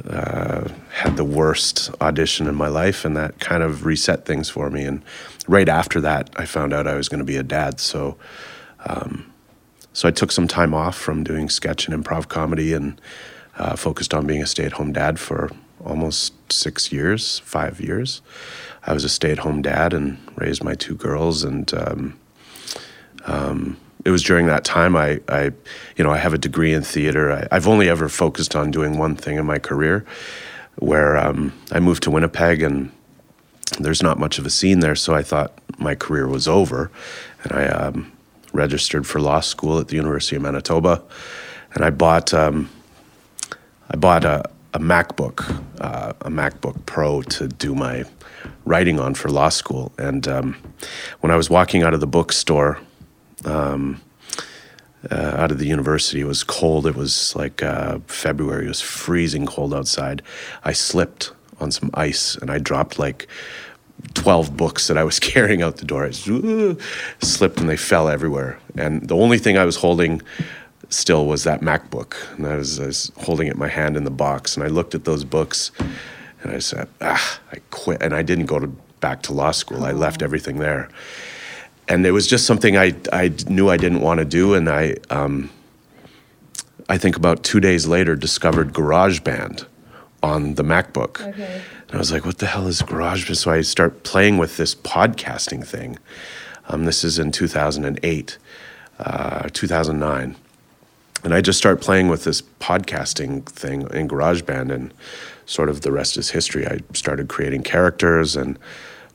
Uh, 0.10 0.70
had 0.92 1.18
the 1.18 1.24
worst 1.24 1.92
audition 2.02 2.48
in 2.48 2.56
my 2.56 2.68
life, 2.68 3.06
and 3.06 3.16
that 3.16 3.40
kind 3.40 3.62
of 3.62 3.86
reset 3.86 4.26
things 4.26 4.50
for 4.50 4.72
me. 4.72 4.86
And 4.86 5.04
right 5.48 5.70
after 5.70 6.02
that, 6.02 6.32
I 6.36 6.46
found 6.46 6.74
out 6.74 6.88
I 6.88 6.96
was 6.96 7.08
going 7.08 7.20
to 7.20 7.26
be 7.26 7.38
a 7.38 7.44
dad. 7.44 7.80
So, 7.80 8.18
um, 8.88 9.32
so 9.94 10.08
I 10.08 10.12
took 10.12 10.32
some 10.32 10.48
time 10.48 10.74
off 10.74 10.98
from 10.98 11.24
doing 11.24 11.50
sketch 11.50 11.88
and 11.88 12.04
improv 12.04 12.28
comedy, 12.28 12.74
and 12.74 13.00
uh, 13.58 13.76
focused 13.76 14.14
on 14.14 14.28
being 14.28 14.42
a 14.42 14.48
stay-at-home 14.48 14.94
dad 14.94 15.20
for 15.20 15.52
almost 15.86 16.34
six 16.52 16.92
years, 16.92 17.40
five 17.40 17.80
years. 17.80 18.22
I 18.86 18.94
was 18.94 19.04
a 19.04 19.10
stay-at-home 19.10 19.62
dad 19.62 19.94
and 19.94 20.18
raised 20.36 20.64
my 20.64 20.76
two 20.76 20.96
girls, 20.96 21.44
and 21.44 21.74
um, 21.74 22.20
um, 23.26 23.78
it 24.06 24.10
was 24.10 24.24
during 24.24 24.48
that 24.48 24.66
time 24.66 24.96
I, 24.96 25.22
I, 25.30 25.52
you 25.96 26.04
know, 26.04 26.12
I 26.12 26.18
have 26.18 26.34
a 26.34 26.38
degree 26.38 26.74
in 26.74 26.82
theater. 26.82 27.32
I, 27.32 27.48
I've 27.52 27.68
only 27.68 27.90
ever 27.90 28.10
focused 28.10 28.56
on 28.56 28.72
doing 28.72 28.98
one 28.98 29.16
thing 29.16 29.38
in 29.38 29.46
my 29.46 29.60
career, 29.60 30.06
where 30.78 31.18
um, 31.18 31.54
I 31.72 31.80
moved 31.80 32.04
to 32.04 32.12
Winnipeg 32.12 32.64
and 32.64 32.92
there's 33.80 34.04
not 34.04 34.20
much 34.20 34.40
of 34.40 34.46
a 34.46 34.50
scene 34.50 34.80
there, 34.80 34.96
so 34.96 35.14
I 35.14 35.24
thought 35.24 35.54
my 35.78 35.96
career 35.96 36.28
was 36.28 36.48
over, 36.48 36.92
and 37.44 37.52
I 37.54 37.68
um, 37.68 38.12
registered 38.54 39.06
for 39.06 39.20
law 39.20 39.42
school 39.42 39.80
at 39.80 39.90
the 39.90 39.96
University 39.96 40.36
of 40.36 40.42
Manitoba, 40.42 41.04
and 41.74 41.84
I 41.84 41.90
bought 41.90 42.34
um, 42.34 42.70
I 43.90 43.98
bought 43.98 44.24
a, 44.24 44.50
a 44.74 44.80
MacBook, 44.80 45.62
uh, 45.82 46.14
a 46.22 46.30
MacBook 46.30 46.86
Pro 46.86 47.22
to 47.24 47.48
do 47.48 47.76
my 47.76 48.06
writing 48.66 49.00
on 49.00 49.14
for 49.14 49.30
law 49.30 49.50
school. 49.50 49.92
And 49.98 50.28
um, 50.28 50.56
when 51.20 51.32
I 51.32 51.36
was 51.36 51.50
walking 51.50 51.84
out 51.84 51.94
of 51.94 52.00
the 52.00 52.08
bookstore, 52.08 52.80
um, 53.46 54.02
uh, 55.12 55.36
out 55.38 55.52
of 55.52 55.60
the 55.60 55.68
university, 55.68 56.22
it 56.22 56.26
was 56.26 56.44
cold. 56.44 56.88
It 56.88 56.96
was 56.96 57.36
like 57.36 57.62
uh, 57.62 58.00
February. 58.08 58.66
It 58.66 58.70
was 58.70 58.82
freezing 58.82 59.46
cold 59.46 59.74
outside. 59.74 60.22
I 60.64 60.74
slipped 60.74 61.32
on 61.60 61.72
some 61.72 61.90
ice 61.94 62.36
and 62.36 62.50
I 62.50 62.58
dropped 62.58 63.00
like 63.00 63.28
12 64.14 64.56
books 64.56 64.88
that 64.88 64.98
I 64.98 65.04
was 65.04 65.20
carrying 65.34 65.62
out 65.62 65.78
the 65.78 65.86
door. 65.86 66.06
I 66.06 66.10
just, 66.10 66.28
"Ooh," 66.28 66.78
slipped 67.22 67.60
and 67.60 67.70
they 67.70 67.78
fell 67.78 68.10
everywhere. 68.10 68.60
And 68.76 69.08
the 69.08 69.16
only 69.16 69.38
thing 69.38 69.58
I 69.58 69.66
was 69.66 69.76
holding 69.76 70.22
still 70.90 71.26
was 71.26 71.44
that 71.44 71.62
MacBook. 71.62 72.16
And 72.38 72.48
I 72.48 72.58
was, 72.58 72.80
I 72.80 72.88
was 72.88 73.12
holding 73.18 73.48
it 73.48 73.54
in 73.54 73.60
my 73.60 73.68
hand 73.68 73.98
in 73.98 74.04
the 74.04 74.12
box. 74.12 74.56
And 74.56 74.64
I 74.64 74.68
looked 74.68 74.96
at 74.96 75.06
those 75.06 75.24
books 75.24 75.72
and 76.42 76.52
I 76.52 76.60
said, 76.60 76.88
ah, 77.02 77.40
I 77.52 77.58
quit. 77.72 78.02
And 78.02 78.14
I 78.14 78.22
didn't 78.22 78.46
go 78.46 78.60
to, 78.60 78.68
back 79.00 79.22
to 79.24 79.34
law 79.34 79.52
school. 79.52 79.84
I 79.86 79.92
left 79.92 80.22
everything 80.22 80.60
there. 80.60 80.90
And 81.88 82.06
it 82.06 82.12
was 82.12 82.28
just 82.28 82.46
something 82.46 82.78
I, 82.78 82.96
I 83.12 83.34
knew 83.48 83.70
I 83.70 83.78
didn't 83.78 84.02
want 84.02 84.20
to 84.20 84.26
do. 84.26 84.54
And 84.54 84.70
I, 84.70 84.96
um, 85.10 85.50
I 86.88 86.98
think 86.98 87.18
about 87.18 87.44
two 87.44 87.60
days 87.60 87.88
later, 87.88 88.16
discovered 88.16 88.74
GarageBand 88.74 89.66
on 90.22 90.56
the 90.56 90.64
MacBook. 90.64 91.20
And 91.94 92.00
I 92.00 92.02
was 92.02 92.12
like, 92.12 92.26
what 92.26 92.40
the 92.40 92.48
hell 92.48 92.66
is 92.66 92.82
GarageBand? 92.82 93.38
So 93.38 93.52
I 93.52 93.62
start 93.62 94.02
playing 94.02 94.40
with 94.40 94.58
this 94.58 94.74
podcasting 94.74 95.64
thing. 95.64 96.00
Um, 96.68 96.86
this 96.86 97.04
is 97.04 97.20
in 97.20 97.32
2008, 97.32 98.38
uh, 98.98 99.50
2009. 99.54 100.36
And 101.24 101.34
I 101.36 101.40
just 101.40 101.60
start 101.60 101.82
playing 101.82 102.08
with 102.08 102.24
this 102.24 102.42
podcasting 102.60 103.46
thing 103.46 103.84
in 103.92 104.08
GarageBand, 104.08 104.74
and 104.74 104.92
sort 105.46 105.70
of 105.70 105.82
the 105.82 105.92
rest 105.92 106.18
is 106.18 106.32
history. 106.32 106.66
I 106.66 106.80
started 106.96 107.30
creating 107.30 107.62
characters 107.62 108.36
and 108.36 108.58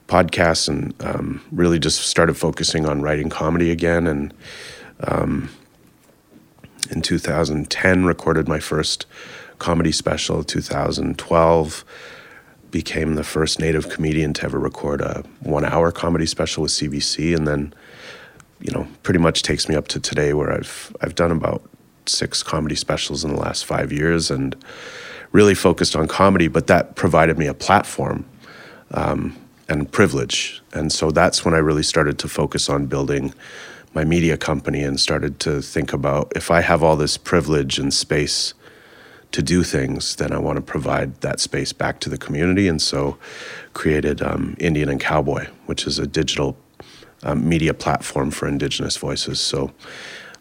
podcasts 0.07 0.69
and 0.69 0.93
um, 1.03 1.41
really 1.51 1.79
just 1.79 1.99
started 1.99 2.37
focusing 2.37 2.85
on 2.85 3.01
writing 3.01 3.27
comedy 3.27 3.71
again. 3.71 4.07
And 4.07 4.33
um, 5.01 5.49
in 6.89 7.01
2010, 7.01 8.05
recorded 8.05 8.47
my 8.47 8.61
first 8.61 9.05
comedy 9.57 9.91
special. 9.91 10.45
2012, 10.45 11.83
became 12.71 13.15
the 13.15 13.23
first 13.23 13.59
native 13.59 13.89
comedian 13.89 14.33
to 14.33 14.45
ever 14.45 14.59
record 14.59 15.01
a 15.01 15.23
one-hour 15.41 15.91
comedy 15.91 16.25
special 16.25 16.63
with 16.63 16.71
CBC, 16.71 17.35
and 17.35 17.47
then, 17.47 17.73
you 18.59 18.71
know, 18.71 18.87
pretty 19.03 19.19
much 19.19 19.43
takes 19.43 19.67
me 19.67 19.75
up 19.75 19.87
to 19.89 19.99
today, 19.99 20.33
where 20.33 20.51
I've 20.51 20.95
I've 21.01 21.15
done 21.15 21.31
about 21.31 21.61
six 22.05 22.43
comedy 22.43 22.75
specials 22.75 23.23
in 23.23 23.33
the 23.33 23.39
last 23.39 23.65
five 23.65 23.91
years, 23.91 24.31
and 24.31 24.55
really 25.31 25.55
focused 25.55 25.95
on 25.95 26.07
comedy. 26.07 26.47
But 26.47 26.67
that 26.67 26.95
provided 26.95 27.37
me 27.37 27.47
a 27.47 27.53
platform. 27.53 28.25
Um, 28.91 29.35
and 29.69 29.89
privilege. 29.89 30.61
And 30.73 30.91
so 30.91 31.11
that's 31.11 31.45
when 31.45 31.53
I 31.53 31.59
really 31.59 31.83
started 31.83 32.17
to 32.19 32.27
focus 32.27 32.69
on 32.69 32.87
building 32.87 33.33
my 33.93 34.03
media 34.03 34.35
company 34.35 34.83
and 34.83 34.99
started 34.99 35.39
to 35.41 35.61
think 35.61 35.93
about 35.93 36.33
if 36.35 36.51
I 36.51 36.61
have 36.61 36.83
all 36.83 36.95
this 36.95 37.17
privilege 37.17 37.79
and 37.79 37.93
space 37.93 38.53
to 39.31 39.43
do 39.43 39.63
things, 39.63 40.15
then 40.15 40.31
I 40.31 40.39
want 40.39 40.55
to 40.55 40.61
provide 40.61 41.21
that 41.21 41.39
space 41.39 41.71
back 41.71 41.99
to 42.01 42.09
the 42.09 42.17
community. 42.17 42.67
And 42.67 42.81
so 42.81 43.17
created 43.73 44.21
um, 44.21 44.55
Indian 44.59 44.89
and 44.89 44.99
Cowboy, 44.99 45.47
which 45.67 45.85
is 45.85 45.99
a 45.99 46.07
digital 46.07 46.57
um, 47.23 47.47
media 47.47 47.73
platform 47.73 48.31
for 48.31 48.47
Indigenous 48.47 48.97
voices. 48.97 49.39
So 49.39 49.71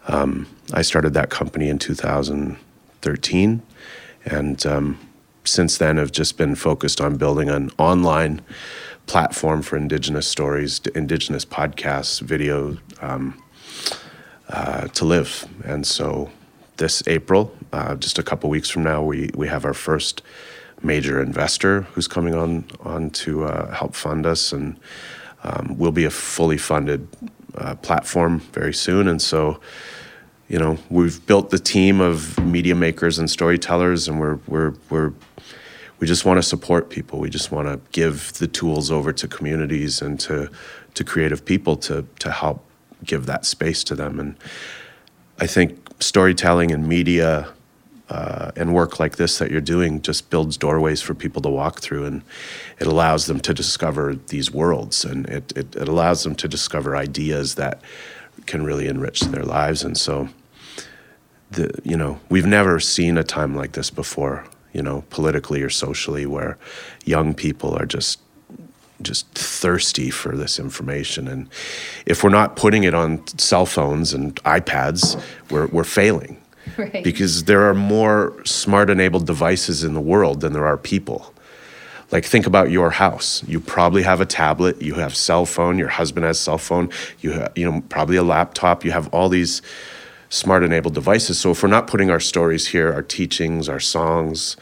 um, 0.06 0.46
I 0.72 0.82
started 0.82 1.12
that 1.14 1.28
company 1.28 1.68
in 1.68 1.78
2013. 1.78 3.62
And 4.24 4.66
um, 4.66 4.98
since 5.44 5.78
then, 5.78 5.96
have 5.96 6.12
just 6.12 6.38
been 6.38 6.54
focused 6.54 7.00
on 7.00 7.16
building 7.16 7.50
an 7.50 7.70
online 7.78 8.40
platform 9.06 9.62
for 9.62 9.76
Indigenous 9.76 10.26
stories, 10.26 10.80
Indigenous 10.94 11.44
podcasts, 11.44 12.20
video 12.20 12.76
um, 13.00 13.42
uh, 14.48 14.88
to 14.88 15.04
live. 15.04 15.46
And 15.64 15.86
so 15.86 16.30
this 16.78 17.02
April, 17.06 17.54
uh, 17.72 17.94
just 17.96 18.18
a 18.18 18.22
couple 18.22 18.48
weeks 18.50 18.70
from 18.70 18.82
now, 18.82 19.02
we, 19.02 19.30
we 19.34 19.48
have 19.48 19.64
our 19.64 19.74
first 19.74 20.22
major 20.82 21.20
investor 21.20 21.82
who's 21.92 22.08
coming 22.08 22.34
on, 22.34 22.64
on 22.80 23.10
to 23.10 23.44
uh, 23.44 23.74
help 23.74 23.94
fund 23.94 24.26
us. 24.26 24.52
And 24.52 24.78
um, 25.44 25.76
we'll 25.76 25.92
be 25.92 26.04
a 26.04 26.10
fully 26.10 26.58
funded 26.58 27.06
uh, 27.56 27.74
platform 27.76 28.40
very 28.52 28.74
soon. 28.74 29.08
And 29.08 29.20
so, 29.20 29.60
you 30.48 30.58
know, 30.58 30.78
we've 30.88 31.24
built 31.26 31.50
the 31.50 31.58
team 31.58 32.00
of 32.00 32.38
media 32.38 32.74
makers 32.74 33.18
and 33.18 33.28
storytellers, 33.28 34.08
and 34.08 34.18
we're, 34.18 34.38
we're, 34.46 34.74
we're 34.88 35.12
we 36.00 36.06
just 36.06 36.24
want 36.24 36.38
to 36.38 36.42
support 36.42 36.90
people. 36.90 37.18
We 37.18 37.28
just 37.28 37.50
want 37.50 37.66
to 37.68 37.80
give 37.90 38.32
the 38.34 38.46
tools 38.46 38.90
over 38.90 39.12
to 39.12 39.26
communities 39.26 40.00
and 40.00 40.18
to 40.20 40.48
to 40.94 41.04
creative 41.04 41.44
people 41.44 41.76
to 41.76 42.06
to 42.20 42.30
help 42.30 42.64
give 43.04 43.26
that 43.26 43.44
space 43.44 43.82
to 43.84 43.94
them. 43.94 44.20
And 44.20 44.36
I 45.40 45.46
think 45.46 45.87
storytelling 45.98 46.70
and 46.70 46.86
media 46.86 47.48
uh, 48.08 48.50
and 48.56 48.74
work 48.74 48.98
like 48.98 49.16
this 49.16 49.38
that 49.38 49.50
you're 49.50 49.60
doing 49.60 50.00
just 50.00 50.30
builds 50.30 50.56
doorways 50.56 51.02
for 51.02 51.14
people 51.14 51.42
to 51.42 51.48
walk 51.48 51.80
through, 51.80 52.04
and 52.04 52.22
it 52.78 52.86
allows 52.86 53.26
them 53.26 53.38
to 53.40 53.52
discover 53.52 54.14
these 54.14 54.50
worlds, 54.50 55.04
and 55.04 55.26
it 55.28 55.52
it, 55.56 55.76
it 55.76 55.88
allows 55.88 56.22
them 56.24 56.34
to 56.36 56.48
discover 56.48 56.96
ideas 56.96 57.56
that 57.56 57.80
can 58.46 58.64
really 58.64 58.86
enrich 58.86 59.20
their 59.20 59.44
lives. 59.44 59.82
And 59.82 59.98
so, 59.98 60.28
the 61.50 61.70
you 61.84 61.96
know, 61.96 62.18
we've 62.30 62.46
never 62.46 62.80
seen 62.80 63.18
a 63.18 63.24
time 63.24 63.54
like 63.54 63.72
this 63.72 63.90
before 63.90 64.46
you 64.72 64.82
know, 64.82 65.04
politically 65.10 65.62
or 65.62 65.70
socially, 65.70 66.26
where 66.26 66.58
young 67.04 67.34
people 67.34 67.74
are 67.74 67.86
just 67.86 68.20
just 69.02 69.26
thirsty 69.34 70.10
for 70.10 70.36
this 70.36 70.58
information. 70.58 71.28
And 71.28 71.48
if 72.06 72.24
we're 72.24 72.30
not 72.30 72.56
putting 72.56 72.84
it 72.84 72.94
on 72.94 73.26
cell 73.38 73.66
phones 73.66 74.12
and 74.12 74.34
iPads, 74.44 75.20
we're 75.50 75.66
we're 75.68 75.84
failing. 75.84 76.40
Right. 76.76 77.02
Because 77.02 77.44
there 77.44 77.62
are 77.62 77.74
more 77.74 78.44
smart 78.44 78.90
enabled 78.90 79.26
devices 79.26 79.82
in 79.82 79.94
the 79.94 80.02
world 80.02 80.42
than 80.42 80.52
there 80.52 80.66
are 80.66 80.76
people. 80.76 81.32
Like 82.12 82.26
think 82.26 82.46
about 82.46 82.70
your 82.70 82.90
house. 82.90 83.42
You 83.48 83.58
probably 83.58 84.02
have 84.02 84.20
a 84.20 84.26
tablet, 84.26 84.80
you 84.80 84.94
have 84.94 85.16
cell 85.16 85.46
phone, 85.46 85.78
your 85.78 85.88
husband 85.88 86.26
has 86.26 86.38
cell 86.38 86.58
phone, 86.58 86.90
you 87.20 87.32
have, 87.32 87.52
you 87.56 87.70
know 87.70 87.82
probably 87.88 88.16
a 88.16 88.22
laptop, 88.22 88.84
you 88.84 88.92
have 88.92 89.08
all 89.14 89.28
these 89.28 89.62
smart 90.30 90.62
enabled 90.62 90.94
devices. 90.94 91.38
So 91.38 91.50
if 91.50 91.62
we're 91.62 91.68
not 91.68 91.86
putting 91.86 92.10
our 92.10 92.20
stories 92.20 92.68
here, 92.68 92.92
our 92.92 93.02
teachings, 93.02 93.68
our 93.68 93.80
songs, 93.80 94.56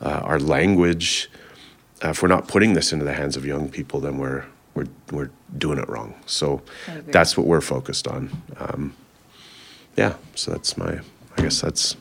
uh, 0.00 0.20
our 0.24 0.38
language, 0.38 1.30
uh, 2.04 2.10
if 2.10 2.22
we're 2.22 2.28
not 2.28 2.48
putting 2.48 2.74
this 2.74 2.92
into 2.92 3.04
the 3.04 3.14
hands 3.14 3.36
of 3.36 3.46
young 3.46 3.68
people, 3.68 4.00
then 4.00 4.18
we're 4.18 4.44
we're 4.74 4.86
we're 5.10 5.30
doing 5.56 5.78
it 5.78 5.88
wrong. 5.88 6.14
So 6.26 6.62
that's 7.06 7.36
what 7.36 7.46
we're 7.46 7.60
focused 7.60 8.06
on. 8.06 8.30
Um, 8.58 8.94
yeah. 9.96 10.14
So 10.34 10.50
that's 10.50 10.76
my. 10.76 11.00
I 11.36 11.42
guess 11.42 11.60
that's 11.60 11.96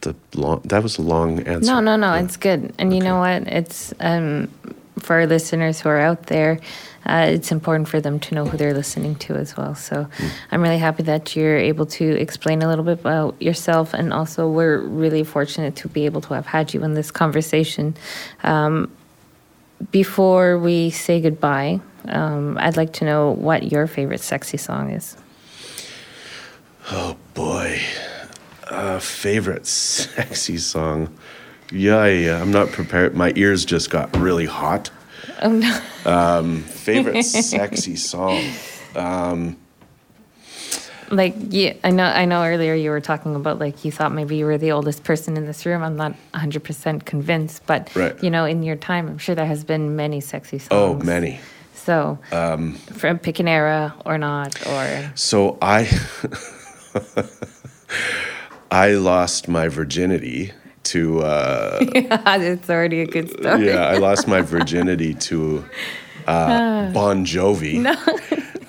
the 0.00 0.14
long. 0.34 0.60
That 0.64 0.82
was 0.82 0.98
a 0.98 1.02
long 1.02 1.40
answer. 1.40 1.70
No, 1.70 1.80
no, 1.80 1.96
no. 1.96 2.14
Yeah. 2.14 2.22
It's 2.22 2.36
good. 2.36 2.72
And 2.78 2.88
okay. 2.88 2.96
you 2.96 3.02
know 3.02 3.18
what? 3.18 3.46
It's 3.46 3.92
um, 4.00 4.48
for 4.98 5.16
our 5.16 5.26
listeners 5.26 5.80
who 5.80 5.88
are 5.88 6.00
out 6.00 6.26
there 6.26 6.60
uh, 7.06 7.26
it's 7.28 7.52
important 7.52 7.88
for 7.88 8.00
them 8.00 8.18
to 8.18 8.34
know 8.34 8.46
who 8.46 8.56
they're 8.56 8.72
listening 8.72 9.14
to 9.16 9.34
as 9.34 9.56
well. 9.56 9.74
So 9.74 10.04
mm. 10.04 10.30
I'm 10.50 10.62
really 10.62 10.78
happy 10.78 11.02
that 11.02 11.36
you're 11.36 11.58
able 11.58 11.86
to 11.86 12.18
explain 12.18 12.62
a 12.62 12.68
little 12.68 12.84
bit 12.84 13.00
about 13.00 13.40
yourself. 13.42 13.92
And 13.92 14.12
also, 14.12 14.48
we're 14.48 14.78
really 14.78 15.22
fortunate 15.22 15.76
to 15.76 15.88
be 15.88 16.06
able 16.06 16.22
to 16.22 16.34
have 16.34 16.46
had 16.46 16.72
you 16.72 16.82
in 16.82 16.94
this 16.94 17.10
conversation. 17.10 17.94
Um, 18.42 18.90
before 19.90 20.58
we 20.58 20.90
say 20.90 21.20
goodbye, 21.20 21.80
um, 22.06 22.56
I'd 22.58 22.76
like 22.76 22.94
to 22.94 23.04
know 23.04 23.32
what 23.32 23.70
your 23.70 23.86
favorite 23.86 24.20
sexy 24.20 24.56
song 24.56 24.90
is. 24.90 25.16
Oh 26.90 27.16
boy. 27.34 27.80
Uh, 28.70 28.98
favorite 28.98 29.66
sexy 29.66 30.56
song. 30.56 31.14
Yeah, 31.74 32.06
yeah, 32.06 32.40
I'm 32.40 32.52
not 32.52 32.68
prepared. 32.68 33.16
My 33.16 33.32
ears 33.34 33.64
just 33.64 33.90
got 33.90 34.16
really 34.16 34.46
hot. 34.46 34.90
Oh 35.42 35.50
no. 35.50 35.80
Um, 36.04 36.62
favorite 36.62 37.22
sexy 37.24 37.96
song. 37.96 38.44
Um, 38.94 39.56
like 41.10 41.34
yeah, 41.48 41.74
I 41.82 41.90
know. 41.90 42.04
I 42.04 42.26
know. 42.26 42.44
Earlier 42.44 42.74
you 42.74 42.90
were 42.90 43.00
talking 43.00 43.34
about 43.34 43.58
like 43.58 43.84
you 43.84 43.90
thought 43.90 44.12
maybe 44.12 44.36
you 44.36 44.46
were 44.46 44.56
the 44.56 44.70
oldest 44.70 45.02
person 45.02 45.36
in 45.36 45.46
this 45.46 45.66
room. 45.66 45.82
I'm 45.82 45.96
not 45.96 46.12
100 46.30 46.62
percent 46.62 47.06
convinced, 47.06 47.66
but 47.66 47.94
right. 47.96 48.22
you 48.22 48.30
know, 48.30 48.44
in 48.44 48.62
your 48.62 48.76
time, 48.76 49.08
I'm 49.08 49.18
sure 49.18 49.34
there 49.34 49.44
has 49.44 49.64
been 49.64 49.96
many 49.96 50.20
sexy 50.20 50.60
songs. 50.60 50.70
Oh, 50.70 51.04
many. 51.04 51.40
So, 51.74 52.20
um, 52.30 52.74
from 52.74 53.18
pick 53.18 53.40
an 53.40 53.48
era 53.48 53.94
or 54.06 54.16
not, 54.16 54.64
or 54.66 55.12
so 55.16 55.58
I. 55.60 55.90
I 58.70 58.92
lost 58.92 59.46
my 59.46 59.68
virginity 59.68 60.52
to. 60.84 61.20
Uh, 61.22 61.84
yeah, 61.94 62.36
it's 62.38 62.70
already 62.70 63.00
a 63.00 63.06
good 63.06 63.30
story. 63.30 63.66
yeah, 63.66 63.86
I 63.86 63.98
lost 63.98 64.28
my 64.28 64.42
virginity 64.56 65.14
to 65.14 65.64
uh, 66.26 66.90
Bon 66.92 67.24
Jovi. 67.24 67.80
No. 67.80 67.94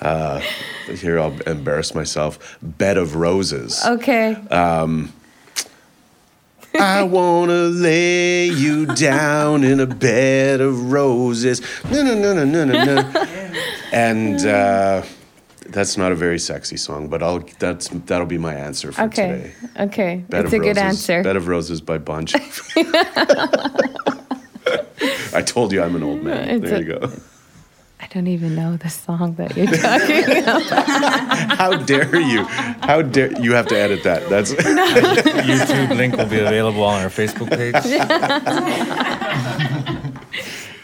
uh, 0.00 0.40
here, 0.94 1.18
I'll 1.18 1.40
embarrass 1.42 1.94
myself. 1.94 2.58
Bed 2.62 2.96
of 2.96 3.16
Roses. 3.16 3.84
Okay. 3.84 4.34
Um, 4.50 5.12
I 6.78 7.04
wanna 7.04 7.68
lay 7.68 8.46
you 8.46 8.84
down 8.84 9.64
in 9.64 9.80
a 9.80 9.86
bed 9.86 10.60
of 10.60 10.92
roses. 10.92 11.62
No, 11.90 12.02
no, 12.02 12.14
no, 12.14 12.34
no, 12.34 12.44
no, 12.44 12.64
no, 12.64 12.84
no. 12.84 13.24
And 13.92 14.44
uh, 14.44 15.02
that's 15.68 15.96
not 15.96 16.12
a 16.12 16.14
very 16.14 16.38
sexy 16.38 16.76
song, 16.76 17.08
but 17.08 17.22
I'll 17.22 17.40
that's 17.58 17.88
that'll 17.88 18.26
be 18.26 18.38
my 18.38 18.54
answer 18.54 18.92
for 18.92 19.02
okay. 19.02 19.28
today. 19.28 19.52
Okay, 19.84 20.24
Bed 20.28 20.44
it's 20.44 20.54
a 20.54 20.58
Roses, 20.58 20.74
good 20.74 20.78
answer. 20.78 21.22
Bed 21.22 21.36
of 21.36 21.48
Roses 21.48 21.80
by 21.80 21.98
Bon 21.98 22.26
Jovi. 22.26 22.84
I 25.34 25.42
told 25.42 25.72
you 25.72 25.82
I'm 25.82 25.94
an 25.96 26.02
old 26.02 26.22
man. 26.22 26.48
It's 26.48 26.64
there 26.64 26.76
a, 26.76 26.80
you 26.80 26.98
go. 26.98 27.12
I 27.98 28.06
don't 28.08 28.26
even 28.26 28.54
know 28.54 28.76
the 28.76 28.90
song 28.90 29.34
that 29.34 29.56
you're 29.56 29.66
talking 29.66 30.38
about. 30.42 30.62
How 31.58 31.76
dare 31.76 32.20
you? 32.20 32.44
How 32.44 33.02
dare 33.02 33.32
you 33.40 33.52
have 33.52 33.66
to 33.68 33.76
edit 33.76 34.04
that? 34.04 34.28
That's 34.28 34.52
YouTube 34.54 35.96
link 35.96 36.16
will 36.16 36.26
be 36.26 36.38
available 36.38 36.84
on 36.84 37.02
our 37.02 37.08
Facebook 37.08 37.50
page. 37.50 37.74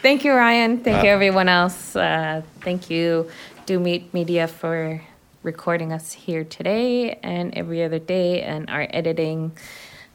thank 0.01 0.25
you, 0.25 0.33
Ryan. 0.33 0.83
Thank 0.83 0.99
uh, 0.99 1.03
you, 1.03 1.09
everyone 1.09 1.49
else. 1.49 1.95
Uh, 1.95 2.41
thank 2.61 2.89
you 2.89 3.29
do 3.65 3.79
Meet 3.79 4.13
Media 4.13 4.47
for 4.47 5.01
recording 5.41 5.91
us 5.93 6.11
here 6.11 6.43
today 6.43 7.17
and 7.23 7.57
every 7.57 7.81
other 7.83 7.99
day, 7.99 8.41
and 8.41 8.69
our 8.69 8.85
editing 8.89 9.53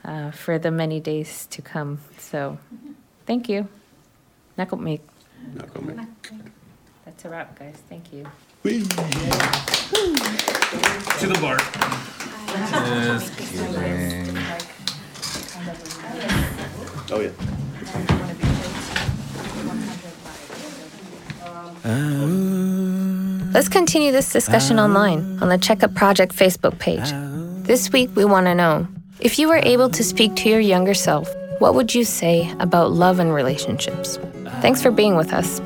uh, 0.04 0.30
for 0.30 0.58
the 0.58 0.70
many 0.70 1.00
days 1.00 1.46
to 1.50 1.62
come. 1.62 2.00
So, 2.18 2.58
thank 3.26 3.48
you. 3.48 3.68
Nakurmiik. 4.58 5.00
Nakurmiik. 5.54 6.06
That's 7.04 7.24
a 7.24 7.28
wrap, 7.30 7.58
guys. 7.58 7.76
Thank 7.88 8.12
you. 8.12 8.26
Whee. 8.62 8.82
To 8.82 8.86
the 11.26 11.38
bar. 11.40 11.56
Just 12.48 13.36
kidding. 13.38 14.36
Oh, 17.10 17.20
yeah. 17.20 17.30
Let's 23.52 23.68
continue 23.68 24.12
this 24.12 24.30
discussion 24.30 24.78
online 24.78 25.38
on 25.40 25.48
the 25.48 25.56
Checkup 25.56 25.94
Project 25.94 26.34
Facebook 26.34 26.78
page. 26.78 27.10
This 27.66 27.90
week, 27.90 28.10
we 28.14 28.24
want 28.24 28.46
to 28.46 28.54
know 28.54 28.86
if 29.20 29.38
you 29.38 29.48
were 29.48 29.60
able 29.62 29.88
to 29.88 30.04
speak 30.04 30.36
to 30.36 30.50
your 30.50 30.60
younger 30.60 30.94
self, 30.94 31.28
what 31.58 31.74
would 31.74 31.94
you 31.94 32.04
say 32.04 32.54
about 32.60 32.92
love 32.92 33.18
and 33.18 33.32
relationships? 33.32 34.18
Thanks 34.60 34.82
for 34.82 34.90
being 34.90 35.16
with 35.16 35.32
us. 35.32 35.60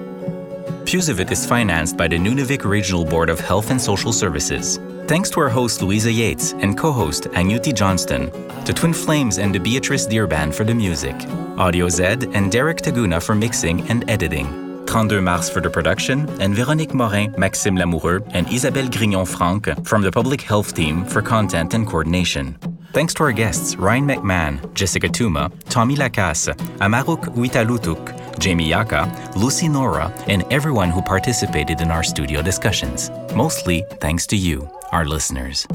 Pusivit 0.85 1.31
is 1.33 1.45
financed 1.45 1.97
by 1.97 2.07
the 2.07 2.17
Nunavik 2.19 2.65
Regional 2.65 3.05
Board 3.05 3.29
of 3.29 3.41
Health 3.41 3.71
and 3.71 3.81
Social 3.81 4.13
Services. 4.13 4.79
Thanks 5.07 5.29
to 5.31 5.41
our 5.41 5.49
host 5.49 5.83
Louisa 5.83 6.13
Yates 6.13 6.53
and 6.53 6.79
co-host 6.79 7.25
Anuti 7.33 7.75
Johnston, 7.75 8.31
to 8.65 8.73
Twin 8.73 8.93
Flames 8.93 9.39
and 9.39 9.53
the 9.53 9.59
Beatrice 9.59 10.07
Deer 10.07 10.29
Band 10.29 10.55
for 10.55 10.63
the 10.65 10.75
music, 10.75 11.17
Audio 11.59 11.89
Zed 11.89 12.25
and 12.35 12.53
Derek 12.53 12.79
Taguna 12.79 13.21
for 13.21 13.35
mixing 13.35 13.89
and 13.91 14.09
editing. 14.09 14.72
32 14.93 15.23
Mars 15.23 15.49
for 15.49 15.63
the 15.63 15.71
production, 15.71 16.29
and 16.39 16.55
Véronique 16.55 16.93
Morin, 16.93 17.35
Maxime 17.39 17.77
Lamoureux, 17.77 18.21
and 18.35 18.47
Isabelle 18.53 18.89
Grignon-Franck 18.89 19.87
from 19.87 20.03
the 20.03 20.13
Public 20.13 20.43
Health 20.43 20.75
Team 20.75 21.07
for 21.07 21.23
content 21.23 21.73
and 21.73 21.87
coordination. 21.87 22.59
Thanks 22.93 23.15
to 23.15 23.23
our 23.23 23.33
guests 23.33 23.75
Ryan 23.77 24.07
McMahon, 24.07 24.75
Jessica 24.75 25.09
Tuma, 25.09 25.51
Tommy 25.71 25.97
Lacasse, 25.97 26.55
Amaruk 26.81 27.25
Witalutuk, 27.35 28.39
Jamie 28.39 28.69
Yaka, 28.69 29.11
Lucy 29.35 29.67
Nora, 29.67 30.13
and 30.27 30.45
everyone 30.53 30.91
who 30.91 31.01
participated 31.01 31.81
in 31.81 31.91
our 31.91 32.03
studio 32.03 32.43
discussions. 32.43 33.11
Mostly 33.35 33.85
thanks 34.03 34.27
to 34.27 34.37
you, 34.37 34.69
our 34.93 35.07
listeners. 35.07 35.67